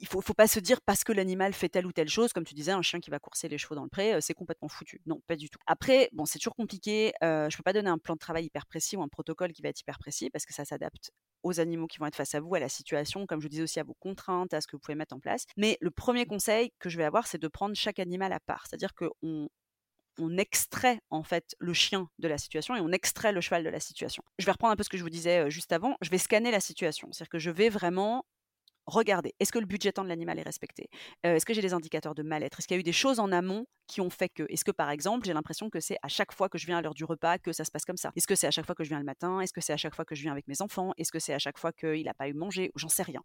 il 0.00 0.06
faut, 0.06 0.20
faut 0.20 0.34
pas 0.34 0.46
se 0.46 0.60
dire 0.60 0.80
parce 0.82 1.04
que 1.04 1.12
l'animal 1.12 1.52
fait 1.52 1.68
telle 1.68 1.86
ou 1.86 1.92
telle 1.92 2.08
chose, 2.08 2.32
comme 2.32 2.44
tu 2.44 2.54
disais, 2.54 2.72
un 2.72 2.82
chien 2.82 3.00
qui 3.00 3.10
va 3.10 3.18
courser 3.18 3.48
les 3.48 3.58
chevaux 3.58 3.74
dans 3.74 3.82
le 3.82 3.88
pré, 3.88 4.20
c'est 4.20 4.34
complètement 4.34 4.68
foutu. 4.68 5.00
Non, 5.06 5.20
pas 5.26 5.36
du 5.36 5.50
tout. 5.50 5.58
Après, 5.66 6.08
bon, 6.12 6.24
c'est 6.24 6.38
toujours 6.38 6.54
compliqué. 6.54 7.12
je 7.22 7.56
peux 7.56 7.62
pas 7.62 7.72
donner 7.72 7.90
un 7.90 7.98
plan 7.98 8.14
de 8.14 8.18
travail 8.18 8.44
hyper 8.44 8.66
précis 8.66 8.96
ou 8.96 9.02
un 9.02 9.08
protocole 9.08 9.52
qui 9.52 9.62
va 9.62 9.68
être 9.68 9.80
hyper 9.80 9.98
précis 9.98 10.30
parce 10.30 10.46
que 10.46 10.54
ça 10.54 10.64
s'adapte 10.64 11.10
aux 11.42 11.60
animaux 11.60 11.86
qui 11.86 11.98
vont 11.98 12.06
être 12.06 12.16
face 12.16 12.34
à 12.34 12.40
vous, 12.40 12.54
à 12.54 12.60
la 12.60 12.68
situation, 12.68 13.26
comme 13.26 13.40
je 13.40 13.48
disais 13.48 13.62
aussi 13.62 13.80
à 13.80 13.84
vos 13.84 13.94
contraintes, 13.94 14.54
à 14.54 14.60
ce 14.60 14.66
que 14.66 14.76
vous 14.76 14.80
pouvez 14.80 14.96
mettre 14.96 15.14
en 15.14 15.20
place. 15.20 15.46
Mais 15.56 15.78
le 15.80 15.90
premier 15.90 16.26
conseil 16.26 16.72
que 16.78 16.88
je 16.88 16.96
vais 16.96 17.04
avoir, 17.04 17.26
c'est 17.26 17.38
de 17.38 17.48
prendre 17.48 17.74
chaque 17.74 17.98
animal 17.98 18.32
à 18.32 18.40
part. 18.40 18.66
C'est-à-dire 18.66 18.94
qu'on 18.94 19.48
on 20.18 20.36
extrait 20.36 21.00
en 21.10 21.22
fait 21.22 21.54
le 21.58 21.72
chien 21.72 22.08
de 22.18 22.28
la 22.28 22.38
situation 22.38 22.76
et 22.76 22.80
on 22.80 22.90
extrait 22.90 23.32
le 23.32 23.40
cheval 23.40 23.64
de 23.64 23.68
la 23.68 23.80
situation. 23.80 24.22
Je 24.38 24.46
vais 24.46 24.52
reprendre 24.52 24.72
un 24.72 24.76
peu 24.76 24.82
ce 24.82 24.88
que 24.88 24.96
je 24.96 25.02
vous 25.02 25.10
disais 25.10 25.50
juste 25.50 25.72
avant. 25.72 25.96
Je 26.00 26.10
vais 26.10 26.18
scanner 26.18 26.50
la 26.50 26.60
situation, 26.60 27.08
c'est-à-dire 27.12 27.30
que 27.30 27.38
je 27.38 27.50
vais 27.50 27.68
vraiment 27.68 28.24
regarder, 28.88 29.34
est-ce 29.38 29.52
que 29.52 29.58
le 29.58 29.66
budget 29.66 29.92
temps 29.92 30.02
de 30.02 30.08
l'animal 30.08 30.38
est 30.38 30.42
respecté? 30.42 30.88
Est-ce 31.22 31.44
que 31.44 31.54
j'ai 31.54 31.60
des 31.60 31.74
indicateurs 31.74 32.14
de 32.14 32.22
mal-être? 32.22 32.58
Est-ce 32.58 32.66
qu'il 32.66 32.76
y 32.76 32.78
a 32.78 32.80
eu 32.80 32.84
des 32.84 32.92
choses 32.92 33.20
en 33.20 33.30
amont 33.32 33.66
qui 33.86 34.00
ont 34.00 34.10
fait 34.10 34.28
que 34.28 34.44
Est-ce 34.48 34.64
que 34.64 34.70
par 34.70 34.90
exemple, 34.90 35.26
j'ai 35.26 35.32
l'impression 35.32 35.70
que 35.70 35.80
c'est 35.80 35.98
à 36.02 36.08
chaque 36.08 36.32
fois 36.32 36.48
que 36.48 36.58
je 36.58 36.66
viens 36.66 36.78
à 36.78 36.82
l'heure 36.82 36.94
du 36.94 37.04
repas 37.04 37.38
que 37.38 37.52
ça 37.52 37.64
se 37.64 37.70
passe 37.70 37.84
comme 37.84 37.96
ça? 37.96 38.12
Est-ce 38.16 38.26
que 38.26 38.34
c'est 38.34 38.46
à 38.46 38.50
chaque 38.50 38.66
fois 38.66 38.74
que 38.74 38.84
je 38.84 38.88
viens 38.88 38.98
le 38.98 39.04
matin? 39.04 39.40
Est-ce 39.40 39.52
que 39.52 39.60
c'est 39.60 39.72
à 39.72 39.76
chaque 39.76 39.94
fois 39.94 40.04
que 40.04 40.14
je 40.14 40.22
viens 40.22 40.32
avec 40.32 40.48
mes 40.48 40.62
enfants? 40.62 40.92
Est-ce 40.96 41.12
que 41.12 41.18
c'est 41.18 41.34
à 41.34 41.38
chaque 41.38 41.58
fois 41.58 41.72
qu'il 41.72 42.04
n'a 42.04 42.14
pas 42.14 42.28
eu 42.28 42.34
mangé 42.34 42.72
J'en 42.76 42.88
sais 42.88 43.02
rien. 43.02 43.22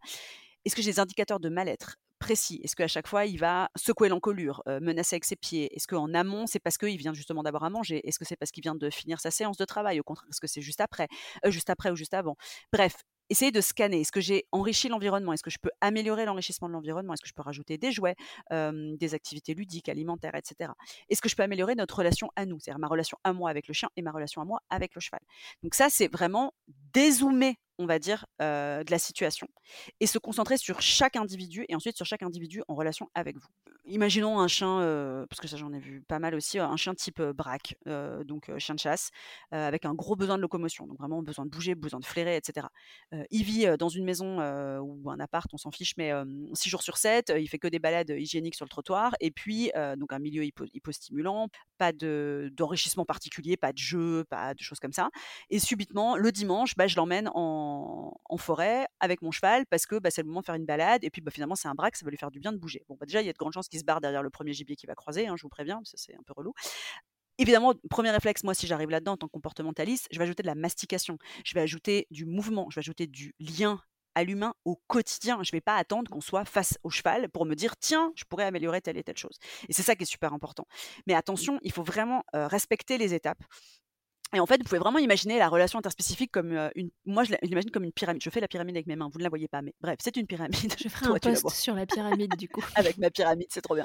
Est-ce 0.64 0.74
que 0.74 0.82
j'ai 0.82 0.92
des 0.92 1.00
indicateurs 1.00 1.40
de 1.40 1.48
mal-être 1.48 1.96
précis? 2.18 2.60
Est-ce 2.64 2.74
qu'à 2.74 2.88
chaque 2.88 3.06
fois, 3.06 3.26
il 3.26 3.38
va 3.38 3.68
secouer 3.76 4.08
l'encolure, 4.08 4.62
menacer 4.66 5.16
avec 5.16 5.24
ses 5.24 5.36
pieds? 5.36 5.74
Est-ce 5.76 5.86
qu'en 5.86 6.14
amont, 6.14 6.46
c'est 6.46 6.60
parce 6.60 6.78
qu'il 6.78 6.96
vient 6.96 7.12
justement 7.12 7.42
d'avoir 7.42 7.64
à 7.64 7.70
manger? 7.70 8.06
Est-ce 8.08 8.18
que 8.18 8.24
c'est 8.24 8.36
parce 8.36 8.50
qu'il 8.50 8.62
vient 8.62 8.74
de 8.74 8.88
finir 8.90 9.20
sa 9.20 9.30
séance 9.30 9.58
de 9.58 9.64
travail? 9.64 10.00
Au 10.00 10.04
contraire, 10.04 10.28
est-ce 10.30 10.40
que 10.40 10.46
c'est 10.46 10.62
juste 10.62 10.80
après 10.80 11.08
Juste 11.46 11.68
après 11.70 11.90
ou 11.90 11.96
juste 11.96 12.14
avant? 12.14 12.36
Bref, 12.72 12.94
essayez 13.28 13.52
de 13.52 13.60
scanner. 13.60 14.00
Est-ce 14.00 14.12
que 14.12 14.22
j'ai 14.22 14.46
enrichi 14.52 14.88
l'environnement? 14.88 15.34
Est-ce 15.34 15.42
que 15.42 15.50
je 15.50 15.58
peux 15.58 15.70
améliorer 15.82 16.24
l'enrichissement 16.24 16.68
de 16.68 16.72
l'environnement? 16.72 17.12
Est-ce 17.12 17.22
que 17.22 17.28
je 17.28 17.34
peux 17.34 17.42
rajouter 17.42 17.76
des 17.76 17.92
jouets, 17.92 18.14
des 18.50 19.14
activités 19.14 19.52
ludiques, 19.52 19.90
alimentaires, 19.90 20.34
etc. 20.34 20.72
Est-ce 21.10 21.20
que 21.20 21.28
je 21.28 21.36
peux 21.36 21.42
améliorer 21.42 21.74
notre 21.74 21.98
relation 21.98 22.30
à 22.36 22.46
nous? 22.46 22.58
C'est-à-dire 22.58 22.78
ma 22.78 22.88
relation 22.88 23.18
à 23.22 23.34
moi 23.34 23.50
avec 23.50 23.68
le 23.68 23.74
chien 23.74 23.90
et 23.96 24.02
ma 24.02 24.12
relation 24.12 24.40
à 24.40 24.46
moi 24.46 24.60
avec 24.70 24.94
le 24.94 25.02
cheval. 25.02 25.20
Donc 25.62 25.74
ça, 25.74 25.88
c'est 25.90 26.08
vraiment 26.08 26.54
dézoomer 26.94 27.56
on 27.78 27.86
va 27.86 27.98
dire, 27.98 28.26
de 28.40 28.90
la 28.90 28.98
situation 28.98 29.46
et 30.00 30.06
se 30.06 30.18
concentrer 30.18 30.56
sur 30.56 30.80
chaque 30.80 31.16
individu 31.16 31.64
et 31.68 31.74
ensuite 31.74 31.96
sur 31.96 32.06
chaque 32.06 32.22
individu 32.22 32.62
en 32.68 32.74
relation 32.74 33.08
avec 33.14 33.36
vous. 33.36 33.73
Imaginons 33.86 34.38
un 34.40 34.48
chien, 34.48 34.78
parce 35.28 35.40
que 35.40 35.48
ça 35.48 35.56
j'en 35.56 35.72
ai 35.72 35.78
vu 35.78 36.02
pas 36.02 36.18
mal 36.18 36.34
aussi, 36.34 36.58
un 36.58 36.76
chien 36.76 36.94
type 36.94 37.20
braque, 37.20 37.76
donc 38.24 38.50
chien 38.58 38.74
de 38.74 38.80
chasse, 38.80 39.10
avec 39.50 39.84
un 39.84 39.94
gros 39.94 40.16
besoin 40.16 40.36
de 40.36 40.42
locomotion, 40.42 40.86
donc 40.86 40.98
vraiment 40.98 41.22
besoin 41.22 41.44
de 41.44 41.50
bouger, 41.50 41.74
besoin 41.74 42.00
de 42.00 42.04
flairer, 42.04 42.36
etc. 42.36 42.66
il 43.30 43.44
vit 43.44 43.66
dans 43.78 43.88
une 43.88 44.04
maison 44.04 44.38
ou 44.80 45.10
un 45.10 45.20
appart, 45.20 45.48
on 45.52 45.58
s'en 45.58 45.70
fiche, 45.70 45.94
mais 45.96 46.12
6 46.54 46.70
jours 46.70 46.82
sur 46.82 46.96
7, 46.96 47.32
il 47.38 47.48
fait 47.48 47.58
que 47.58 47.68
des 47.68 47.78
balades 47.78 48.10
hygiéniques 48.10 48.54
sur 48.54 48.64
le 48.64 48.70
trottoir, 48.70 49.14
et 49.20 49.30
puis 49.30 49.70
donc 49.96 50.12
un 50.12 50.18
milieu 50.18 50.44
hypostimulant, 50.44 51.48
pas 51.78 51.92
d'enrichissement 51.92 53.04
particulier, 53.04 53.56
pas 53.56 53.72
de 53.72 53.78
jeu, 53.78 54.24
pas 54.28 54.54
de 54.54 54.60
choses 54.60 54.80
comme 54.80 54.92
ça. 54.92 55.10
Et 55.50 55.58
subitement, 55.58 56.16
le 56.16 56.32
dimanche, 56.32 56.74
bah, 56.76 56.86
je 56.86 56.96
l'emmène 56.96 57.30
en, 57.34 58.12
forêt 58.36 58.86
avec 58.98 59.22
mon 59.22 59.30
cheval 59.30 59.64
parce 59.66 59.86
que 59.86 59.96
bah, 59.98 60.10
c'est 60.10 60.22
le 60.22 60.26
moment 60.28 60.40
de 60.40 60.46
faire 60.46 60.56
une 60.56 60.66
balade. 60.66 61.04
Et 61.04 61.10
puis 61.10 61.22
bah, 61.22 61.30
finalement, 61.30 61.54
c'est 61.54 61.68
un 61.68 61.74
braque, 61.74 61.96
ça 61.96 62.04
va 62.04 62.10
lui 62.10 62.16
faire 62.16 62.30
du 62.30 62.40
bien 62.40 62.52
de 62.52 62.58
bouger. 62.58 62.84
Bon, 62.88 62.96
bah, 62.98 63.06
déjà, 63.06 63.22
il 63.22 63.26
y 63.26 63.30
a 63.30 63.32
de 63.32 63.38
grandes 63.38 63.52
chances 63.52 63.68
se 63.78 63.84
barre 63.84 64.00
derrière 64.00 64.22
le 64.22 64.30
premier 64.30 64.52
gibier 64.52 64.76
qu'il 64.76 64.86
va 64.86 64.94
croiser, 64.94 65.26
hein, 65.26 65.34
je 65.36 65.42
vous 65.42 65.48
préviens, 65.48 65.80
c'est 65.84 66.14
un 66.14 66.22
peu 66.26 66.32
relou. 66.36 66.52
Évidemment, 67.38 67.74
premier 67.90 68.10
réflexe, 68.10 68.44
moi, 68.44 68.54
si 68.54 68.66
j'arrive 68.66 68.90
là-dedans 68.90 69.12
en 69.12 69.16
tant 69.16 69.26
que 69.26 69.32
comportementaliste, 69.32 70.06
je 70.12 70.18
vais 70.18 70.24
ajouter 70.24 70.42
de 70.42 70.46
la 70.48 70.54
mastication, 70.54 71.18
je 71.44 71.54
vais 71.54 71.60
ajouter 71.60 72.06
du 72.10 72.26
mouvement, 72.26 72.68
je 72.70 72.76
vais 72.76 72.80
ajouter 72.80 73.06
du 73.08 73.34
lien 73.40 73.80
à 74.14 74.22
l'humain 74.22 74.54
au 74.64 74.80
quotidien. 74.86 75.42
Je 75.42 75.48
ne 75.48 75.56
vais 75.56 75.60
pas 75.60 75.76
attendre 75.76 76.08
qu'on 76.08 76.20
soit 76.20 76.44
face 76.44 76.78
au 76.84 76.90
cheval 76.90 77.28
pour 77.30 77.44
me 77.46 77.56
dire 77.56 77.76
tiens, 77.76 78.12
je 78.14 78.22
pourrais 78.22 78.44
améliorer 78.44 78.80
telle 78.80 78.96
et 78.96 79.02
telle 79.02 79.16
chose. 79.16 79.38
Et 79.68 79.72
c'est 79.72 79.82
ça 79.82 79.96
qui 79.96 80.04
est 80.04 80.06
super 80.06 80.32
important. 80.32 80.68
Mais 81.08 81.14
attention, 81.14 81.58
il 81.62 81.72
faut 81.72 81.82
vraiment 81.82 82.22
respecter 82.32 82.98
les 82.98 83.14
étapes. 83.14 83.42
Et 84.34 84.40
en 84.40 84.46
fait, 84.46 84.58
vous 84.58 84.64
pouvez 84.64 84.78
vraiment 84.78 84.98
imaginer 84.98 85.38
la 85.38 85.48
relation 85.48 85.78
interspécifique 85.78 86.32
comme 86.32 86.70
une. 86.74 86.90
Moi, 87.06 87.24
je 87.24 87.34
l'imagine 87.42 87.70
comme 87.70 87.84
une 87.84 87.92
pyramide. 87.92 88.22
Je 88.22 88.30
fais 88.30 88.40
la 88.40 88.48
pyramide 88.48 88.76
avec 88.76 88.86
mes 88.86 88.96
mains, 88.96 89.08
vous 89.10 89.18
ne 89.18 89.22
la 89.22 89.28
voyez 89.28 89.48
pas, 89.48 89.62
mais 89.62 89.74
bref, 89.80 89.98
c'est 90.00 90.16
une 90.16 90.26
pyramide. 90.26 90.54
Je 90.78 90.88
ferai 90.88 91.06
un 91.06 91.18
post 91.18 91.50
sur 91.50 91.74
la 91.74 91.86
pyramide 91.86 92.34
du 92.36 92.48
coup. 92.48 92.62
avec 92.74 92.98
ma 92.98 93.10
pyramide, 93.10 93.46
c'est 93.50 93.62
trop 93.62 93.74
bien. 93.74 93.84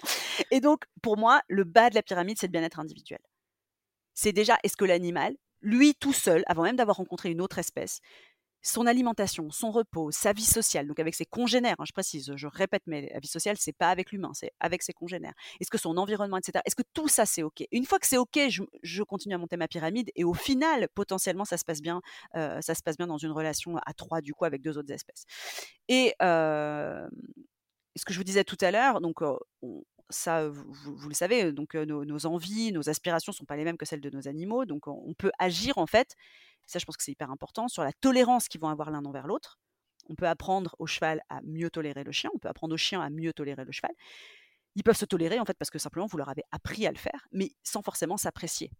Et 0.52 0.60
donc, 0.60 0.86
pour 1.02 1.18
moi, 1.18 1.42
le 1.48 1.64
bas 1.64 1.90
de 1.90 1.96
la 1.96 2.02
pyramide, 2.02 2.38
c'est 2.40 2.48
le 2.48 2.52
bien-être 2.52 2.80
individuel. 2.80 3.20
C'est 4.14 4.34
déjà, 4.34 4.58
est-ce 4.64 4.76
que 4.76 4.86
l'animal, 4.86 5.36
lui 5.62 5.96
tout 5.96 6.14
seul, 6.14 6.44
avant 6.48 6.64
même 6.64 6.76
d'avoir 6.76 6.98
rencontré 6.98 7.30
une 7.32 7.42
autre 7.42 7.60
espèce, 7.60 8.00
son 8.62 8.86
alimentation, 8.88 9.50
son 9.52 9.72
repos, 9.72 10.12
sa 10.12 10.34
vie 10.34 10.46
sociale, 10.46 10.88
donc 10.88 11.00
avec 11.00 11.16
ses 11.16 11.26
congénères, 11.26 11.76
hein, 11.80 11.86
je 11.88 11.94
précise, 11.94 12.32
je 12.36 12.48
répète, 12.48 12.84
mais 12.88 13.10
la 13.14 13.20
vie 13.20 13.28
sociale, 13.28 13.58
c'est 13.58 13.74
pas 13.74 13.90
avec 13.90 14.12
l'humain, 14.12 14.32
c'est 14.34 14.52
avec 14.60 14.84
ses 14.84 14.94
congénères. 14.94 15.34
Est-ce 15.60 15.70
que 15.70 15.78
son 15.78 15.98
environnement, 15.98 16.38
etc. 16.38 16.62
Est-ce 16.66 16.76
que 16.76 16.84
tout 16.94 17.08
ça, 17.08 17.26
c'est 17.26 17.44
OK? 17.44 17.64
Une 17.72 17.86
fois 17.86 18.00
que 18.00 18.08
c'est 18.08 18.18
OK, 18.18 18.40
je, 18.84 19.04
continue 19.04 19.36
à 19.36 19.38
monter 19.38 19.58
ma 19.58 19.68
pyramide 19.68 20.12
et 20.16 20.24
au 20.24 20.34
final, 20.34 20.88
potentiellement, 20.94 21.46
ça 21.46 21.58
se 21.58 21.66
passe 21.66 21.82
bien, 21.82 22.02
euh, 22.36 22.62
ça 22.62 22.76
se 22.76 22.84
passe 22.84 22.98
bien 22.98 23.08
dans 23.08 23.18
une 23.18 23.32
relation 23.32 23.78
à 23.78 23.94
trois, 23.94 24.22
du 24.22 24.34
coup, 24.34 24.46
avec 24.46 24.62
deux 24.62 24.78
autres 24.78 24.92
espèces. 24.92 25.26
Et 25.88 26.14
ce 26.20 28.06
que 28.06 28.14
je 28.14 28.18
vous 28.18 28.24
disais 28.24 28.44
tout 28.44 28.58
à 28.62 28.72
l'heure, 28.72 29.02
donc 29.02 29.22
ça, 30.10 30.50
vous, 30.50 31.08
le 31.08 31.14
savez, 31.14 31.52
donc 31.52 31.76
nos, 31.76 32.26
envies, 32.26 32.72
nos 32.72 32.90
aspirations 32.90 33.32
sont 33.32 33.46
pas 33.46 33.56
les 33.56 33.64
mêmes 33.64 33.78
que 33.78 33.86
celles 33.86 34.02
de 34.02 34.10
nos 34.10 34.28
animaux, 34.28 34.66
donc 34.66 34.88
on 34.88 35.14
peut 35.14 35.32
agir 35.40 35.78
en 35.78 35.88
fait 35.88 36.16
ça 36.70 36.80
je 36.80 36.86
pense 36.86 36.98
que 36.98 37.04
c'est 37.04 37.12
hyper 37.12 37.32
important, 37.32 37.68
sur 37.68 37.84
la 37.84 37.92
tolérance 37.92 38.48
qu'ils 38.48 38.62
vont 38.62 38.70
avoir 38.70 38.92
l'un 38.92 39.04
envers 39.06 39.28
l'autre. 39.28 39.60
On 40.08 40.16
peut 40.16 40.28
apprendre 40.28 40.76
au 40.80 40.88
cheval 40.88 41.22
à 41.30 41.42
mieux 41.44 41.70
tolérer 41.70 42.04
le 42.04 42.12
chien, 42.12 42.30
on 42.34 42.40
peut 42.40 42.48
apprendre 42.48 42.74
au 42.74 42.78
chien 42.78 43.02
à 43.02 43.10
mieux 43.10 43.34
tolérer 43.34 43.66
le 43.66 43.72
cheval. 43.72 43.92
Ils 44.76 44.84
peuvent 44.84 44.98
se 44.98 45.06
tolérer 45.06 45.40
en 45.40 45.46
fait 45.46 45.58
parce 45.58 45.72
que 45.72 45.80
simplement 45.80 46.06
vous 46.06 46.18
leur 46.18 46.30
avez 46.30 46.44
appris 46.52 46.88
à 46.88 46.92
le 46.92 46.98
faire, 46.98 47.28
mais 47.32 47.52
sans 47.64 47.82
forcément 47.82 48.18
s'apprécier. 48.18 48.72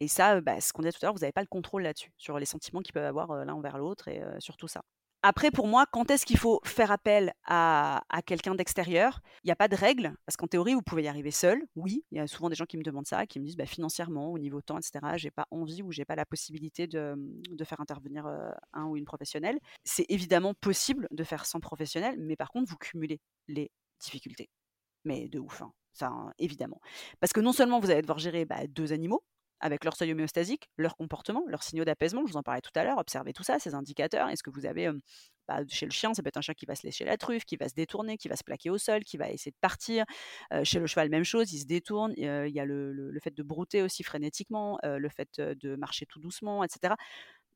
Et 0.00 0.08
ça, 0.08 0.40
bah, 0.40 0.60
ce 0.60 0.72
qu'on 0.72 0.82
disait 0.82 0.92
tout 0.92 0.98
à 1.02 1.06
l'heure, 1.06 1.14
vous 1.14 1.20
n'avez 1.20 1.32
pas 1.32 1.42
le 1.42 1.46
contrôle 1.46 1.82
là-dessus, 1.82 2.12
sur 2.16 2.38
les 2.38 2.46
sentiments 2.46 2.80
qu'ils 2.80 2.92
peuvent 2.92 3.04
avoir 3.04 3.44
l'un 3.44 3.54
envers 3.54 3.78
l'autre 3.78 4.08
et 4.08 4.22
sur 4.40 4.56
tout 4.56 4.68
ça. 4.68 4.82
Après, 5.26 5.50
pour 5.50 5.68
moi, 5.68 5.86
quand 5.90 6.10
est-ce 6.10 6.26
qu'il 6.26 6.36
faut 6.36 6.60
faire 6.64 6.90
appel 6.90 7.32
à, 7.46 8.02
quelqu'un 8.26 8.54
d'extérieur? 8.54 9.22
Il 9.42 9.46
n'y 9.46 9.52
a 9.52 9.56
pas 9.56 9.68
de 9.68 9.74
règle, 9.74 10.14
parce 10.26 10.36
qu'en 10.36 10.46
théorie, 10.46 10.74
vous 10.74 10.82
pouvez 10.82 11.04
y 11.04 11.08
arriver 11.08 11.30
seul. 11.30 11.62
Oui, 11.76 12.04
il 12.10 12.18
y 12.18 12.20
a 12.20 12.26
souvent 12.26 12.50
des 12.50 12.54
gens 12.54 12.66
qui 12.66 12.76
me 12.76 12.82
demandent 12.82 13.06
ça, 13.06 13.24
qui 13.24 13.40
me 13.40 13.46
disent 13.46 13.56
bah, 13.56 13.64
financièrement, 13.64 14.30
au 14.32 14.38
niveau 14.38 14.60
temps, 14.60 14.76
etc., 14.76 15.00
j'ai 15.16 15.30
pas 15.30 15.46
envie 15.50 15.80
ou 15.80 15.92
j'ai 15.92 16.04
pas 16.04 16.14
la 16.14 16.26
possibilité 16.26 16.86
de, 16.86 17.16
faire 17.64 17.80
intervenir 17.80 18.26
un 18.74 18.84
ou 18.84 18.98
une 18.98 19.06
professionnelle. 19.06 19.58
C'est 19.82 20.04
évidemment 20.10 20.52
possible 20.52 21.08
de 21.10 21.24
faire 21.24 21.46
sans 21.46 21.58
professionnel, 21.58 22.16
mais 22.18 22.36
par 22.36 22.50
contre, 22.50 22.70
vous 22.70 22.76
cumulez 22.76 23.22
les 23.48 23.70
difficultés. 24.00 24.50
Mais 25.06 25.28
de 25.28 25.38
ouf, 25.38 25.62
hein, 25.62 25.72
ça, 25.94 26.08
hein, 26.08 26.34
évidemment. 26.38 26.82
Parce 27.20 27.32
que 27.32 27.40
non 27.40 27.52
seulement 27.52 27.80
vous 27.80 27.90
allez 27.90 28.02
devoir 28.02 28.18
gérer 28.18 28.44
bah, 28.44 28.66
deux 28.66 28.92
animaux, 28.92 29.24
avec 29.64 29.82
leur 29.84 29.96
seuil 29.96 30.12
homéostasique, 30.12 30.68
leur 30.76 30.94
comportement, 30.94 31.42
leurs 31.48 31.62
signaux 31.62 31.86
d'apaisement. 31.86 32.26
Je 32.26 32.32
vous 32.32 32.36
en 32.36 32.42
parlais 32.42 32.60
tout 32.60 32.70
à 32.74 32.84
l'heure. 32.84 32.98
Observez 32.98 33.32
tout 33.32 33.42
ça, 33.42 33.58
ces 33.58 33.74
indicateurs. 33.74 34.28
Est-ce 34.28 34.42
que 34.42 34.50
vous 34.50 34.66
avez 34.66 34.90
bah, 35.48 35.60
chez 35.68 35.86
le 35.86 35.90
chien, 35.90 36.12
ça 36.12 36.22
peut 36.22 36.28
être 36.28 36.36
un 36.36 36.42
chien 36.42 36.52
qui 36.54 36.66
va 36.66 36.74
se 36.74 36.86
lécher 36.86 37.06
la 37.06 37.16
truffe, 37.16 37.46
qui 37.46 37.56
va 37.56 37.66
se 37.68 37.74
détourner, 37.74 38.18
qui 38.18 38.28
va 38.28 38.36
se 38.36 38.44
plaquer 38.44 38.68
au 38.68 38.76
sol, 38.76 39.04
qui 39.04 39.16
va 39.16 39.30
essayer 39.30 39.52
de 39.52 39.56
partir. 39.62 40.04
chez 40.64 40.78
le 40.78 40.86
cheval, 40.86 41.08
même 41.08 41.24
chose, 41.24 41.50
il 41.52 41.60
se 41.60 41.66
détourne. 41.66 42.12
Il 42.18 42.24
y 42.24 42.60
a 42.60 42.64
le, 42.66 43.18
fait 43.22 43.34
de 43.34 43.42
brouter 43.42 43.82
aussi 43.82 44.02
frénétiquement, 44.02 44.78
le 44.82 45.08
fait 45.08 45.40
de 45.40 45.76
marcher 45.76 46.04
tout 46.04 46.20
doucement, 46.20 46.62
etc. 46.62 46.94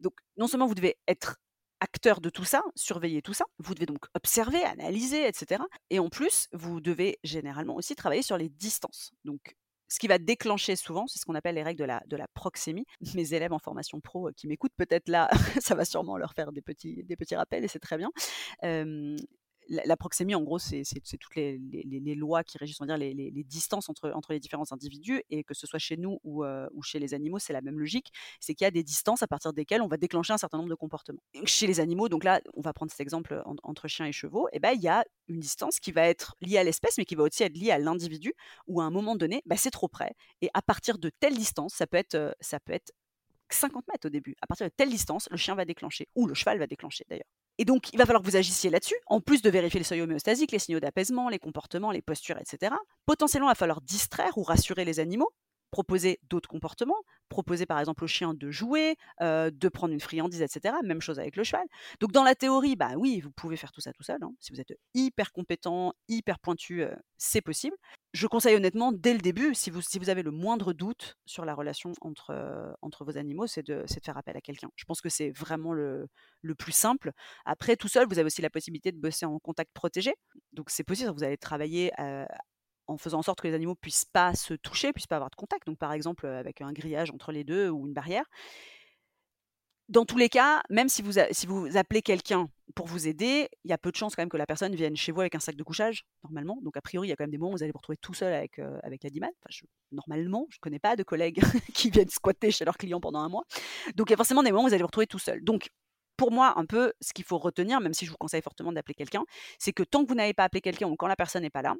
Donc, 0.00 0.14
non 0.38 0.46
seulement 0.46 0.66
vous 0.66 0.74
devez 0.74 0.96
être 1.06 1.36
acteur 1.80 2.20
de 2.22 2.30
tout 2.30 2.44
ça, 2.44 2.62
surveiller 2.74 3.22
tout 3.22 3.34
ça, 3.34 3.44
vous 3.58 3.74
devez 3.74 3.86
donc 3.86 4.06
observer, 4.14 4.62
analyser, 4.64 5.26
etc. 5.28 5.62
Et 5.90 5.98
en 5.98 6.08
plus, 6.08 6.48
vous 6.52 6.80
devez 6.80 7.18
généralement 7.22 7.76
aussi 7.76 7.94
travailler 7.94 8.22
sur 8.22 8.38
les 8.38 8.48
distances. 8.48 9.12
Donc, 9.24 9.54
ce 9.88 9.98
qui 9.98 10.07
va 10.07 10.18
déclencher 10.18 10.77
souvent, 10.77 11.07
c'est 11.07 11.18
ce 11.18 11.24
qu'on 11.24 11.35
appelle 11.35 11.55
les 11.55 11.62
règles 11.62 11.81
de 11.81 11.85
la, 11.85 12.03
de 12.07 12.16
la 12.16 12.29
proxémie. 12.29 12.87
Mes 13.14 13.35
élèves 13.35 13.53
en 13.53 13.59
formation 13.59 14.01
pro 14.01 14.31
qui 14.37 14.46
m'écoutent 14.46 14.74
peut-être 14.77 15.09
là, 15.09 15.31
ça 15.61 15.74
va 15.74 15.85
sûrement 15.85 16.16
leur 16.16 16.35
faire 16.35 16.53
des 16.53 16.62
petits 16.62 17.37
rappels 17.37 17.64
et 17.64 17.68
c'est 17.68 17.79
très 17.79 17.98
bien 17.98 18.11
la, 19.68 19.96
proxémie, 19.96 20.35
en 20.35 20.42
gros, 20.42 20.59
c'est 20.59 20.83
toutes 21.20 21.35
les, 21.37 22.14
lois 22.14 22.42
qui 22.42 22.59
régissent, 22.59 22.81
on 22.81 22.87
dire, 22.87 22.96
les, 22.96 23.44
distances 23.44 23.88
entre, 23.88 24.33
les 24.33 24.40
différents 24.40 24.70
individus, 24.72 25.22
et 25.31 25.44
que 25.44 25.54
ce 25.54 25.66
soit 25.66 25.78
chez 25.78 25.96
nous 25.96 26.18
ou, 26.24 26.44
euh, 26.44 26.68
chez 26.83 26.98
les 26.98 27.14
animaux, 27.14 27.38
c'est 27.38 27.52
la 27.52 27.61
même 27.61 27.78
logique. 27.78 28.12
C'est 28.40 28.54
qu'il 28.54 28.64
y 28.64 28.68
a 28.68 28.70
des 28.70 28.83
distances 28.83 29.22
à 29.22 29.26
partir 29.26 29.52
desquelles 29.52 29.83
on 29.83 29.88
va 29.88 29.96
déclencher 29.96 30.33
un 30.33 30.38
certain 30.38 30.59
nombre 30.59 30.70
de 30.70 30.74
comportements. 30.74 31.22
Chez 31.44 31.66
les 31.66 31.81
animaux, 31.81 32.09
donc 32.09 32.24
là, 32.24 32.40
on 32.54 32.61
va 32.61 32.72
prendre 32.72 32.90
cet 32.90 33.00
exemple 33.00 33.42
entre 33.62 33.88
chiens 33.88 34.07
et 34.07 34.12
chevaux, 34.12 34.48
et 34.48 34.52
eh 34.54 34.61
ben 34.61 34.72
il 34.72 34.81
y 34.81 34.88
a 34.88 35.04
une 35.28 35.40
distance 35.40 35.81
qui 35.81 35.92
va 35.92 36.02
être 36.02 36.35
liée 36.40 36.59
à 36.59 36.64
l'espèce, 36.64 36.96
mais 36.98 37.04
qui 37.04 37.14
va 37.14 37.24
aussi 37.24 37.42
être 37.42 37.57
liée 37.57 37.70
à 37.70 37.78
l'individu, 37.78 38.33
où 38.66 38.81
à 38.81 38.85
un 38.85 38.90
moment 38.90 39.16
donné, 39.16 39.42
bah, 39.46 39.57
c'est 39.57 39.70
trop 39.70 39.88
près. 39.88 40.14
Et 40.40 40.48
à 40.54 40.62
partir 40.62 40.98
de 40.98 41.11
telle 41.20 41.37
distance, 41.37 41.74
ça 41.74 41.87
peut 41.87 41.96
être, 41.96 42.14
euh, 42.14 42.33
ça 42.40 42.59
peut 42.61 42.72
être 42.72 42.92
50 43.50 43.87
mètres 43.88 44.07
au 44.07 44.11
début. 44.11 44.35
À 44.42 44.46
partir 44.46 44.66
de 44.66 44.72
telle 44.74 44.90
distance, 44.90 45.28
le 45.31 45.37
chien 45.37 45.54
va 45.54 45.64
déclencher, 45.64 46.09
ou 46.14 46.26
le 46.26 46.35
cheval 46.35 46.59
va 46.59 46.66
déclencher 46.66 47.04
d'ailleurs. 47.09 47.26
Et 47.58 47.64
donc, 47.64 47.92
il 47.92 47.98
va 47.98 48.06
falloir 48.06 48.22
que 48.22 48.28
vous 48.28 48.36
agissiez 48.36 48.70
là-dessus, 48.70 48.94
en 49.06 49.20
plus 49.20 49.42
de 49.42 49.50
vérifier 49.50 49.80
les 49.80 49.84
seuils 49.84 50.02
homéostasiques, 50.02 50.52
les 50.52 50.60
signaux 50.60 50.80
d'apaisement, 50.80 51.28
les 51.28 51.40
comportements, 51.40 51.90
les 51.90 52.02
postures, 52.02 52.38
etc. 52.38 52.74
Potentiellement, 53.04 53.48
il 53.48 53.52
va 53.52 53.56
falloir 53.56 53.80
distraire 53.80 54.38
ou 54.38 54.42
rassurer 54.44 54.84
les 54.84 55.00
animaux, 55.00 55.32
proposer 55.70 56.18
d'autres 56.30 56.48
comportements, 56.48 57.02
proposer 57.28 57.66
par 57.66 57.78
exemple 57.78 58.04
au 58.04 58.06
chien 58.06 58.34
de 58.34 58.50
jouer, 58.50 58.96
euh, 59.20 59.50
de 59.52 59.68
prendre 59.68 59.92
une 59.92 60.00
friandise, 60.00 60.42
etc. 60.42 60.74
Même 60.84 61.00
chose 61.00 61.18
avec 61.18 61.36
le 61.36 61.44
cheval. 61.44 61.66
Donc 62.00 62.12
dans 62.12 62.22
la 62.22 62.34
théorie, 62.34 62.76
bah 62.76 62.92
oui, 62.96 63.20
vous 63.20 63.30
pouvez 63.30 63.56
faire 63.56 63.72
tout 63.72 63.80
ça 63.80 63.92
tout 63.92 64.02
seul. 64.02 64.18
Hein. 64.22 64.32
Si 64.40 64.52
vous 64.52 64.60
êtes 64.60 64.72
hyper 64.94 65.32
compétent, 65.32 65.92
hyper 66.08 66.38
pointu, 66.38 66.82
euh, 66.82 66.94
c'est 67.16 67.42
possible. 67.42 67.76
Je 68.14 68.26
conseille 68.26 68.56
honnêtement, 68.56 68.90
dès 68.90 69.12
le 69.12 69.18
début, 69.18 69.54
si 69.54 69.70
vous, 69.70 69.82
si 69.82 69.98
vous 69.98 70.08
avez 70.08 70.22
le 70.22 70.30
moindre 70.30 70.72
doute 70.72 71.16
sur 71.26 71.44
la 71.44 71.54
relation 71.54 71.92
entre, 72.00 72.30
euh, 72.30 72.72
entre 72.80 73.04
vos 73.04 73.18
animaux, 73.18 73.46
c'est 73.46 73.62
de, 73.62 73.82
de, 73.82 74.00
faire 74.02 74.16
appel 74.16 74.36
à 74.36 74.40
quelqu'un. 74.40 74.70
Je 74.76 74.84
pense 74.84 75.02
que 75.02 75.10
c'est 75.10 75.30
vraiment 75.30 75.74
le, 75.74 76.08
le, 76.40 76.54
plus 76.54 76.72
simple. 76.72 77.12
Après, 77.44 77.76
tout 77.76 77.88
seul, 77.88 78.06
vous 78.08 78.18
avez 78.18 78.26
aussi 78.26 78.40
la 78.40 78.50
possibilité 78.50 78.92
de 78.92 78.98
bosser 78.98 79.26
en 79.26 79.38
contact 79.38 79.72
protégé. 79.74 80.14
Donc 80.54 80.70
c'est 80.70 80.84
possible, 80.84 81.10
vous 81.10 81.24
allez 81.24 81.36
travailler 81.36 81.92
en 82.86 82.96
faisant 82.96 83.18
en 83.18 83.22
sorte 83.22 83.42
que 83.42 83.48
les 83.48 83.54
animaux 83.54 83.74
puissent 83.74 84.06
pas 84.06 84.34
se 84.34 84.54
toucher, 84.54 84.92
puissent 84.92 85.06
pas 85.06 85.16
avoir 85.16 85.30
de 85.30 85.36
contact. 85.36 85.66
Donc 85.66 85.78
par 85.78 85.92
exemple 85.92 86.26
avec 86.26 86.62
un 86.62 86.72
grillage 86.72 87.10
entre 87.10 87.30
les 87.32 87.44
deux 87.44 87.68
ou 87.68 87.86
une 87.86 87.92
barrière. 87.92 88.24
Dans 89.88 90.05
tous 90.05 90.18
les 90.18 90.29
cas, 90.29 90.62
même 90.68 90.88
si 90.90 91.01
vous, 91.01 91.18
appelez 91.77 92.03
quelqu'un 92.03 92.48
pour 92.74 92.87
vous 92.87 93.09
aider, 93.09 93.48
il 93.64 93.70
y 93.70 93.72
a 93.72 93.79
peu 93.79 93.90
de 93.90 93.96
chances 93.96 94.14
quand 94.14 94.22
même 94.22 94.29
que 94.29 94.37
la 94.37 94.44
personne 94.44 94.74
vienne 94.74 94.96
chez 94.96 95.12
vous 95.12 95.20
avec 95.20 95.35
un 95.35 95.40
sac 95.40 95.57
de 95.57 95.62
couchage, 95.62 96.05
normalement. 96.24 96.59
Donc 96.62 96.77
a 96.77 96.83
priori, 96.83 97.09
il 97.09 97.11
y 97.11 97.12
a 97.12 97.16
quand 97.16 97.24
même 97.24 97.31
des 97.31 97.38
moments 97.38 97.53
où 97.53 97.57
vous 97.57 97.62
allez 97.62 97.72
vous 97.72 97.79
retrouver 97.79 97.96
tout 97.96 98.12
seul 98.12 98.35
avec, 98.35 98.59
l'animal. 99.03 99.31
Enfin, 99.42 99.66
normalement, 99.92 100.46
je 100.51 100.57
ne 100.57 100.61
connais 100.61 100.79
pas 100.79 100.94
de 100.94 101.03
collègues 101.03 101.40
qui 101.74 101.88
viennent 101.88 102.11
squatter 102.11 102.51
chez 102.51 102.66
leurs 102.66 102.77
clients 102.77 103.01
pendant 103.01 103.20
un 103.20 103.31
mois. 103.31 103.44
Donc 103.94 104.11
il 104.11 104.12
y 104.12 104.14
a 104.14 104.18
forcément 104.18 104.42
des 104.42 104.51
moments 104.53 104.64
où 104.64 104.68
vous 104.68 104.74
allez 104.74 104.83
vous 104.83 104.88
retrouver 104.88 105.07
tout 105.07 105.18
seul. 105.18 105.42
Donc 105.42 105.70
pour 106.18 106.33
moi, 106.33 106.53
un 106.57 106.66
peu, 106.66 106.92
ce 107.01 107.14
qu'il 107.14 107.24
faut 107.24 107.38
retenir, 107.38 107.81
même 107.81 107.94
si 107.94 108.05
je 108.05 108.11
vous 108.11 108.16
conseille 108.18 108.42
fortement 108.42 108.72
d'appeler 108.72 108.94
quelqu'un, 108.94 109.24
c'est 109.59 109.72
que 109.72 109.85
tant 109.85 110.03
que 110.03 110.09
vous 110.09 110.16
n'avez 110.16 110.35
pas 110.35 110.44
appelé 110.44 110.61
quelqu'un 110.61 110.88
ou 110.88 110.96
quand 110.96 111.07
la 111.07 111.16
personne 111.16 111.42
n'est 111.42 111.51
pas 111.51 111.62
là, 111.62 111.77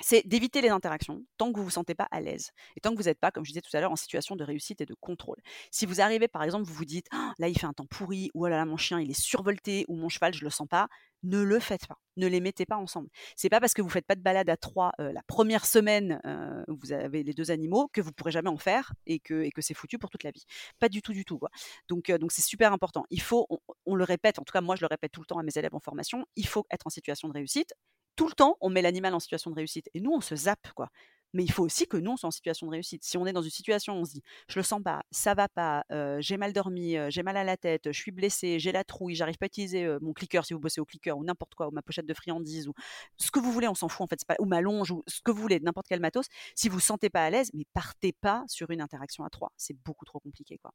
c'est 0.00 0.26
d'éviter 0.26 0.60
les 0.60 0.70
interactions 0.70 1.24
tant 1.36 1.50
que 1.50 1.56
vous 1.56 1.62
ne 1.62 1.64
vous 1.64 1.70
sentez 1.70 1.94
pas 1.94 2.08
à 2.10 2.20
l'aise 2.20 2.50
et 2.76 2.80
tant 2.80 2.90
que 2.92 2.96
vous 2.96 3.04
n'êtes 3.04 3.20
pas, 3.20 3.30
comme 3.30 3.44
je 3.44 3.50
disais 3.50 3.60
tout 3.60 3.74
à 3.76 3.80
l'heure, 3.80 3.92
en 3.92 3.96
situation 3.96 4.36
de 4.36 4.44
réussite 4.44 4.80
et 4.80 4.86
de 4.86 4.94
contrôle. 4.94 5.38
Si 5.70 5.86
vous 5.86 6.00
arrivez, 6.00 6.28
par 6.28 6.42
exemple, 6.42 6.64
vous 6.64 6.74
vous 6.74 6.84
dites 6.84 7.06
«Ah, 7.12 7.32
là 7.38 7.48
il 7.48 7.58
fait 7.58 7.66
un 7.66 7.72
temps 7.72 7.86
pourri, 7.86 8.30
ou 8.34 8.44
oh 8.44 8.48
là 8.48 8.56
là 8.56 8.64
mon 8.64 8.76
chien 8.76 9.00
il 9.00 9.10
est 9.10 9.20
survolté, 9.20 9.84
ou 9.88 9.96
mon 9.96 10.08
cheval 10.08 10.34
je 10.34 10.44
le 10.44 10.50
sens 10.50 10.68
pas, 10.68 10.88
ne 11.24 11.40
le 11.40 11.58
faites 11.58 11.86
pas, 11.86 11.98
ne 12.16 12.26
les 12.26 12.40
mettez 12.40 12.66
pas 12.66 12.76
ensemble. 12.76 13.08
C'est 13.36 13.48
pas 13.48 13.60
parce 13.60 13.72
que 13.72 13.82
vous 13.82 13.88
faites 13.88 14.06
pas 14.06 14.14
de 14.14 14.20
balade 14.20 14.48
à 14.50 14.56
trois 14.56 14.92
la 14.98 15.22
première 15.26 15.64
semaine 15.64 16.20
où 16.68 16.76
vous 16.76 16.92
avez 16.92 17.22
les 17.22 17.32
deux 17.32 17.50
animaux 17.50 17.88
que 17.92 18.00
vous 18.00 18.12
pourrez 18.12 18.30
jamais 18.30 18.50
en 18.50 18.58
faire 18.58 18.92
et 19.06 19.20
que, 19.20 19.42
et 19.42 19.50
que 19.50 19.62
c'est 19.62 19.74
foutu 19.74 19.98
pour 19.98 20.10
toute 20.10 20.22
la 20.22 20.30
vie. 20.30 20.44
Pas 20.78 20.88
du 20.88 21.02
tout, 21.02 21.12
du 21.12 21.24
tout. 21.24 21.40
Donc 21.88 22.10
donc 22.10 22.32
c'est 22.32 22.42
super 22.42 22.72
important. 22.72 23.04
Il 23.10 23.22
faut, 23.22 23.46
on, 23.86 23.94
le 23.94 24.04
répète, 24.04 24.38
en 24.38 24.44
tout 24.44 24.52
cas 24.52 24.60
moi 24.60 24.76
je 24.76 24.82
le 24.82 24.88
répète 24.88 25.12
tout 25.12 25.20
le 25.20 25.26
temps 25.26 25.38
à 25.38 25.42
mes 25.42 25.56
élèves 25.56 25.74
en 25.74 25.80
formation, 25.80 26.26
il 26.36 26.46
faut 26.46 26.66
être 26.70 26.86
en 26.86 26.90
situation 26.90 27.28
de 27.28 27.32
réussite 27.32 27.72
tout 28.16 28.28
le 28.28 28.34
temps, 28.34 28.56
on 28.60 28.70
met 28.70 28.82
l'animal 28.82 29.14
en 29.14 29.20
situation 29.20 29.50
de 29.50 29.56
réussite. 29.56 29.88
Et 29.94 30.00
nous, 30.00 30.12
on 30.12 30.20
se 30.20 30.36
zappe, 30.36 30.72
quoi. 30.74 30.90
Mais 31.34 31.42
il 31.42 31.50
faut 31.50 31.64
aussi 31.64 31.86
que 31.86 31.96
nous, 31.96 32.12
on 32.12 32.16
soit 32.16 32.28
en 32.28 32.30
situation 32.30 32.66
de 32.68 32.70
réussite. 32.70 33.02
Si 33.02 33.18
on 33.18 33.26
est 33.26 33.32
dans 33.32 33.42
une 33.42 33.50
situation 33.50 33.94
on 33.94 34.04
se 34.04 34.12
dit, 34.12 34.22
je 34.48 34.56
le 34.58 34.62
sens 34.62 34.80
pas, 34.82 35.02
ça 35.10 35.34
va 35.34 35.48
pas, 35.48 35.84
euh, 35.90 36.18
j'ai 36.20 36.36
mal 36.36 36.52
dormi, 36.52 36.96
euh, 36.96 37.10
j'ai 37.10 37.24
mal 37.24 37.36
à 37.36 37.42
la 37.42 37.56
tête, 37.56 37.90
je 37.90 37.98
suis 37.98 38.12
blessé, 38.12 38.60
j'ai 38.60 38.70
la 38.70 38.84
trouille, 38.84 39.16
j'arrive 39.16 39.36
pas 39.36 39.46
à 39.46 39.48
utiliser 39.48 39.84
euh, 39.84 39.98
mon 40.00 40.12
clicker 40.12 40.46
si 40.46 40.54
vous 40.54 40.60
bossez 40.60 40.80
au 40.80 40.84
clicker 40.84 41.18
ou 41.18 41.24
n'importe 41.24 41.56
quoi, 41.56 41.66
ou 41.66 41.72
ma 41.72 41.82
pochette 41.82 42.06
de 42.06 42.14
friandises 42.14 42.68
ou 42.68 42.72
ce 43.16 43.32
que 43.32 43.40
vous 43.40 43.50
voulez, 43.50 43.66
on 43.66 43.74
s'en 43.74 43.88
fout 43.88 44.02
en 44.02 44.06
fait, 44.06 44.24
pas, 44.24 44.36
ou 44.38 44.44
ma 44.44 44.60
longe 44.60 44.92
ou 44.92 45.02
ce 45.08 45.20
que 45.22 45.32
vous 45.32 45.42
voulez, 45.42 45.58
n'importe 45.58 45.88
quel 45.88 45.98
matos. 46.00 46.26
Si 46.54 46.68
vous 46.68 46.76
vous 46.76 46.80
sentez 46.80 47.10
pas 47.10 47.24
à 47.24 47.30
l'aise, 47.30 47.50
mais 47.52 47.64
partez 47.72 48.12
pas 48.12 48.44
sur 48.46 48.70
une 48.70 48.80
interaction 48.80 49.24
à 49.24 49.30
trois. 49.30 49.52
C'est 49.56 49.76
beaucoup 49.84 50.04
trop 50.04 50.20
compliqué, 50.20 50.58
quoi. 50.58 50.72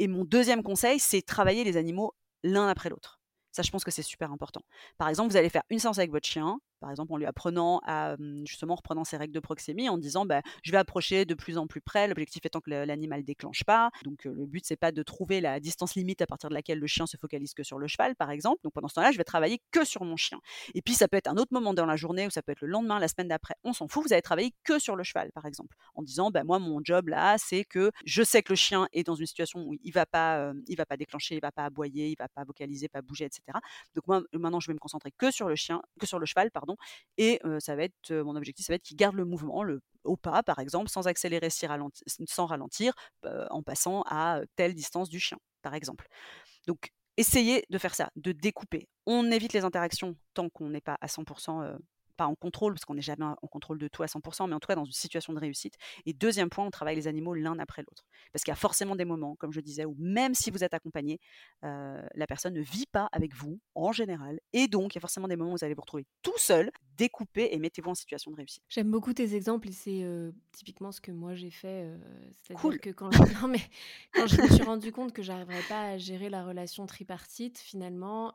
Et 0.00 0.08
mon 0.08 0.24
deuxième 0.24 0.64
conseil, 0.64 0.98
c'est 0.98 1.22
travailler 1.22 1.62
les 1.62 1.76
animaux 1.76 2.14
l'un 2.42 2.66
après 2.68 2.88
l'autre. 2.88 3.20
Ça, 3.54 3.62
je 3.62 3.70
pense 3.70 3.84
que 3.84 3.92
c'est 3.92 4.02
super 4.02 4.32
important. 4.32 4.62
Par 4.98 5.08
exemple, 5.08 5.30
vous 5.30 5.36
allez 5.36 5.48
faire 5.48 5.62
une 5.70 5.78
séance 5.78 5.98
avec 5.98 6.10
votre 6.10 6.26
chien, 6.26 6.58
par 6.84 6.90
exemple 6.90 7.14
en 7.14 7.16
lui 7.16 7.24
apprenant 7.24 7.80
à 7.86 8.14
justement 8.44 8.74
reprenant 8.74 9.04
ses 9.04 9.16
règles 9.16 9.32
de 9.32 9.40
proxémie 9.40 9.88
en 9.88 9.96
disant 9.96 10.26
bah, 10.26 10.42
je 10.62 10.70
vais 10.70 10.76
approcher 10.76 11.24
de 11.24 11.32
plus 11.32 11.56
en 11.56 11.66
plus 11.66 11.80
près, 11.80 12.06
l'objectif 12.08 12.44
étant 12.44 12.60
que 12.60 12.68
l'animal 12.68 13.24
déclenche 13.24 13.64
pas. 13.64 13.90
Donc 14.04 14.24
le 14.26 14.44
but 14.44 14.66
c'est 14.66 14.76
pas 14.76 14.92
de 14.92 15.02
trouver 15.02 15.40
la 15.40 15.60
distance 15.60 15.94
limite 15.94 16.20
à 16.20 16.26
partir 16.26 16.50
de 16.50 16.54
laquelle 16.54 16.78
le 16.78 16.86
chien 16.86 17.06
se 17.06 17.16
focalise 17.16 17.54
que 17.54 17.62
sur 17.62 17.78
le 17.78 17.86
cheval 17.86 18.14
par 18.16 18.30
exemple. 18.30 18.60
Donc 18.64 18.74
pendant 18.74 18.88
ce 18.88 18.96
temps-là, 18.96 19.12
je 19.12 19.16
vais 19.16 19.24
travailler 19.24 19.62
que 19.70 19.82
sur 19.86 20.04
mon 20.04 20.16
chien. 20.16 20.40
Et 20.74 20.82
puis 20.82 20.92
ça 20.92 21.08
peut 21.08 21.16
être 21.16 21.26
un 21.26 21.38
autre 21.38 21.54
moment 21.54 21.72
dans 21.72 21.86
la 21.86 21.96
journée 21.96 22.26
ou 22.26 22.30
ça 22.30 22.42
peut 22.42 22.52
être 22.52 22.60
le 22.60 22.68
lendemain, 22.68 22.98
la 22.98 23.08
semaine 23.08 23.28
d'après, 23.28 23.54
on 23.64 23.72
s'en 23.72 23.88
fout, 23.88 24.02
vous 24.06 24.12
allez 24.12 24.20
travailler 24.20 24.52
que 24.62 24.78
sur 24.78 24.94
le 24.94 25.04
cheval 25.04 25.32
par 25.32 25.46
exemple 25.46 25.74
en 25.94 26.02
disant 26.02 26.30
bah, 26.30 26.44
moi 26.44 26.58
mon 26.58 26.80
job 26.84 27.08
là, 27.08 27.38
c'est 27.38 27.64
que 27.64 27.92
je 28.04 28.22
sais 28.22 28.42
que 28.42 28.52
le 28.52 28.56
chien 28.56 28.88
est 28.92 29.04
dans 29.04 29.14
une 29.14 29.26
situation 29.26 29.60
où 29.60 29.74
il 29.82 29.92
va 29.94 30.04
pas 30.04 30.52
il 30.68 30.76
va 30.76 30.84
pas 30.84 30.98
déclencher, 30.98 31.36
il 31.36 31.40
va 31.40 31.50
pas 31.50 31.64
aboyer, 31.64 32.08
il 32.08 32.16
va 32.18 32.28
pas 32.28 32.44
vocaliser, 32.44 32.88
pas 32.88 33.00
bouger 33.00 33.24
etc. 33.24 33.42
Donc 33.94 34.06
moi 34.06 34.22
maintenant 34.34 34.60
je 34.60 34.66
vais 34.66 34.74
me 34.74 34.78
concentrer 34.78 35.12
que 35.16 35.30
sur 35.30 35.48
le 35.48 35.56
chien, 35.56 35.80
que 35.98 36.06
sur 36.06 36.18
le 36.18 36.26
cheval 36.26 36.50
pardon 36.50 36.73
et 37.18 37.40
ça 37.60 37.76
va 37.76 37.84
être 37.84 38.12
mon 38.12 38.36
objectif, 38.36 38.66
ça 38.66 38.72
va 38.72 38.76
être 38.76 38.82
qu'il 38.82 38.96
garde 38.96 39.16
le 39.16 39.24
mouvement 39.24 39.62
le, 39.62 39.80
au 40.04 40.16
pas, 40.16 40.42
par 40.42 40.58
exemple, 40.58 40.88
sans 40.90 41.06
accélérer, 41.06 41.48
sans 41.50 42.46
ralentir, 42.46 42.92
en 43.22 43.62
passant 43.62 44.02
à 44.06 44.40
telle 44.56 44.74
distance 44.74 45.08
du 45.08 45.20
chien, 45.20 45.38
par 45.62 45.74
exemple. 45.74 46.06
Donc, 46.66 46.90
essayez 47.16 47.64
de 47.70 47.78
faire 47.78 47.94
ça, 47.94 48.10
de 48.16 48.32
découper. 48.32 48.88
On 49.06 49.30
évite 49.30 49.52
les 49.52 49.64
interactions 49.64 50.16
tant 50.34 50.48
qu'on 50.48 50.68
n'est 50.70 50.80
pas 50.80 50.98
à 51.00 51.06
100% 51.06 51.76
pas 52.16 52.26
en 52.26 52.34
contrôle, 52.34 52.74
parce 52.74 52.84
qu'on 52.84 52.94
n'est 52.94 53.02
jamais 53.02 53.24
en 53.24 53.46
contrôle 53.48 53.78
de 53.78 53.88
tout 53.88 54.02
à 54.02 54.06
100%, 54.06 54.48
mais 54.48 54.54
en 54.54 54.60
tout 54.60 54.66
cas 54.66 54.74
dans 54.74 54.84
une 54.84 54.92
situation 54.92 55.32
de 55.32 55.38
réussite. 55.38 55.74
Et 56.06 56.12
deuxième 56.12 56.50
point, 56.50 56.64
on 56.64 56.70
travaille 56.70 56.96
les 56.96 57.08
animaux 57.08 57.34
l'un 57.34 57.58
après 57.58 57.82
l'autre. 57.82 58.04
Parce 58.32 58.44
qu'il 58.44 58.52
y 58.52 58.52
a 58.52 58.56
forcément 58.56 58.96
des 58.96 59.04
moments, 59.04 59.36
comme 59.36 59.52
je 59.52 59.60
disais, 59.60 59.84
où 59.84 59.94
même 59.98 60.34
si 60.34 60.50
vous 60.50 60.64
êtes 60.64 60.74
accompagné, 60.74 61.20
la 61.62 62.26
personne 62.26 62.54
ne 62.54 62.62
vit 62.62 62.86
pas 62.86 63.08
avec 63.12 63.34
vous 63.34 63.60
en 63.74 63.92
général. 63.92 64.40
Et 64.52 64.68
donc, 64.68 64.94
il 64.94 64.96
y 64.96 64.98
a 64.98 65.00
forcément 65.00 65.28
des 65.28 65.36
moments 65.36 65.52
où 65.52 65.56
vous 65.56 65.64
allez 65.64 65.74
vous 65.74 65.82
retrouver 65.82 66.06
tout 66.22 66.38
seul, 66.38 66.70
découpé, 66.96 67.48
et 67.52 67.58
mettez-vous 67.58 67.90
en 67.90 67.94
situation 67.94 68.30
de 68.30 68.36
réussite. 68.36 68.62
J'aime 68.68 68.90
beaucoup 68.90 69.12
tes 69.12 69.34
exemples, 69.34 69.68
et 69.68 69.72
c'est 69.72 70.04
typiquement 70.52 70.92
ce 70.92 71.00
que 71.00 71.12
moi 71.12 71.34
j'ai 71.34 71.50
fait. 71.50 71.90
C'est-à-dire 72.42 72.80
que 72.80 72.90
quand 72.90 73.10
je... 73.10 73.18
Non, 73.42 73.48
mais 73.48 73.60
quand 74.12 74.26
je 74.26 74.40
me 74.40 74.48
suis 74.48 74.62
rendu 74.62 74.92
compte 74.92 75.12
que 75.12 75.22
j'arriverais 75.22 75.62
pas 75.68 75.82
à 75.90 75.98
gérer 75.98 76.30
la 76.30 76.44
relation 76.44 76.86
tripartite, 76.86 77.58
finalement, 77.58 78.32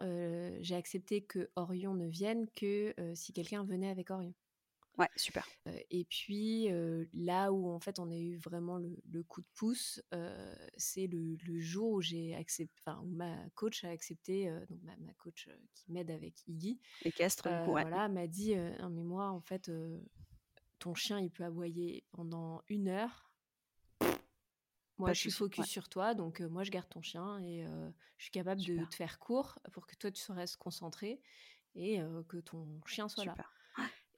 j'ai 0.62 0.76
accepté 0.76 1.22
que 1.22 1.50
Orion 1.56 1.94
ne 1.94 2.08
vienne 2.08 2.48
que 2.56 2.94
si 3.14 3.34
quelqu'un 3.34 3.64
venait 3.64 3.90
avec 3.90 4.12
Orion. 4.12 4.34
Ouais, 5.00 5.10
super. 5.16 5.48
et 5.90 6.04
puis 6.04 6.68
là 7.14 7.54
où 7.54 7.72
en 7.72 7.80
fait 7.80 8.00
on 8.00 8.12
a 8.12 8.18
eu 8.18 8.36
vraiment 8.36 8.78
le, 8.78 9.24
coup 9.24 9.40
de 9.42 9.48
pouce, 9.56 10.02
c'est 10.76 11.08
le, 11.08 11.38
jour 11.60 11.92
où 11.94 12.02
j'ai 12.02 12.36
accepté, 12.36 12.74
enfin 12.86 13.00
où 13.02 13.08
ma 13.08 13.50
coach 13.56 13.86
a 13.86 13.90
accepté, 13.90 14.52
donc 14.70 14.80
ma, 14.84 15.14
coach 15.14 15.50
qui 15.74 15.92
m'aide 15.92 16.12
avec 16.12 16.46
Iggy, 16.48 16.82
équestre, 17.04 17.48
ouais. 17.48 17.66
voilà, 17.66 18.10
m'a 18.10 18.28
dit, 18.28 18.56
non 18.56 18.90
mais 18.90 19.04
moi 19.04 19.30
en 19.30 19.40
fait 19.40 19.72
ton 20.80 20.96
chien 20.96 21.20
il 21.20 21.32
peut 21.32 21.46
aboyer 21.46 22.04
pendant 22.12 22.62
une 22.68 22.90
heure. 22.90 23.32
Moi, 24.98 25.14
je 25.14 25.20
suis 25.20 25.32
focus 25.32 25.66
sur 25.66 25.88
toi, 25.88 26.14
donc 26.14 26.42
moi, 26.42 26.64
je 26.64 26.72
garde 26.72 26.90
ton 26.90 27.02
chien 27.02 27.40
et 27.40 27.66
je 28.18 28.24
suis 28.24 28.32
capable 28.32 28.62
de 28.62 28.84
te 28.84 28.96
faire 28.96 29.18
court 29.20 29.58
pour 29.72 29.88
que 29.88 29.96
toi, 29.96 30.12
tu 30.12 30.32
restes 30.32 30.58
concentré 30.58 31.22
et 31.76 32.02
que 32.28 32.38
ton 32.38 32.82
chien 32.86 33.08
soit 33.08 33.26
là. 33.26 33.36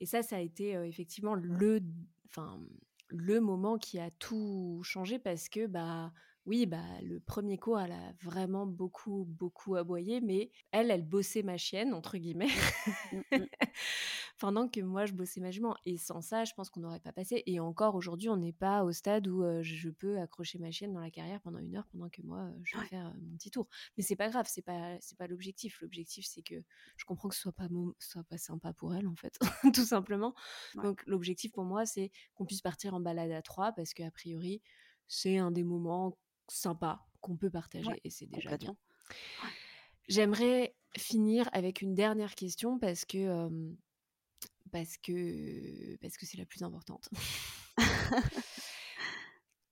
Et 0.01 0.05
ça, 0.07 0.23
ça 0.23 0.37
a 0.37 0.41
été 0.41 0.71
effectivement 0.73 1.35
le, 1.35 1.81
enfin, 2.27 2.59
le 3.09 3.39
moment 3.39 3.77
qui 3.77 3.99
a 3.99 4.11
tout 4.11 4.81
changé 4.83 5.19
parce 5.19 5.49
que, 5.49 5.67
bah, 5.67 6.11
oui, 6.47 6.65
bah, 6.65 6.83
le 7.03 7.19
premier 7.19 7.57
coup, 7.59 7.77
elle 7.77 7.91
a 7.91 8.13
vraiment 8.23 8.65
beaucoup, 8.65 9.25
beaucoup 9.29 9.75
aboyé, 9.75 10.21
mais 10.21 10.51
elle, 10.71 10.91
elle 10.91 11.03
bossait 11.07 11.43
ma 11.43 11.57
chienne, 11.57 11.93
entre 11.93 12.17
guillemets, 12.17 12.49
mmh, 13.11 13.21
mmh. 13.37 13.45
pendant 14.41 14.67
que 14.67 14.81
moi, 14.81 15.05
je 15.05 15.13
bossais 15.13 15.39
ma 15.39 15.51
jument. 15.51 15.77
Et 15.85 15.97
sans 15.97 16.21
ça, 16.21 16.45
je 16.45 16.53
pense 16.55 16.71
qu'on 16.71 16.79
n'aurait 16.79 16.99
pas 16.99 17.11
passé. 17.11 17.43
Et 17.45 17.59
encore 17.59 17.93
aujourd'hui, 17.93 18.27
on 18.27 18.37
n'est 18.37 18.51
pas 18.51 18.83
au 18.83 18.91
stade 18.91 19.27
où 19.27 19.43
je 19.61 19.89
peux 19.89 20.19
accrocher 20.19 20.57
ma 20.57 20.71
chienne 20.71 20.93
dans 20.93 20.99
la 20.99 21.11
carrière 21.11 21.39
pendant 21.41 21.59
une 21.59 21.75
heure 21.75 21.85
pendant 21.91 22.09
que 22.09 22.23
moi, 22.23 22.49
je 22.63 22.75
vais 22.75 22.87
faire 22.87 23.13
mon 23.21 23.37
petit 23.37 23.51
tour. 23.51 23.67
Mais 23.95 24.03
c'est 24.03 24.15
pas 24.15 24.29
grave, 24.29 24.47
c'est 24.49 24.63
pas, 24.63 24.97
c'est 24.99 25.15
pas 25.15 25.27
l'objectif. 25.27 25.79
L'objectif, 25.81 26.25
c'est 26.27 26.41
que 26.41 26.55
je 26.97 27.05
comprends 27.05 27.29
que 27.29 27.35
ce 27.35 27.41
soit 27.41 27.51
pas, 27.51 27.67
soit 27.99 28.23
pas 28.23 28.39
sympa 28.39 28.73
pour 28.73 28.95
elle, 28.95 29.07
en 29.07 29.15
fait, 29.15 29.37
tout 29.75 29.85
simplement. 29.85 30.33
Donc, 30.73 31.03
l'objectif 31.05 31.51
pour 31.51 31.63
moi, 31.63 31.85
c'est 31.85 32.11
qu'on 32.33 32.47
puisse 32.47 32.61
partir 32.61 32.95
en 32.95 32.99
balade 32.99 33.29
à 33.29 33.43
trois 33.43 33.73
parce 33.73 33.93
qu'a 33.93 34.09
priori, 34.09 34.59
c'est 35.07 35.37
un 35.37 35.51
des 35.51 35.63
moments 35.63 36.17
sympa 36.47 37.05
qu'on 37.19 37.37
peut 37.37 37.51
partager 37.51 38.01
et 38.03 38.09
c'est 38.09 38.25
déjà 38.25 38.57
bien. 38.57 38.75
J'aimerais 40.07 40.75
finir 40.97 41.47
avec 41.53 41.83
une 41.83 41.93
dernière 41.93 42.33
question 42.33 42.79
parce 42.79 43.05
que 43.05 43.77
parce 44.71 44.97
que 44.97 45.95
parce 45.97 46.17
que 46.17 46.25
c'est 46.25 46.37
la 46.37 46.45
plus 46.45 46.63
importante. 46.63 47.09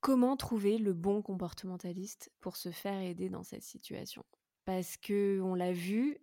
Comment 0.01 0.37
trouver 0.37 0.77
le 0.77 0.93
bon 0.93 1.21
comportementaliste 1.21 2.31
pour 2.39 2.55
se 2.55 2.71
faire 2.71 3.01
aider 3.01 3.29
dans 3.29 3.43
cette 3.43 3.63
situation? 3.63 4.23
Parce 4.65 4.95
que 4.97 5.41
on 5.41 5.55
l'a 5.55 5.73
vu, 5.73 6.19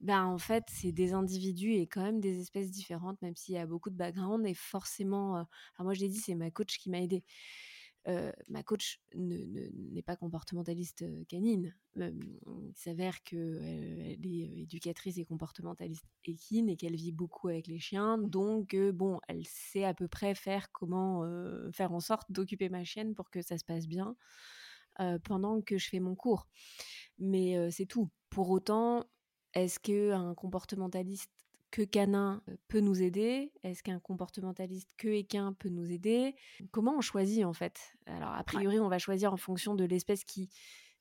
ben 0.00 0.24
en 0.24 0.38
fait, 0.38 0.64
c'est 0.68 0.92
des 0.92 1.12
individus 1.12 1.74
et 1.74 1.86
quand 1.86 2.02
même 2.02 2.20
des 2.20 2.40
espèces 2.40 2.70
différentes, 2.70 3.20
même 3.20 3.36
s'il 3.36 3.54
y 3.54 3.58
a 3.58 3.66
beaucoup 3.66 3.90
de 3.90 3.96
background. 3.96 4.46
Et 4.46 4.54
forcément, 4.54 5.34
alors 5.34 5.48
moi 5.80 5.94
je 5.94 6.00
l'ai 6.00 6.08
dit, 6.08 6.18
c'est 6.18 6.34
ma 6.34 6.50
coach 6.50 6.78
qui 6.78 6.88
m'a 6.88 7.00
aidée 7.00 7.24
ma 8.48 8.62
coach 8.62 9.00
n'est 9.14 10.02
pas 10.02 10.16
comportementaliste 10.16 11.04
canine. 11.26 11.74
il 11.96 12.72
s'avère 12.74 13.22
qu'elle 13.22 14.18
elle 14.20 14.26
est 14.26 14.62
éducatrice 14.62 15.18
et 15.18 15.24
comportementaliste 15.24 16.06
équine 16.24 16.68
et 16.68 16.76
qu'elle 16.76 16.96
vit 16.96 17.12
beaucoup 17.12 17.48
avec 17.48 17.66
les 17.66 17.78
chiens. 17.78 18.18
Donc, 18.18 18.74
bon, 18.94 19.20
elle 19.28 19.46
sait 19.46 19.84
à 19.84 19.94
peu 19.94 20.08
près 20.08 20.34
faire 20.34 20.72
comment 20.72 21.24
faire 21.72 21.92
en 21.92 22.00
sorte 22.00 22.30
d'occuper 22.32 22.68
ma 22.68 22.84
chienne 22.84 23.14
pour 23.14 23.30
que 23.30 23.42
ça 23.42 23.58
se 23.58 23.64
passe 23.64 23.86
bien 23.86 24.16
pendant 25.24 25.60
que 25.62 25.78
je 25.78 25.88
fais 25.88 26.00
mon 26.00 26.14
cours. 26.14 26.46
Mais 27.18 27.70
c'est 27.70 27.86
tout. 27.86 28.10
Pour 28.30 28.50
autant, 28.50 29.04
est-ce 29.54 29.78
qu'un 29.80 30.34
comportementaliste 30.34 31.39
que 31.70 31.82
canin 31.82 32.42
peut 32.68 32.80
nous 32.80 33.02
aider? 33.02 33.52
Est-ce 33.62 33.82
qu'un 33.82 34.00
comportementaliste 34.00 34.94
que 34.96 35.08
équin 35.08 35.52
peut 35.52 35.68
nous 35.68 35.90
aider? 35.90 36.34
Comment 36.70 36.96
on 36.96 37.00
choisit 37.00 37.44
en 37.44 37.52
fait? 37.52 37.78
Alors 38.06 38.32
a 38.32 38.44
priori, 38.44 38.78
on 38.80 38.88
va 38.88 38.98
choisir 38.98 39.32
en 39.32 39.36
fonction 39.36 39.74
de 39.74 39.84
l'espèce 39.84 40.24
qui 40.24 40.50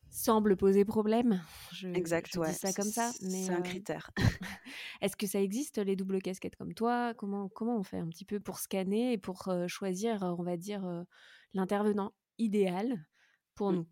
semble 0.09 0.57
poser 0.57 0.85
problème. 0.85 1.43
Je, 1.71 1.87
exact, 1.89 2.31
je 2.33 2.39
dis 2.39 2.53
ça 2.53 2.73
comme 2.73 2.89
ça, 2.89 3.11
mais 3.21 3.43
c'est 3.43 3.53
un 3.53 3.61
critère. 3.61 4.11
Est-ce 5.01 5.15
que 5.15 5.27
ça 5.27 5.41
existe 5.41 5.77
les 5.77 5.95
doubles 5.95 6.21
casquettes 6.21 6.55
comme 6.55 6.73
toi? 6.73 7.13
Comment 7.13 7.47
comment 7.49 7.77
on 7.77 7.83
fait 7.83 7.99
un 7.99 8.07
petit 8.07 8.25
peu 8.25 8.39
pour 8.39 8.59
scanner 8.59 9.13
et 9.13 9.17
pour 9.17 9.49
choisir, 9.67 10.23
on 10.23 10.43
va 10.43 10.57
dire, 10.57 11.05
l'intervenant 11.53 12.13
idéal 12.39 13.05
pour 13.53 13.71
mmh. 13.71 13.75
nous? 13.75 13.87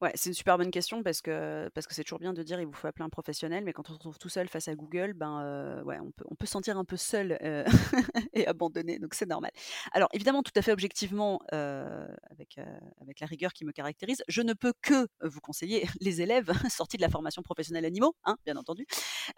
Ouais, 0.00 0.12
c'est 0.14 0.30
une 0.30 0.34
super 0.34 0.56
bonne 0.58 0.70
question 0.70 1.02
parce 1.02 1.20
que 1.20 1.68
parce 1.74 1.88
que 1.88 1.92
c'est 1.94 2.04
toujours 2.04 2.20
bien 2.20 2.32
de 2.32 2.40
dire 2.44 2.60
il 2.60 2.66
vous 2.66 2.72
faut 2.72 2.86
appeler 2.86 3.04
un 3.04 3.08
professionnel, 3.08 3.64
mais 3.64 3.72
quand 3.72 3.82
on 3.90 3.92
se 3.94 3.94
retrouve 3.94 4.16
tout 4.16 4.28
seul 4.28 4.46
face 4.48 4.68
à 4.68 4.76
Google, 4.76 5.12
ben 5.12 5.82
ouais, 5.84 5.98
on 5.98 6.12
peut 6.12 6.24
on 6.30 6.36
peut 6.36 6.46
se 6.46 6.52
sentir 6.52 6.78
un 6.78 6.84
peu 6.84 6.96
seul 6.96 7.36
et 8.32 8.46
abandonné, 8.46 9.00
donc 9.00 9.14
c'est 9.14 9.26
normal. 9.26 9.50
Alors 9.90 10.08
évidemment, 10.12 10.44
tout 10.44 10.52
à 10.54 10.62
fait 10.62 10.70
objectivement, 10.70 11.40
avec 11.50 12.60
avec 13.00 13.18
la 13.18 13.26
rigueur 13.26 13.52
qui 13.52 13.64
me 13.64 13.72
caractérise, 13.72 14.22
je 14.28 14.40
ne 14.42 14.52
peux 14.52 14.72
que 14.82 15.08
vous 15.22 15.40
conseiller 15.40 15.84
les 16.00 16.20
élèves 16.22 16.52
sortis 16.70 16.96
de 16.96 17.02
la 17.02 17.08
formation 17.08 17.42
professionnelle 17.42 17.84
animaux, 17.84 18.14
hein, 18.24 18.36
bien 18.44 18.56
entendu. 18.56 18.86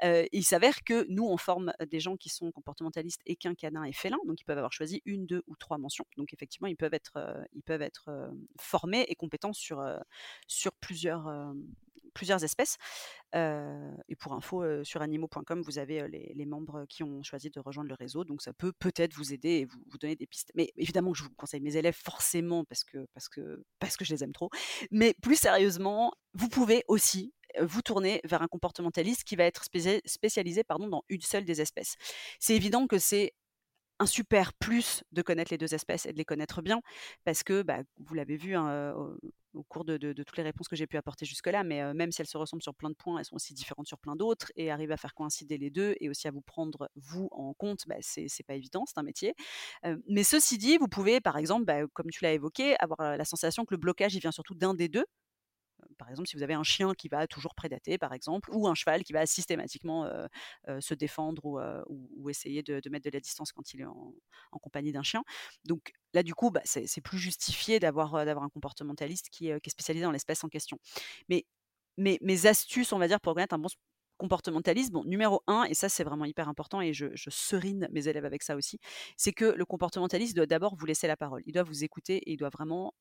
il 0.02 0.44
s'avère 0.44 0.84
que 0.84 1.06
nous 1.08 1.24
on 1.26 1.38
forme 1.38 1.72
des 1.88 2.00
gens 2.00 2.18
qui 2.18 2.28
sont 2.28 2.52
comportementalistes, 2.52 3.22
équins, 3.24 3.54
canins 3.54 3.84
et 3.84 3.94
félins, 3.94 4.18
donc 4.26 4.38
ils 4.42 4.44
peuvent 4.44 4.58
avoir 4.58 4.74
choisi 4.74 5.00
une, 5.06 5.24
deux 5.24 5.42
ou 5.46 5.56
trois 5.56 5.78
mentions. 5.78 6.04
Donc 6.18 6.34
effectivement, 6.34 6.68
ils 6.68 6.76
peuvent 6.76 6.92
être 6.92 7.14
ils 7.54 7.62
peuvent 7.62 7.80
être 7.80 8.10
formés 8.58 9.06
et 9.08 9.14
compétents 9.14 9.54
sur 9.54 9.80
sur 10.50 10.72
plusieurs, 10.72 11.30
plusieurs 12.14 12.42
espèces. 12.44 12.76
et 13.34 14.16
pour 14.18 14.32
info, 14.32 14.84
sur 14.84 15.02
animaux.com, 15.02 15.62
vous 15.62 15.78
avez 15.78 16.06
les, 16.08 16.46
membres 16.46 16.84
qui 16.88 17.02
ont 17.02 17.22
choisi 17.22 17.50
de 17.50 17.60
rejoindre 17.60 17.88
le 17.88 17.94
réseau. 17.94 18.24
Donc 18.24 18.42
ça 18.42 18.52
peut 18.52 18.72
peut-être 18.72 19.14
vous 19.14 19.32
aider 19.32 19.50
et 19.50 19.64
vous, 19.64 19.78
vous, 19.88 19.98
donner 19.98 20.16
des 20.16 20.26
pistes. 20.26 20.50
Mais 20.54 20.72
évidemment, 20.76 21.14
je 21.14 21.22
vous 21.22 21.30
conseille 21.30 21.60
mes 21.60 21.76
élèves 21.76 21.96
forcément 21.96 22.64
parce 22.64 22.84
que, 22.84 23.06
parce, 23.14 23.28
que, 23.28 23.62
parce 23.78 23.96
que 23.96 24.04
je 24.04 24.12
les 24.12 24.24
aime 24.24 24.32
trop. 24.32 24.50
Mais 24.90 25.14
plus 25.22 25.36
sérieusement, 25.36 26.12
vous 26.34 26.48
pouvez 26.48 26.84
aussi 26.88 27.32
vous 27.60 27.82
tournez 27.82 28.20
vers 28.24 28.42
un 28.42 28.46
comportementaliste 28.46 29.24
qui 29.24 29.36
va 29.36 29.44
être 29.44 29.64
spécialisé 29.64 30.64
pardon, 30.64 30.88
dans 30.88 31.04
une 31.08 31.20
seule 31.20 31.44
des 31.44 31.60
espèces. 31.60 31.96
C'est 32.38 32.54
évident 32.54 32.86
que 32.86 32.98
c'est 32.98 33.34
un 34.00 34.06
super 34.06 34.52
plus 34.54 35.04
de 35.12 35.22
connaître 35.22 35.52
les 35.52 35.58
deux 35.58 35.74
espèces 35.74 36.06
et 36.06 36.12
de 36.12 36.18
les 36.18 36.24
connaître 36.24 36.62
bien, 36.62 36.80
parce 37.24 37.42
que 37.42 37.62
bah, 37.62 37.80
vous 37.98 38.14
l'avez 38.14 38.36
vu 38.36 38.56
hein, 38.56 38.94
au, 39.52 39.62
cours 39.64 39.84
de, 39.84 39.96
toutes 40.12 40.36
les 40.36 40.42
réponses 40.42 40.68
que 40.68 40.76
j'ai 40.76 40.86
pu 40.86 40.96
apporter 40.96 41.26
jusque-là, 41.26 41.62
mais 41.62 41.94
même 41.94 42.10
si 42.10 42.22
elles 42.22 42.26
se 42.26 42.38
ressemblent 42.38 42.62
sur 42.62 42.74
plein 42.74 42.88
de 42.88 42.94
points, 42.94 43.18
elles 43.18 43.26
sont 43.26 43.36
aussi 43.36 43.52
différentes 43.52 43.86
sur 43.86 43.98
plein 43.98 44.16
d'autres, 44.16 44.50
et 44.56 44.70
arriver 44.70 44.94
à 44.94 44.96
faire 44.96 45.14
coïncider 45.14 45.58
les 45.58 45.70
deux 45.70 45.94
et 46.00 46.08
aussi 46.08 46.26
à 46.26 46.30
vous 46.30 46.40
prendre 46.40 46.88
vous 46.96 47.28
en 47.32 47.52
compte, 47.54 47.86
bah, 47.86 47.96
c'est 48.00 48.42
pas 48.46 48.54
évident, 48.54 48.84
c'est 48.86 48.98
un 48.98 49.02
métier. 49.02 49.34
mais 50.08 50.24
ceci 50.24 50.58
dit, 50.58 50.78
vous 50.78 50.88
pouvez 50.88 51.20
par 51.20 51.36
exemple, 51.36 51.66
bah, 51.66 51.86
comme 51.92 52.10
tu 52.10 52.24
l'as 52.24 52.32
évoqué, 52.32 52.76
avoir 52.80 53.16
la 53.16 53.24
sensation 53.24 53.64
que 53.64 53.74
le 53.74 53.78
blocage 53.78 54.16
vient 54.16 54.32
surtout 54.32 54.54
d'un 54.54 54.74
des 54.74 54.88
deux, 54.88 55.04
par 55.98 56.08
exemple, 56.08 56.28
si 56.28 56.36
vous 56.36 56.42
avez 56.42 56.54
un 56.54 56.62
chien 56.62 56.94
qui 56.94 57.08
va 57.08 57.26
toujours 57.26 57.54
prédater, 57.54 57.98
par 57.98 58.12
exemple, 58.12 58.50
ou 58.52 58.68
un 58.68 58.74
cheval 58.74 59.04
qui 59.04 59.12
va 59.12 59.26
systématiquement 59.26 60.10
se 60.80 60.94
défendre 60.94 61.84
ou, 61.88 62.30
essayer 62.30 62.62
de, 62.62 62.80
mettre 62.90 63.04
de 63.04 63.10
la 63.10 63.20
distance 63.20 63.52
quand 63.52 63.74
il 63.74 63.80
est 63.80 63.86
en, 63.86 64.14
compagnie 64.60 64.92
d'un 64.92 65.02
chien. 65.02 65.22
Donc 65.64 65.92
là, 66.14 66.22
du 66.22 66.34
coup, 66.34 66.50
bah, 66.50 66.62
c'est 66.64 67.00
plus 67.00 67.18
justifié 67.18 67.80
d'avoir 67.80 68.14
un 68.14 68.48
comportementaliste 68.48 69.28
qui, 69.30 69.48
est 69.48 69.68
spécialisé 69.68 70.04
dans 70.04 70.12
l'espèce 70.12 70.44
en 70.44 70.48
question. 70.48 70.78
Mais 71.28 71.44
mes, 71.96 72.46
astuces, 72.46 72.92
on 72.92 72.98
va 72.98 73.08
dire, 73.08 73.20
pour 73.20 73.34
connaître 73.34 73.54
un 73.54 73.58
bon 73.58 73.68
comportementaliste, 74.18 74.92
bon, 74.92 75.02
numéro 75.04 75.42
un, 75.46 75.64
et 75.64 75.72
ça 75.72 75.88
c'est 75.88 76.04
vraiment 76.04 76.26
hyper 76.26 76.46
important, 76.48 76.82
et 76.82 76.92
je, 76.92 77.06
je, 77.14 77.30
serine 77.30 77.88
mes 77.90 78.06
élèves 78.06 78.26
avec 78.26 78.42
ça 78.42 78.54
aussi, 78.54 78.78
c'est 79.16 79.32
que 79.32 79.46
le 79.46 79.64
comportementaliste 79.64 80.36
doit 80.36 80.44
d'abord 80.44 80.76
vous 80.76 80.84
laisser 80.84 81.06
la 81.06 81.16
parole. 81.16 81.42
Il 81.46 81.54
doit 81.54 81.62
vous 81.62 81.84
écouter 81.84 82.18
et 82.18 82.32
il 82.32 82.36
doit 82.36 82.50
vraiment 82.50 82.92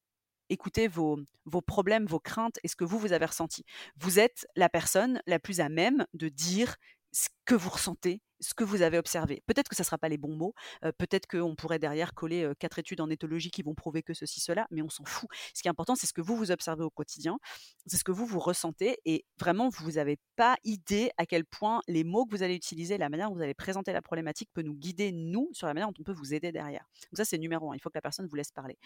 écouter 0.49 0.87
vos, 0.87 1.17
vos 1.45 1.61
problèmes, 1.61 2.05
vos 2.05 2.19
craintes 2.19 2.59
et 2.63 2.67
ce 2.67 2.75
que 2.75 2.83
vous, 2.83 2.99
vous 2.99 3.13
avez 3.13 3.25
ressenti. 3.25 3.63
Vous 3.97 4.19
êtes 4.19 4.47
la 4.55 4.69
personne 4.69 5.21
la 5.27 5.39
plus 5.39 5.59
à 5.59 5.69
même 5.69 6.05
de 6.13 6.29
dire 6.29 6.75
ce 7.11 7.29
que 7.45 7.55
vous 7.55 7.69
ressentez, 7.69 8.21
ce 8.41 8.53
que 8.53 8.63
vous 8.63 8.83
avez 8.83 8.97
observé. 8.97 9.41
Peut-être 9.47 9.67
que 9.67 9.75
ça 9.75 9.81
ne 9.81 9.85
sera 9.85 9.97
pas 9.97 10.07
les 10.07 10.17
bons 10.17 10.35
mots, 10.35 10.53
peut-être 10.97 11.27
qu'on 11.27 11.55
pourrait 11.55 11.79
derrière 11.79 12.13
coller 12.13 12.49
quatre 12.59 12.79
études 12.79 13.01
en 13.01 13.09
éthologie 13.09 13.51
qui 13.51 13.63
vont 13.63 13.73
prouver 13.73 14.03
que 14.03 14.13
ceci, 14.13 14.39
cela, 14.39 14.67
mais 14.71 14.81
on 14.81 14.89
s'en 14.89 15.03
fout. 15.03 15.29
Ce 15.53 15.61
qui 15.61 15.67
est 15.67 15.71
important, 15.71 15.95
c'est 15.95 16.07
ce 16.07 16.13
que 16.13 16.21
vous 16.21 16.37
vous 16.37 16.51
observez 16.51 16.83
au 16.83 16.89
quotidien, 16.89 17.37
c'est 17.85 17.97
ce 17.97 18.03
que 18.03 18.11
vous 18.11 18.25
vous 18.25 18.39
ressentez, 18.39 18.97
et 19.05 19.25
vraiment, 19.39 19.69
vous 19.69 19.93
n'avez 19.93 20.17
pas 20.35 20.55
idée 20.63 21.09
à 21.17 21.25
quel 21.25 21.43
point 21.43 21.81
les 21.87 22.03
mots 22.03 22.25
que 22.25 22.35
vous 22.35 22.43
allez 22.43 22.55
utiliser, 22.55 22.97
la 22.97 23.09
manière 23.09 23.29
dont 23.29 23.35
vous 23.35 23.41
allez 23.41 23.55
présenter 23.55 23.91
la 23.91 24.01
problématique 24.01 24.49
peut 24.53 24.61
nous 24.61 24.75
guider, 24.75 25.11
nous, 25.11 25.49
sur 25.51 25.67
la 25.67 25.73
manière 25.73 25.87
dont 25.87 25.99
on 25.99 26.03
peut 26.03 26.13
vous 26.13 26.33
aider 26.33 26.51
derrière. 26.51 26.85
Donc 27.11 27.17
ça, 27.17 27.25
c'est 27.25 27.39
numéro 27.39 27.71
un, 27.71 27.75
il 27.75 27.79
faut 27.79 27.89
que 27.89 27.97
la 27.97 28.01
personne 28.01 28.27
vous 28.27 28.35
laisse 28.35 28.51
parler. 28.51 28.77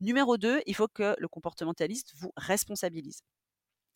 Numéro 0.00 0.36
deux, 0.36 0.60
il 0.66 0.76
faut 0.76 0.88
que 0.88 1.16
le 1.18 1.28
comportementaliste 1.28 2.12
vous 2.16 2.32
responsabilise. 2.36 3.22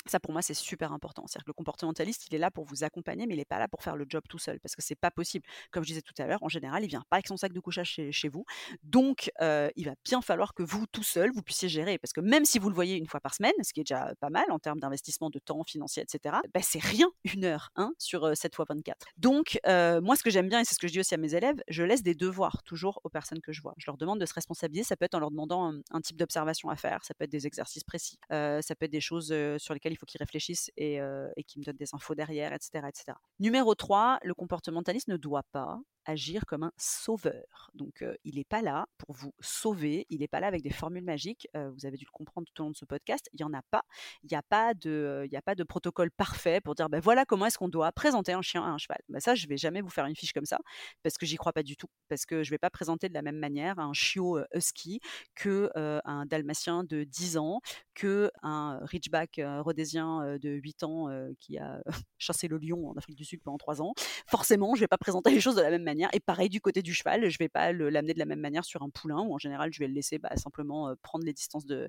Ça, 0.06 0.20
pour 0.20 0.32
moi, 0.32 0.42
c'est 0.42 0.54
super 0.54 0.92
important. 0.92 1.26
C'est-à-dire 1.26 1.44
que 1.44 1.50
le 1.50 1.54
comportementaliste, 1.54 2.26
il 2.28 2.34
est 2.34 2.38
là 2.38 2.50
pour 2.50 2.64
vous 2.64 2.84
accompagner, 2.84 3.26
mais 3.26 3.34
il 3.34 3.38
n'est 3.38 3.44
pas 3.44 3.58
là 3.58 3.68
pour 3.68 3.82
faire 3.82 3.96
le 3.96 4.04
job 4.08 4.22
tout 4.28 4.38
seul, 4.38 4.60
parce 4.60 4.76
que 4.76 4.82
c'est 4.82 4.94
pas 4.94 5.10
possible. 5.10 5.46
Comme 5.70 5.82
je 5.82 5.88
disais 5.88 6.02
tout 6.02 6.14
à 6.18 6.26
l'heure, 6.26 6.42
en 6.42 6.48
général, 6.48 6.84
il 6.84 6.88
vient 6.88 7.04
pas 7.08 7.16
avec 7.16 7.26
son 7.26 7.36
sac 7.36 7.52
de 7.52 7.60
couchage 7.60 8.00
chez, 8.10 8.28
vous. 8.28 8.44
Donc, 8.82 9.30
il 9.40 9.84
va 9.84 9.94
bien 10.04 10.20
falloir 10.20 10.54
que 10.54 10.62
vous, 10.62 10.86
tout 10.86 11.02
seul, 11.02 11.30
vous 11.32 11.42
puissiez 11.42 11.68
gérer. 11.68 11.98
Parce 11.98 12.12
que 12.12 12.20
même 12.20 12.44
si 12.44 12.58
vous 12.58 12.68
le 12.68 12.74
voyez 12.74 12.96
une 12.96 13.06
fois 13.06 13.20
par 13.20 13.34
semaine, 13.34 13.52
ce 13.62 13.72
qui 13.72 13.80
est 13.80 13.84
déjà 13.84 14.14
pas 14.20 14.30
mal 14.30 14.44
en 14.50 14.58
termes 14.58 14.80
d'investissement 14.80 15.30
de 15.30 15.38
temps 15.38 15.64
financier, 15.64 16.02
etc., 16.02 16.36
bah, 16.52 16.60
c'est 16.62 16.82
rien, 16.82 17.08
une 17.34 17.44
heure, 17.44 17.70
hein, 17.76 17.92
sur 17.98 18.36
7 18.36 18.54
fois 18.54 18.66
24. 18.68 19.06
Donc, 19.16 19.58
moi, 19.66 20.16
ce 20.16 20.22
que 20.22 20.30
j'aime 20.30 20.48
bien, 20.48 20.60
et 20.60 20.64
c'est 20.64 20.74
ce 20.74 20.80
que 20.80 20.88
je 20.88 20.92
dis 20.92 21.00
aussi 21.00 21.14
à 21.14 21.18
mes 21.18 21.34
élèves, 21.34 21.62
je 21.68 21.82
laisse 21.82 22.02
des 22.02 22.14
devoirs 22.14 22.62
toujours 22.64 23.00
aux 23.04 23.08
personnes 23.08 23.40
que 23.40 23.52
je 23.52 23.62
vois. 23.62 23.74
Je 23.78 23.86
leur 23.86 23.96
demande 23.96 24.20
de 24.20 24.26
se 24.26 24.34
responsabiliser. 24.34 24.84
Ça 24.84 24.96
peut 24.96 25.06
être 25.06 25.14
en 25.14 25.20
leur 25.20 25.30
demandant 25.30 25.72
un, 25.90 26.00
type 26.00 26.16
d'observation 26.18 26.68
à 26.68 26.76
faire, 26.76 27.02
ça 27.02 27.14
peut 27.14 27.24
être 27.24 27.30
des 27.30 27.46
exercices 27.46 27.84
précis, 27.84 28.18
ça 28.30 28.74
peut 28.78 28.84
être 28.84 28.90
des 28.90 29.00
choses 29.00 29.34
sur 29.58 29.72
lesquelles 29.72 29.93
il 29.94 29.96
faut 29.96 30.06
qu'ils 30.06 30.18
réfléchissent 30.18 30.70
et, 30.76 30.96
et 30.96 31.44
qu'ils 31.44 31.60
me 31.60 31.64
donnent 31.64 31.76
des 31.76 31.94
infos 31.94 32.14
derrière, 32.14 32.52
etc., 32.52 32.86
etc. 32.88 33.16
Numéro 33.38 33.74
3, 33.74 34.18
le 34.22 34.34
comportementaliste 34.34 35.08
ne 35.08 35.16
doit 35.16 35.44
pas 35.52 35.80
agir 36.04 36.44
comme 36.46 36.62
un 36.62 36.72
sauveur. 36.76 37.70
Donc, 37.74 38.04
il 38.24 38.36
n'est 38.36 38.44
pas 38.44 38.62
là 38.62 38.86
pour 38.98 39.14
vous 39.14 39.32
sauver, 39.40 40.06
il 40.10 40.20
n'est 40.20 40.28
pas 40.28 40.40
là 40.40 40.46
avec 40.46 40.62
des 40.62 40.70
formules 40.70 41.04
magiques. 41.04 41.48
vous 41.54 41.86
avez 41.86 41.96
dû 41.96 42.04
le 42.04 42.10
comprendre 42.12 42.46
tout 42.52 42.62
au 42.62 42.64
long 42.64 42.70
de 42.70 42.76
ce 42.76 42.84
podcast. 42.84 43.28
Il 43.32 43.36
n'y 43.36 43.44
en 43.44 43.52
a 43.52 43.62
pas. 43.70 43.82
Il 44.22 44.28
n'y 44.30 44.36
a, 44.36 44.42
pas 44.42 44.74
de, 44.74 45.28
a 45.32 45.42
pas 45.42 45.54
de 45.54 45.64
protocole 45.64 46.10
parfait 46.10 46.60
pour 46.60 46.74
dire 46.74 46.88
ben 46.88 47.00
voilà 47.00 47.24
comment 47.24 47.46
est-ce 47.46 47.58
qu'on 47.58 47.68
doit 47.68 47.90
présenter 47.92 48.32
un 48.32 48.42
chien 48.42 48.62
à 48.62 48.68
un 48.68 48.78
cheval. 48.78 48.98
Ben 49.08 49.20
ça, 49.20 49.34
je 49.34 49.44
ne 49.44 49.48
vais 49.48 49.56
jamais 49.56 49.80
vous 49.80 49.90
faire 49.90 50.06
une 50.06 50.16
fiche 50.16 50.32
comme 50.32 50.44
ça 50.44 50.58
parce 51.02 51.16
que 51.16 51.26
j'y 51.26 51.36
crois 51.36 51.52
pas 51.52 51.62
du 51.62 51.76
tout. 51.76 51.88
Parce 52.08 52.26
que 52.26 52.42
je 52.42 52.50
ne 52.50 52.54
vais 52.54 52.58
pas 52.58 52.70
présenter 52.70 53.08
de 53.08 53.14
la 53.14 53.22
même 53.22 53.38
manière 53.38 53.78
un 53.78 53.92
chiot 53.92 54.38
husky 54.54 55.00
que 55.34 55.70
un 55.74 56.26
dalmatien 56.26 56.84
de 56.84 57.04
10 57.04 57.36
ans, 57.38 57.60
que 57.94 58.30
un 58.42 58.80
ridgeback 58.82 59.40
rhodésien 59.60 60.38
de 60.40 60.50
8 60.50 60.82
ans 60.84 61.08
qui 61.40 61.58
a 61.58 61.82
chassé 62.18 62.48
le 62.48 62.58
lion 62.58 62.88
en 62.88 62.94
Afrique 62.94 63.16
du 63.16 63.24
Sud 63.24 63.42
pendant 63.42 63.58
3 63.58 63.82
ans. 63.82 63.94
Forcément, 64.26 64.74
je 64.74 64.80
ne 64.80 64.84
vais 64.84 64.88
pas 64.88 64.98
présenter 64.98 65.30
les 65.30 65.40
choses 65.40 65.56
de 65.56 65.62
la 65.62 65.70
même 65.70 65.82
manière 65.82 65.93
et 66.12 66.20
pareil 66.20 66.48
du 66.48 66.60
côté 66.60 66.82
du 66.82 66.94
cheval, 66.94 67.28
je 67.28 67.38
vais 67.38 67.48
pas 67.48 67.72
l'amener 67.72 68.14
de 68.14 68.18
la 68.18 68.24
même 68.24 68.40
manière 68.40 68.64
sur 68.64 68.82
un 68.82 68.90
poulain 68.90 69.20
où 69.20 69.34
en 69.34 69.38
général 69.38 69.72
je 69.72 69.78
vais 69.78 69.88
le 69.88 69.94
laisser 69.94 70.18
bah, 70.18 70.36
simplement 70.36 70.94
prendre 71.02 71.24
les 71.24 71.32
distances 71.32 71.66
de, 71.66 71.88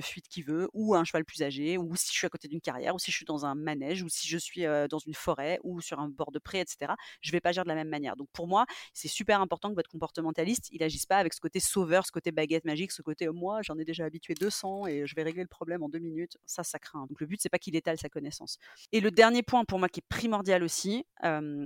fuite 0.00 0.28
qu'il 0.28 0.44
veut, 0.44 0.68
ou 0.72 0.94
un 0.94 1.04
cheval 1.04 1.24
plus 1.24 1.42
âgé, 1.42 1.78
ou 1.78 1.94
si 1.96 2.12
je 2.12 2.18
suis 2.18 2.26
à 2.26 2.30
côté 2.30 2.48
d'une 2.48 2.60
carrière, 2.60 2.94
ou 2.94 2.98
si 2.98 3.10
je 3.10 3.16
suis 3.16 3.24
dans 3.24 3.44
un 3.44 3.54
manège, 3.54 4.02
ou 4.02 4.08
si 4.08 4.28
je 4.28 4.38
suis 4.38 4.62
dans 4.90 4.98
une 4.98 5.14
forêt, 5.14 5.58
ou 5.64 5.80
sur 5.80 6.00
un 6.00 6.08
bord 6.08 6.32
de 6.32 6.38
pré, 6.38 6.60
etc. 6.60 6.92
Je 7.20 7.32
vais 7.32 7.40
pas 7.40 7.52
gérer 7.52 7.64
de 7.64 7.68
la 7.68 7.74
même 7.74 7.88
manière. 7.88 8.16
Donc 8.16 8.28
pour 8.32 8.46
moi, 8.46 8.66
c'est 8.94 9.08
super 9.08 9.40
important 9.40 9.70
que 9.70 9.74
votre 9.74 9.90
comportementaliste, 9.90 10.68
il 10.72 10.82
agisse 10.82 11.06
pas 11.06 11.18
avec 11.18 11.34
ce 11.34 11.40
côté 11.40 11.60
sauveur, 11.60 12.06
ce 12.06 12.12
côté 12.12 12.32
baguette 12.32 12.64
magique, 12.64 12.92
ce 12.92 13.02
côté 13.02 13.28
moi 13.28 13.62
j'en 13.62 13.78
ai 13.78 13.84
déjà 13.84 14.04
habitué 14.04 14.34
200 14.34 14.86
et 14.86 15.06
je 15.06 15.14
vais 15.14 15.22
régler 15.22 15.42
le 15.42 15.48
problème 15.48 15.82
en 15.82 15.88
deux 15.88 15.98
minutes. 15.98 16.36
Ça, 16.46 16.62
ça 16.62 16.78
craint. 16.78 17.06
Donc 17.08 17.20
le 17.20 17.26
but 17.26 17.40
c'est 17.40 17.48
pas 17.48 17.58
qu'il 17.58 17.76
étale 17.76 17.98
sa 17.98 18.08
connaissance. 18.08 18.58
Et 18.92 19.00
le 19.00 19.10
dernier 19.10 19.42
point 19.42 19.64
pour 19.64 19.78
moi 19.78 19.88
qui 19.88 20.00
est 20.00 20.08
primordial 20.08 20.62
aussi, 20.62 21.04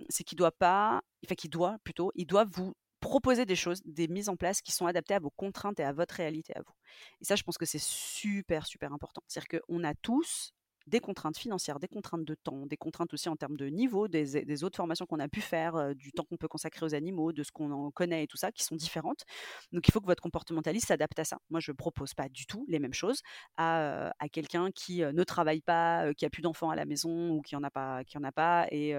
c'est 0.08 0.24
qu'il 0.24 0.38
doit 0.38 0.52
pas 0.52 1.02
fait 1.28 1.36
qu'il 1.36 1.50
doit 1.50 1.71
plutôt, 1.84 2.12
il 2.14 2.26
doit 2.26 2.44
vous 2.44 2.74
proposer 3.00 3.44
des 3.44 3.56
choses, 3.56 3.82
des 3.84 4.08
mises 4.08 4.28
en 4.28 4.36
place 4.36 4.62
qui 4.62 4.72
sont 4.72 4.86
adaptées 4.86 5.14
à 5.14 5.18
vos 5.18 5.30
contraintes 5.30 5.80
et 5.80 5.84
à 5.84 5.92
votre 5.92 6.14
réalité 6.14 6.56
à 6.56 6.60
vous. 6.60 6.72
Et 7.20 7.24
ça, 7.24 7.36
je 7.36 7.42
pense 7.42 7.58
que 7.58 7.66
c'est 7.66 7.82
super, 7.82 8.66
super 8.66 8.92
important. 8.92 9.22
C'est-à-dire 9.26 9.60
qu'on 9.60 9.84
a 9.84 9.94
tous 9.94 10.52
des 10.86 11.00
contraintes 11.00 11.36
financières, 11.36 11.78
des 11.78 11.88
contraintes 11.88 12.24
de 12.24 12.34
temps, 12.34 12.66
des 12.66 12.76
contraintes 12.76 13.12
aussi 13.14 13.28
en 13.28 13.36
termes 13.36 13.56
de 13.56 13.66
niveau, 13.66 14.08
des, 14.08 14.64
autres 14.64 14.76
formations 14.76 15.06
qu'on 15.06 15.18
a 15.18 15.28
pu 15.28 15.40
faire, 15.40 15.94
du 15.94 16.12
temps 16.12 16.24
qu'on 16.24 16.36
peut 16.36 16.48
consacrer 16.48 16.84
aux 16.86 16.94
animaux, 16.94 17.32
de 17.32 17.42
ce 17.42 17.52
qu'on 17.52 17.70
en 17.70 17.90
connaît 17.90 18.24
et 18.24 18.26
tout 18.26 18.36
ça, 18.36 18.52
qui 18.52 18.64
sont 18.64 18.76
différentes. 18.76 19.24
Donc 19.72 19.88
il 19.88 19.92
faut 19.92 20.00
que 20.00 20.06
votre 20.06 20.22
comportementaliste 20.22 20.88
s'adapte 20.88 21.18
à 21.18 21.24
ça. 21.24 21.38
Moi, 21.50 21.60
je 21.60 21.72
ne 21.72 21.76
propose 21.76 22.14
pas 22.14 22.28
du 22.28 22.46
tout 22.46 22.64
les 22.68 22.78
mêmes 22.78 22.94
choses 22.94 23.22
à, 23.56 24.12
quelqu'un 24.32 24.70
qui 24.70 25.00
ne 25.00 25.24
travaille 25.24 25.60
pas, 25.60 26.14
qui 26.14 26.24
a 26.24 26.30
plus 26.30 26.42
d'enfants 26.42 26.70
à 26.70 26.76
la 26.76 26.84
maison 26.84 27.30
ou 27.30 27.42
qui 27.42 27.56
en 27.56 27.62
a 27.62 27.70
pas, 27.70 28.04
qui 28.04 28.16
en 28.18 28.24
a 28.24 28.32
pas 28.32 28.66
et, 28.70 28.94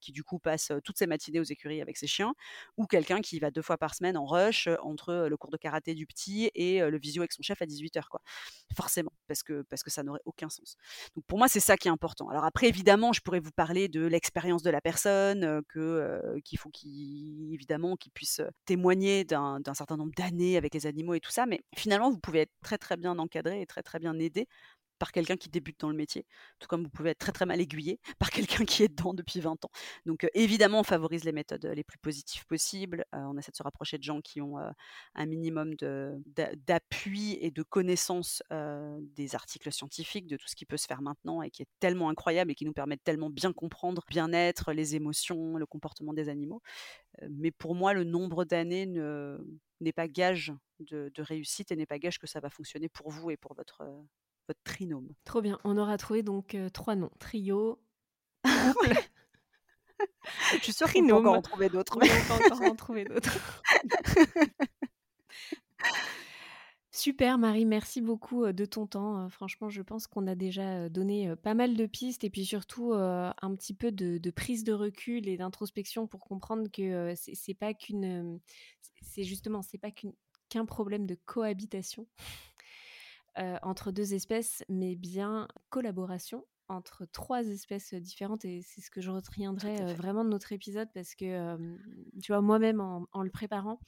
qui 0.00 0.12
du 0.12 0.24
coup 0.24 0.38
passe 0.38 0.72
toutes 0.84 0.98
ses 0.98 1.06
matinées 1.06 1.40
aux 1.40 1.44
écuries 1.44 1.80
avec 1.80 1.96
ses 1.96 2.06
chiens, 2.06 2.34
ou 2.76 2.86
quelqu'un 2.86 3.20
qui 3.20 3.38
va 3.38 3.50
deux 3.50 3.62
fois 3.62 3.78
par 3.78 3.94
semaine 3.94 4.16
en 4.16 4.26
rush 4.26 4.68
entre 4.82 5.26
le 5.28 5.36
cours 5.36 5.50
de 5.50 5.56
karaté 5.56 5.94
du 5.94 6.06
petit 6.06 6.50
et 6.54 6.80
le 6.80 6.98
visio 6.98 7.22
avec 7.22 7.32
son 7.32 7.42
chef 7.42 7.62
à 7.62 7.66
18h. 7.66 8.08
Quoi. 8.08 8.20
Forcément, 8.76 9.12
parce 9.26 9.42
que, 9.42 9.62
parce 9.62 9.82
que 9.82 9.90
ça 9.90 10.02
n'aurait 10.02 10.22
aucun 10.24 10.48
sens. 10.48 10.76
Pour 11.26 11.38
moi, 11.38 11.48
c'est 11.48 11.60
ça 11.60 11.76
qui 11.76 11.88
est 11.88 11.90
important. 11.90 12.28
Alors 12.28 12.44
après, 12.44 12.68
évidemment, 12.68 13.12
je 13.12 13.20
pourrais 13.20 13.40
vous 13.40 13.52
parler 13.52 13.88
de 13.88 14.04
l'expérience 14.06 14.62
de 14.62 14.70
la 14.70 14.80
personne, 14.80 15.62
que 15.68 16.40
qu'il 16.44 16.58
faut 16.58 16.70
qu'il 16.70 17.52
évidemment 17.52 17.96
qu'il 17.96 18.12
puisse 18.12 18.40
témoigner 18.64 19.24
d'un 19.24 19.60
certain 19.74 19.96
nombre 19.96 20.12
d'années 20.16 20.56
avec 20.56 20.74
les 20.74 20.86
animaux 20.86 21.14
et 21.14 21.20
tout 21.20 21.30
ça. 21.30 21.46
Mais 21.46 21.62
finalement, 21.76 22.10
vous 22.10 22.18
pouvez 22.18 22.40
être 22.40 22.52
très 22.62 22.78
très 22.78 22.96
bien 22.96 23.18
encadré 23.18 23.60
et 23.60 23.66
très 23.66 23.82
très 23.82 23.98
bien 23.98 24.18
aidé 24.18 24.46
par 25.02 25.10
quelqu'un 25.10 25.36
qui 25.36 25.48
débute 25.48 25.80
dans 25.80 25.90
le 25.90 25.96
métier, 25.96 26.26
tout 26.60 26.68
comme 26.68 26.84
vous 26.84 26.88
pouvez 26.88 27.10
être 27.10 27.18
très 27.18 27.32
très 27.32 27.44
mal 27.44 27.60
aiguillé 27.60 27.98
par 28.20 28.30
quelqu'un 28.30 28.64
qui 28.64 28.84
est 28.84 28.88
dedans 28.88 29.14
depuis 29.14 29.40
20 29.40 29.64
ans. 29.64 29.70
Donc 30.06 30.28
évidemment, 30.32 30.78
on 30.78 30.84
favorise 30.84 31.24
les 31.24 31.32
méthodes 31.32 31.66
les 31.66 31.82
plus 31.82 31.98
positives 31.98 32.46
possibles. 32.46 33.04
on 33.12 33.36
essaie 33.36 33.50
de 33.50 33.56
se 33.56 33.64
rapprocher 33.64 33.98
de 33.98 34.04
gens 34.04 34.20
qui 34.20 34.40
ont 34.40 34.58
un 35.16 35.26
minimum 35.26 35.74
d'appui 35.74 37.36
et 37.40 37.50
de 37.50 37.64
connaissances 37.64 38.44
des 38.52 39.34
articles 39.34 39.72
scientifiques, 39.72 40.28
de 40.28 40.36
tout 40.36 40.46
ce 40.46 40.54
qui 40.54 40.66
peut 40.66 40.76
se 40.76 40.86
faire 40.86 41.02
maintenant 41.02 41.42
et 41.42 41.50
qui 41.50 41.62
est 41.62 41.68
tellement 41.80 42.08
incroyable 42.08 42.52
et 42.52 42.54
qui 42.54 42.64
nous 42.64 42.72
permet 42.72 42.94
de 42.94 43.02
tellement 43.02 43.28
bien 43.28 43.52
comprendre 43.52 44.04
bien-être, 44.08 44.72
les 44.72 44.94
émotions, 44.94 45.56
le 45.56 45.66
comportement 45.66 46.12
des 46.12 46.28
animaux. 46.28 46.62
mais 47.28 47.50
pour 47.50 47.74
moi, 47.74 47.92
le 47.92 48.04
nombre 48.04 48.44
d'années 48.44 48.86
n'est 49.80 49.92
pas 49.92 50.06
gage 50.06 50.52
de, 50.78 51.10
réussite 51.18 51.72
et 51.72 51.76
n'est 51.76 51.86
pas 51.86 51.98
gage 51.98 52.20
que 52.20 52.28
ça 52.28 52.38
va 52.38 52.50
fonctionner 52.50 52.88
pour 52.88 53.10
vous 53.10 53.32
et 53.32 53.36
pour 53.36 53.54
votre, 53.54 53.82
votre 54.48 54.62
trinôme. 54.64 55.08
Trop 55.24 55.40
bien. 55.40 55.58
On 55.64 55.76
aura 55.78 55.96
trouvé 55.98 56.22
donc 56.22 56.54
euh, 56.54 56.68
trois 56.68 56.94
noms. 56.94 57.10
Trio, 57.18 57.80
Je 60.54 60.58
suis 60.62 60.72
sûre 60.72 60.92
qu'on 60.92 61.06
peut 61.06 61.14
encore 61.14 61.34
en 61.34 61.42
trouver 61.42 61.68
d'autres. 61.68 61.96
On 61.96 62.00
peut 62.00 62.44
encore 62.44 62.62
en 62.62 62.74
trouver 62.74 63.04
d'autres. 63.04 63.38
Super 66.94 67.38
Marie, 67.38 67.64
merci 67.64 68.02
beaucoup 68.02 68.44
euh, 68.44 68.52
de 68.52 68.64
ton 68.66 68.86
temps. 68.86 69.24
Euh, 69.24 69.28
franchement, 69.28 69.70
je 69.70 69.80
pense 69.80 70.06
qu'on 70.06 70.26
a 70.26 70.34
déjà 70.34 70.88
donné 70.88 71.34
pas 71.36 71.54
mal 71.54 71.76
de 71.76 71.86
pistes 71.86 72.24
et 72.24 72.30
puis 72.30 72.44
surtout 72.44 72.92
un 72.94 73.54
petit 73.54 73.74
peu 73.74 73.92
de, 73.92 74.30
prise 74.30 74.64
de 74.64 74.72
recul 74.72 75.28
et 75.28 75.36
d'introspection 75.36 76.06
pour 76.06 76.20
comprendre 76.20 76.68
que 76.70 77.14
c'est 77.14 77.54
pas 77.54 77.74
qu'une, 77.74 78.40
c'est 79.00 79.24
justement 79.24 79.62
c'est 79.62 79.78
pas 79.78 79.90
qu'un 79.90 80.66
problème 80.66 81.06
de 81.06 81.16
cohabitation 81.24 82.06
entre 83.36 83.92
deux 83.92 84.14
espèces, 84.14 84.64
mais 84.68 84.94
bien 84.96 85.48
collaboration 85.70 86.44
entre 86.68 87.04
trois 87.06 87.42
espèces 87.44 87.92
différentes 87.94 88.44
et 88.44 88.62
c'est 88.62 88.80
ce 88.80 88.90
que 88.90 89.00
je 89.00 89.10
retiendrai 89.10 89.94
vraiment 89.94 90.24
de 90.24 90.30
notre 90.30 90.52
épisode 90.52 90.88
parce 90.94 91.14
que, 91.14 91.56
tu 92.22 92.32
vois, 92.32 92.40
moi-même 92.40 92.80
en, 92.80 93.22
le 93.22 93.30
préparant, 93.30 93.80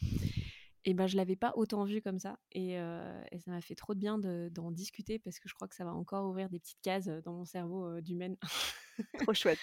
et 0.84 0.94
ben 0.94 1.06
je 1.06 1.16
l'avais 1.16 1.36
pas 1.36 1.52
autant 1.56 1.84
vu 1.84 2.02
comme 2.02 2.18
ça 2.18 2.38
et, 2.52 2.76
ça 2.76 3.50
m'a 3.50 3.60
fait 3.60 3.74
trop 3.74 3.94
de 3.94 3.98
bien 3.98 4.18
d'en 4.18 4.70
discuter 4.70 5.18
parce 5.18 5.38
que 5.38 5.48
je 5.48 5.54
crois 5.54 5.68
que 5.68 5.74
ça 5.74 5.84
va 5.84 5.92
encore 5.92 6.28
ouvrir 6.28 6.48
des 6.48 6.58
petites 6.58 6.80
cases 6.82 7.06
dans 7.24 7.32
mon 7.32 7.44
cerveau 7.44 8.00
d'humaine. 8.00 8.36
Trop 9.18 9.34
chouette. 9.34 9.58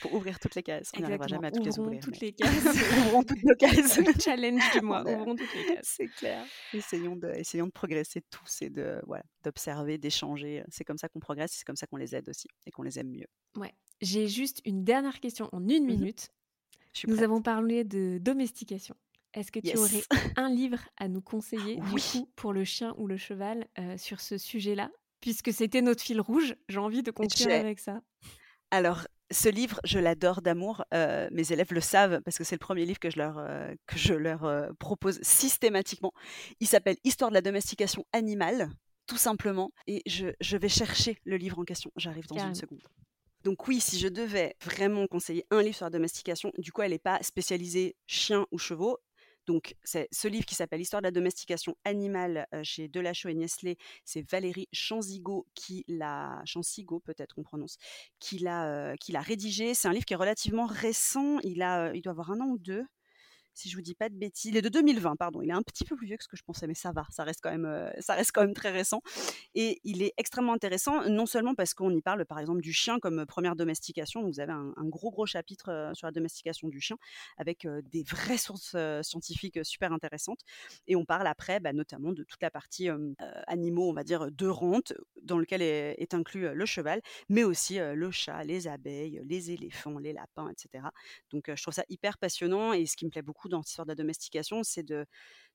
Pour 0.00 0.14
ouvrir 0.14 0.38
toutes 0.38 0.54
les 0.54 0.62
cases. 0.62 0.90
On 0.96 1.00
n'arrivera 1.00 1.26
jamais 1.26 1.48
à 1.48 1.50
toutes 1.50 1.66
ouvrons 1.66 1.90
les 1.90 1.96
ouvrir. 1.96 2.00
toutes 2.00 2.20
les 2.20 2.32
cases. 2.32 2.64
ouvrons 3.06 3.22
toutes 3.22 3.42
nos 3.42 3.54
cases. 3.54 3.98
challenge 4.24 4.62
du 4.72 4.80
mois. 4.80 5.02
ouvrons 5.02 5.34
toutes 5.34 5.54
les 5.54 5.74
cases. 5.74 5.94
C'est 5.96 6.06
clair. 6.06 6.44
Essayons 6.72 7.16
de, 7.16 7.28
essayons 7.28 7.66
de 7.66 7.72
progresser 7.72 8.22
tous 8.30 8.62
et 8.62 8.70
de 8.70 9.00
voilà, 9.06 9.24
d'observer, 9.42 9.98
d'échanger. 9.98 10.62
C'est 10.68 10.84
comme 10.84 10.98
ça 10.98 11.08
qu'on 11.08 11.20
progresse, 11.20 11.52
c'est 11.52 11.64
comme 11.64 11.76
ça 11.76 11.86
qu'on 11.86 11.96
les 11.96 12.14
aide 12.14 12.28
aussi 12.28 12.48
et 12.66 12.70
qu'on 12.70 12.82
les 12.82 12.98
aime 12.98 13.10
mieux. 13.10 13.26
Ouais. 13.56 13.74
J'ai 14.00 14.28
juste 14.28 14.60
une 14.64 14.84
dernière 14.84 15.20
question 15.20 15.48
en 15.52 15.66
une 15.68 15.84
mmh 15.84 15.86
minute. 15.86 16.28
Nous 17.06 17.22
avons 17.22 17.42
parlé 17.42 17.84
de 17.84 18.18
domestication. 18.20 18.96
Est-ce 19.38 19.52
que 19.52 19.60
tu 19.60 19.76
aurais 19.76 20.02
un 20.36 20.48
livre 20.48 20.80
à 20.96 21.08
nous 21.08 21.20
conseiller 21.20 21.76
du 21.76 22.00
coup 22.00 22.30
pour 22.34 22.52
le 22.52 22.64
chien 22.64 22.94
ou 22.98 23.06
le 23.06 23.16
cheval 23.16 23.66
sur 23.96 24.20
ce 24.20 24.36
sujet-là? 24.38 24.90
Puisque 25.20 25.52
c'était 25.52 25.82
notre 25.82 26.02
fil 26.02 26.20
rouge, 26.20 26.54
j'ai 26.68 26.78
envie 26.78 27.02
de 27.02 27.10
conclure 27.10 27.52
avec 27.52 27.78
ça. 27.78 28.00
Alors, 28.70 29.06
ce 29.30 29.48
livre, 29.48 29.80
je 29.84 29.98
l'adore 29.98 30.42
d'amour. 30.42 30.84
mes 30.92 31.52
élèves 31.52 31.72
le 31.72 31.80
savent 31.80 32.20
parce 32.24 32.36
que 32.36 32.44
c'est 32.44 32.56
le 32.56 32.60
premier 32.60 32.84
livre 32.84 32.98
que 32.98 33.10
je 33.10 33.18
leur, 33.18 33.36
que 33.86 33.96
je 33.96 34.14
leur 34.14 34.72
propose 34.78 35.20
systématiquement. 35.22 36.12
Il 36.60 36.66
s'appelle 36.66 36.96
Histoire 37.04 37.30
de 37.30 37.34
la 37.34 37.42
domestication 37.42 38.04
animale, 38.12 38.70
tout 39.06 39.16
simplement. 39.16 39.70
Et 39.86 40.02
je, 40.06 40.28
je 40.40 40.56
vais 40.56 40.68
chercher 40.68 41.18
le 41.24 41.36
livre 41.36 41.58
en 41.58 41.64
question. 41.64 41.90
J'arrive 41.96 42.26
dans 42.26 42.38
une 42.38 42.54
seconde. 42.54 42.82
Donc 43.44 43.68
oui, 43.68 43.80
si 43.80 43.98
je 43.98 44.08
devais 44.08 44.56
vraiment 44.62 45.06
conseiller 45.06 45.46
un 45.50 45.62
livre 45.62 45.76
sur 45.76 45.86
la 45.86 45.90
domestication, 45.90 46.52
du 46.58 46.72
coup, 46.72 46.82
elle 46.82 46.90
n'est 46.90 46.98
pas 46.98 47.18
spécialisée 47.22 47.96
chien 48.06 48.46
ou 48.50 48.58
chevaux. 48.58 48.98
Donc, 49.48 49.76
c'est 49.82 50.08
ce 50.12 50.28
livre 50.28 50.44
qui 50.44 50.54
s'appelle 50.54 50.82
Histoire 50.82 51.00
de 51.00 51.06
la 51.06 51.10
domestication 51.10 51.74
animale 51.86 52.46
chez 52.62 52.86
Delachaux 52.86 53.30
et 53.30 53.34
Niesley. 53.34 53.78
C'est 54.04 54.20
Valérie 54.30 54.68
Chanzigo 54.74 55.46
qui 55.54 55.86
l'a, 55.88 56.42
Chanzigo 56.44 57.00
peut-être 57.00 57.38
on 57.38 57.42
prononce, 57.42 57.78
qui 58.20 58.38
l'a, 58.40 58.94
qui 58.98 59.10
l'a 59.10 59.22
rédigé. 59.22 59.72
C'est 59.72 59.88
un 59.88 59.94
livre 59.94 60.04
qui 60.04 60.12
est 60.12 60.18
relativement 60.18 60.66
récent. 60.66 61.38
Il 61.44 61.62
il 61.94 62.02
doit 62.02 62.10
avoir 62.10 62.30
un 62.30 62.42
an 62.42 62.48
ou 62.48 62.58
deux 62.58 62.84
si 63.58 63.68
je 63.68 63.76
vous 63.76 63.82
dis 63.82 63.94
pas 63.94 64.08
de 64.08 64.14
bêtises. 64.14 64.50
Il 64.52 64.56
est 64.56 64.62
de 64.62 64.68
2020, 64.68 65.16
pardon. 65.16 65.42
Il 65.42 65.50
est 65.50 65.54
un 65.54 65.62
petit 65.62 65.84
peu 65.84 65.96
plus 65.96 66.06
vieux 66.06 66.16
que 66.16 66.22
ce 66.22 66.28
que 66.28 66.36
je 66.36 66.44
pensais, 66.44 66.66
mais 66.68 66.74
ça 66.74 66.92
va. 66.92 67.06
Ça 67.10 67.24
reste 67.24 67.40
quand 67.42 67.50
même, 67.50 67.66
euh, 67.66 67.90
ça 67.98 68.14
reste 68.14 68.30
quand 68.32 68.42
même 68.42 68.54
très 68.54 68.70
récent. 68.70 69.02
Et 69.54 69.80
il 69.82 70.02
est 70.02 70.12
extrêmement 70.16 70.52
intéressant, 70.52 71.08
non 71.08 71.26
seulement 71.26 71.54
parce 71.54 71.74
qu'on 71.74 71.90
y 71.90 72.00
parle, 72.00 72.24
par 72.24 72.38
exemple, 72.38 72.60
du 72.60 72.72
chien 72.72 73.00
comme 73.00 73.26
première 73.26 73.56
domestication. 73.56 74.22
vous 74.22 74.40
avez 74.40 74.52
un, 74.52 74.72
gros, 74.84 75.10
gros 75.10 75.26
chapitre 75.26 75.70
euh, 75.70 75.94
sur 75.94 76.06
la 76.06 76.12
domestication 76.12 76.68
du 76.68 76.80
chien 76.80 76.96
avec 77.36 77.64
euh, 77.64 77.82
des 77.90 78.04
vraies 78.04 78.38
sources 78.38 78.76
scientifiques 79.02 79.58
super 79.64 79.92
intéressantes. 79.92 80.40
Et 80.86 80.94
on 80.94 81.04
parle 81.04 81.26
après, 81.26 81.58
bah, 81.58 81.72
notamment 81.72 82.12
de 82.12 82.22
toute 82.22 82.42
la 82.42 82.50
partie 82.50 82.88
animaux, 83.46 83.90
on 83.90 83.92
va 83.92 84.04
dire, 84.04 84.30
de 84.30 84.46
rente, 84.46 84.92
dans 85.22 85.38
lequel 85.38 85.62
est, 85.62 86.14
inclus 86.14 86.54
le 86.54 86.66
cheval, 86.66 87.02
mais 87.28 87.44
aussi 87.44 87.78
le 87.78 88.10
chat, 88.10 88.44
les 88.44 88.68
abeilles, 88.68 89.20
les 89.24 89.50
éléphants, 89.50 89.98
les 89.98 90.12
lapins, 90.12 90.48
etc. 90.48 90.84
Donc, 91.30 91.50
je 91.54 91.60
trouve 91.60 91.74
ça 91.74 91.84
hyper 91.88 92.18
passionnant. 92.18 92.72
Et 92.72 92.86
ce 92.86 92.96
qui 92.96 93.04
me 93.04 93.10
plaît 93.10 93.22
beaucoup 93.22 93.47
dans 93.48 93.58
l'histoire 93.58 93.86
de 93.86 93.92
la 93.92 93.96
domestication, 93.96 94.62
c'est 94.62 94.82
de, 94.82 95.06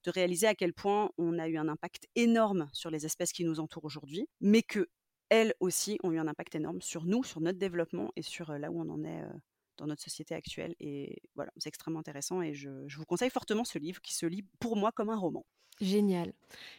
réaliser 0.05 0.47
à 0.47 0.55
quel 0.55 0.73
point 0.73 1.09
on 1.17 1.39
a 1.39 1.47
eu 1.47 1.57
un 1.57 1.69
impact 1.69 2.07
énorme 2.15 2.69
sur 2.73 2.89
les 2.89 3.05
espèces 3.05 3.31
qui 3.31 3.45
nous 3.45 3.61
entourent 3.61 3.85
aujourd'hui, 3.85 4.27
mais 4.41 4.61
que 4.61 4.89
elles 5.29 5.53
aussi 5.61 5.97
ont 6.03 6.11
eu 6.11 6.19
un 6.19 6.27
impact 6.27 6.55
énorme 6.55 6.81
sur 6.81 7.05
nous, 7.05 7.23
sur 7.23 7.39
notre 7.39 7.57
développement 7.57 8.11
et 8.17 8.21
sur 8.21 8.51
là 8.51 8.69
où 8.69 8.81
on 8.81 8.89
en 8.89 9.03
est 9.05 9.23
dans 9.77 9.87
notre 9.87 10.03
société 10.03 10.35
actuelle. 10.35 10.75
Et 10.79 11.21
voilà, 11.35 11.51
c'est 11.57 11.69
extrêmement 11.69 12.01
intéressant 12.01 12.41
et 12.41 12.53
je, 12.53 12.69
vous 12.69 13.05
conseille 13.05 13.29
fortement 13.29 13.63
ce 13.63 13.79
livre 13.79 14.01
qui 14.01 14.13
se 14.13 14.25
lit 14.25 14.45
pour 14.59 14.75
moi 14.75 14.91
comme 14.91 15.09
un 15.09 15.17
roman. 15.17 15.45
Génial. 15.81 16.29
Et 16.29 16.33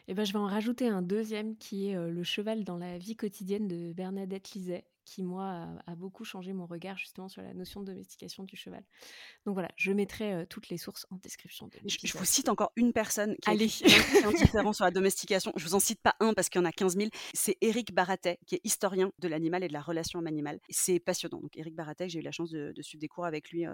eh 0.09 0.15
ben, 0.15 0.25
je 0.25 0.33
vais 0.33 0.39
en 0.39 0.47
rajouter 0.47 0.89
un 0.89 1.03
deuxième 1.03 1.57
qui 1.57 1.89
est 1.89 2.11
Le 2.11 2.23
cheval 2.23 2.63
dans 2.63 2.77
la 2.77 2.99
vie 2.99 3.17
quotidienne 3.17 3.67
de 3.67 3.93
Bernadette 3.93 4.53
Liset, 4.53 4.85
qui, 5.05 5.23
moi, 5.23 5.67
a, 5.87 5.95
beaucoup 5.95 6.25
changé 6.25 6.53
mon 6.53 6.67
regard 6.67 6.97
justement 6.99 7.29
sur 7.29 7.43
la 7.43 7.55
notion 7.55 7.81
de 7.81 7.87
domestication 7.87 8.45
du 8.45 8.57
cheval. 8.57 8.83
Donc 9.47 9.55
voilà, 9.55 9.71
je 9.77 9.93
mettrai 9.93 10.33
euh, 10.33 10.47
toutes 10.49 10.69
les 10.69 10.79
sources 10.79 11.07
en 11.11 11.17
description 11.17 11.69
de 11.69 11.79
je, 11.87 11.99
je, 12.03 12.19
vous 12.19 12.25
cite 12.25 12.49
encore 12.49 12.73
une 12.77 12.93
personne 12.93 13.37
qui 13.37 13.51
Allez. 13.51 13.65
est 13.65 14.33
différent 14.37 14.73
sur 14.73 14.85
la 14.85 14.91
domestication. 14.91 15.53
Je 15.57 15.65
vous 15.65 15.75
en 15.75 15.81
cite 15.81 16.01
pas 16.01 16.15
un 16.21 16.35
parce 16.35 16.49
qu'il 16.49 16.61
y 16.61 16.63
en 16.63 16.67
a 16.67 16.73
15 16.73 16.97
000. 16.97 17.09
C'est 17.33 17.57
Éric 17.61 17.93
Baratet, 17.95 18.39
qui 18.47 18.57
est 18.57 18.61
historien 18.65 19.13
de 19.19 19.29
l'animal 19.29 19.63
et 19.63 19.69
de 19.69 19.73
la 19.73 19.83
relation 19.83 20.19
homme-animal. 20.19 20.61
C'est 20.69 21.01
passionnant. 21.01 21.41
Donc 21.41 21.57
Éric 21.57 21.75
Baratet, 21.75 22.09
j'ai 22.09 22.21
eu 22.21 22.23
la 22.23 22.33
chance 22.33 22.51
de, 22.51 22.73
suivre 22.81 23.01
des 23.01 23.09
cours 23.09 23.25
avec 23.27 23.51
lui 23.51 23.65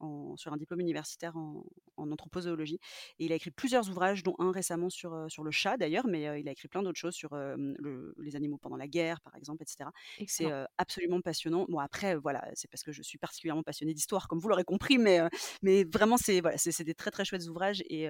en, 0.00 0.36
sur 0.36 0.52
un 0.52 0.56
diplôme 0.56 0.80
universitaire 0.80 1.36
en, 1.36 1.64
anthropozoologie. 1.96 2.78
Et 3.18 3.26
il 3.26 3.32
a 3.32 3.34
écrit 3.34 3.50
plusieurs 3.50 3.88
ouvrages, 3.88 4.22
dont 4.22 4.36
un 4.38 4.52
récemment 4.52 4.90
sur, 4.90 5.14
euh, 5.14 5.28
sur 5.28 5.42
le 5.42 5.50
chat 5.50 5.76
d'ailleurs, 5.76 6.06
mais 6.06 6.28
euh, 6.28 6.38
il 6.38 6.48
a 6.48 6.52
écrit 6.52 6.68
plein 6.68 6.82
d'autres 6.82 6.98
choses 6.98 7.14
sur 7.14 7.36
les 8.18 8.36
animaux 8.36 8.58
pendant 8.58 8.76
la 8.76 8.88
guerre, 8.88 9.20
par 9.20 9.34
exemple, 9.36 9.62
etc. 9.62 9.90
C'est 10.26 10.46
absolument 10.78 11.20
passionnant. 11.20 11.66
Bon, 11.68 11.78
après, 11.78 12.16
voilà, 12.16 12.48
c'est 12.54 12.68
parce 12.70 12.82
que 12.82 12.92
je 12.92 13.02
suis 13.02 13.18
particulièrement 13.18 13.62
passionnée 13.62 13.94
d'histoire, 13.94 14.28
comme 14.28 14.38
vous 14.38 14.48
l'aurez 14.48 14.64
compris, 14.64 14.98
mais, 14.98 15.20
mais 15.62 15.84
vraiment, 15.84 16.16
c'est 16.16 16.40
voilà, 16.40 16.56
des 16.56 16.94
très 16.94 17.10
très 17.10 17.24
chouettes 17.24 17.46
ouvrages 17.48 17.82
et, 17.88 18.08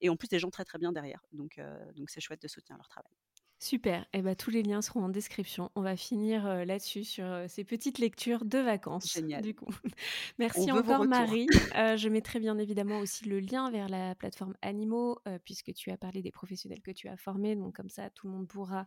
et, 0.00 0.08
en 0.08 0.16
plus 0.16 0.28
des 0.28 0.38
gens 0.38 0.50
très 0.50 0.64
très 0.64 0.78
bien 0.78 0.92
derrière. 0.92 1.24
Donc 1.32 1.60
donc 1.96 2.10
c'est 2.10 2.20
chouette 2.20 2.42
de 2.42 2.48
soutenir 2.48 2.76
leur 2.76 2.88
travail. 2.88 3.12
Super, 3.60 4.02
et 4.12 4.18
eh 4.18 4.22
ben, 4.22 4.36
tous 4.36 4.50
les 4.50 4.62
liens 4.62 4.80
seront 4.82 5.02
en 5.02 5.08
description. 5.08 5.70
On 5.74 5.82
va 5.82 5.96
finir 5.96 6.64
là-dessus 6.64 7.02
sur 7.02 7.26
ces 7.48 7.64
petites 7.64 7.98
lectures 7.98 8.44
de 8.44 8.58
vacances. 8.58 9.12
Génial. 9.12 9.42
Du 9.42 9.54
coup. 9.54 9.66
Merci 10.38 10.70
encore 10.70 11.04
Marie. 11.06 11.48
je 11.74 12.08
mettrai 12.08 12.38
bien 12.38 12.56
évidemment 12.58 13.00
aussi 13.00 13.24
le 13.24 13.40
lien 13.40 13.68
vers 13.70 13.88
la 13.88 14.14
plateforme 14.14 14.54
Animaux, 14.62 15.18
puisque 15.44 15.74
tu 15.74 15.90
as 15.90 15.96
parlé 15.96 16.22
des 16.22 16.30
professionnels 16.30 16.82
que 16.82 16.92
tu 16.92 17.08
as 17.08 17.16
formés. 17.16 17.56
Donc 17.56 17.74
comme 17.74 17.88
ça, 17.88 18.10
tout 18.10 18.28
le 18.28 18.34
monde 18.34 18.46
pourra 18.46 18.86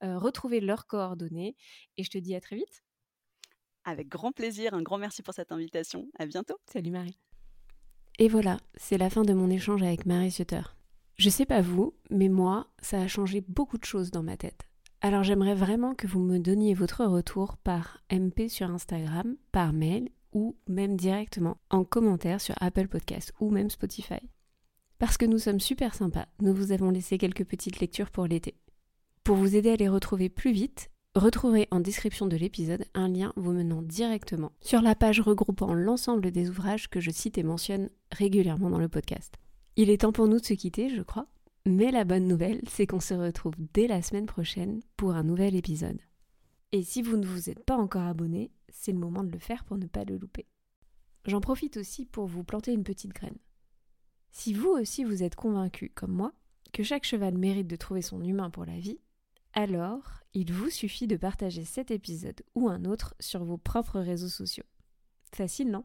retrouver 0.00 0.60
leurs 0.60 0.86
coordonnées. 0.86 1.54
Et 1.98 2.02
je 2.02 2.10
te 2.10 2.16
dis 2.16 2.34
à 2.34 2.40
très 2.40 2.56
vite. 2.56 2.82
Avec 3.86 4.08
grand 4.08 4.32
plaisir, 4.32 4.74
un 4.74 4.82
grand 4.82 4.98
merci 4.98 5.22
pour 5.22 5.32
cette 5.32 5.52
invitation. 5.52 6.08
À 6.18 6.26
bientôt. 6.26 6.56
Salut 6.72 6.90
Marie. 6.90 7.18
Et 8.18 8.28
voilà, 8.28 8.58
c'est 8.76 8.98
la 8.98 9.10
fin 9.10 9.22
de 9.22 9.32
mon 9.32 9.48
échange 9.48 9.82
avec 9.82 10.06
Marie 10.06 10.32
Sutter. 10.32 10.62
Je 11.16 11.30
sais 11.30 11.46
pas 11.46 11.62
vous, 11.62 11.94
mais 12.10 12.28
moi, 12.28 12.66
ça 12.82 13.00
a 13.00 13.06
changé 13.06 13.42
beaucoup 13.48 13.78
de 13.78 13.84
choses 13.84 14.10
dans 14.10 14.22
ma 14.22 14.36
tête. 14.36 14.68
Alors 15.00 15.22
j'aimerais 15.22 15.54
vraiment 15.54 15.94
que 15.94 16.06
vous 16.06 16.20
me 16.20 16.38
donniez 16.38 16.74
votre 16.74 17.06
retour 17.06 17.56
par 17.56 18.02
MP 18.12 18.48
sur 18.48 18.70
Instagram, 18.70 19.36
par 19.50 19.72
mail 19.72 20.10
ou 20.32 20.56
même 20.68 20.96
directement 20.96 21.56
en 21.70 21.84
commentaire 21.84 22.40
sur 22.42 22.54
Apple 22.60 22.88
Podcast 22.88 23.32
ou 23.40 23.50
même 23.50 23.70
Spotify. 23.70 24.20
Parce 24.98 25.16
que 25.16 25.24
nous 25.24 25.38
sommes 25.38 25.60
super 25.60 25.94
sympas, 25.94 26.26
nous 26.42 26.52
vous 26.52 26.72
avons 26.72 26.90
laissé 26.90 27.16
quelques 27.16 27.46
petites 27.46 27.80
lectures 27.80 28.10
pour 28.10 28.26
l'été. 28.26 28.54
Pour 29.24 29.36
vous 29.36 29.56
aider 29.56 29.70
à 29.70 29.76
les 29.76 29.88
retrouver 29.88 30.28
plus 30.28 30.52
vite, 30.52 30.90
retrouvez 31.14 31.66
en 31.70 31.80
description 31.80 32.26
de 32.26 32.36
l'épisode 32.36 32.84
un 32.92 33.08
lien 33.08 33.32
vous 33.36 33.52
menant 33.52 33.80
directement 33.80 34.52
sur 34.60 34.82
la 34.82 34.94
page 34.94 35.20
regroupant 35.20 35.72
l'ensemble 35.72 36.30
des 36.30 36.50
ouvrages 36.50 36.90
que 36.90 37.00
je 37.00 37.10
cite 37.10 37.38
et 37.38 37.42
mentionne 37.42 37.88
régulièrement 38.12 38.68
dans 38.68 38.78
le 38.78 38.88
podcast. 38.88 39.38
Il 39.78 39.90
est 39.90 39.98
temps 39.98 40.12
pour 40.12 40.26
nous 40.26 40.40
de 40.40 40.44
se 40.44 40.54
quitter, 40.54 40.88
je 40.88 41.02
crois. 41.02 41.26
Mais 41.66 41.90
la 41.90 42.04
bonne 42.04 42.26
nouvelle, 42.26 42.62
c'est 42.66 42.86
qu'on 42.86 43.00
se 43.00 43.12
retrouve 43.12 43.54
dès 43.74 43.86
la 43.86 44.00
semaine 44.00 44.24
prochaine 44.24 44.80
pour 44.96 45.10
un 45.10 45.22
nouvel 45.22 45.54
épisode. 45.54 46.00
Et 46.72 46.82
si 46.82 47.02
vous 47.02 47.18
ne 47.18 47.26
vous 47.26 47.50
êtes 47.50 47.62
pas 47.62 47.76
encore 47.76 48.06
abonné, 48.06 48.50
c'est 48.70 48.92
le 48.92 48.98
moment 48.98 49.22
de 49.22 49.30
le 49.30 49.38
faire 49.38 49.64
pour 49.64 49.76
ne 49.76 49.86
pas 49.86 50.04
le 50.04 50.16
louper. 50.16 50.46
J'en 51.26 51.42
profite 51.42 51.76
aussi 51.76 52.06
pour 52.06 52.26
vous 52.26 52.42
planter 52.42 52.72
une 52.72 52.84
petite 52.84 53.12
graine. 53.12 53.36
Si 54.30 54.54
vous 54.54 54.70
aussi 54.70 55.04
vous 55.04 55.22
êtes 55.22 55.34
convaincu, 55.34 55.90
comme 55.94 56.12
moi, 56.12 56.32
que 56.72 56.82
chaque 56.82 57.04
cheval 57.04 57.36
mérite 57.36 57.66
de 57.66 57.76
trouver 57.76 58.02
son 58.02 58.22
humain 58.22 58.48
pour 58.48 58.64
la 58.64 58.78
vie, 58.78 59.00
alors 59.52 60.20
il 60.32 60.52
vous 60.52 60.70
suffit 60.70 61.06
de 61.06 61.16
partager 61.16 61.64
cet 61.64 61.90
épisode 61.90 62.42
ou 62.54 62.68
un 62.68 62.86
autre 62.86 63.14
sur 63.20 63.44
vos 63.44 63.58
propres 63.58 64.00
réseaux 64.00 64.28
sociaux. 64.28 64.64
Facile, 65.32 65.70
non? 65.70 65.84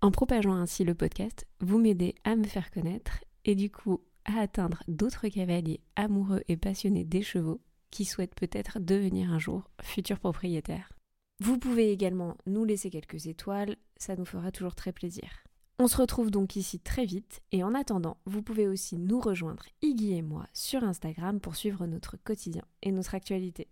En 0.00 0.10
propageant 0.10 0.54
ainsi 0.54 0.84
le 0.84 0.94
podcast, 0.94 1.46
vous 1.60 1.78
m'aidez 1.78 2.14
à 2.24 2.36
me 2.36 2.44
faire 2.44 2.70
connaître 2.70 3.24
et 3.44 3.54
du 3.54 3.70
coup 3.70 4.00
à 4.24 4.40
atteindre 4.40 4.82
d'autres 4.88 5.28
cavaliers 5.28 5.80
amoureux 5.96 6.42
et 6.48 6.56
passionnés 6.56 7.04
des 7.04 7.22
chevaux 7.22 7.60
qui 7.90 8.04
souhaitent 8.04 8.34
peut-être 8.34 8.80
devenir 8.80 9.32
un 9.32 9.38
jour 9.38 9.70
futurs 9.82 10.18
propriétaires. 10.18 10.92
Vous 11.40 11.58
pouvez 11.58 11.90
également 11.90 12.36
nous 12.46 12.64
laisser 12.64 12.90
quelques 12.90 13.26
étoiles, 13.26 13.76
ça 13.96 14.16
nous 14.16 14.24
fera 14.24 14.50
toujours 14.50 14.74
très 14.74 14.92
plaisir. 14.92 15.44
On 15.78 15.88
se 15.88 15.96
retrouve 15.96 16.30
donc 16.30 16.54
ici 16.54 16.78
très 16.78 17.04
vite 17.04 17.40
et 17.50 17.64
en 17.64 17.74
attendant, 17.74 18.18
vous 18.26 18.42
pouvez 18.42 18.68
aussi 18.68 18.96
nous 18.96 19.20
rejoindre, 19.20 19.64
Iggy 19.82 20.14
et 20.14 20.22
moi, 20.22 20.46
sur 20.52 20.84
Instagram 20.84 21.40
pour 21.40 21.56
suivre 21.56 21.86
notre 21.86 22.16
quotidien 22.16 22.62
et 22.82 22.92
notre 22.92 23.14
actualité. 23.14 23.68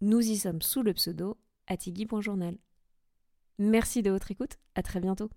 Nous 0.00 0.20
y 0.20 0.36
sommes 0.36 0.62
sous 0.62 0.82
le 0.82 0.94
pseudo 0.94 1.36
Atigui.journal. 1.66 2.56
Merci 3.58 4.02
de 4.02 4.10
votre 4.10 4.30
écoute, 4.30 4.56
à 4.74 4.82
très 4.82 5.00
bientôt. 5.00 5.30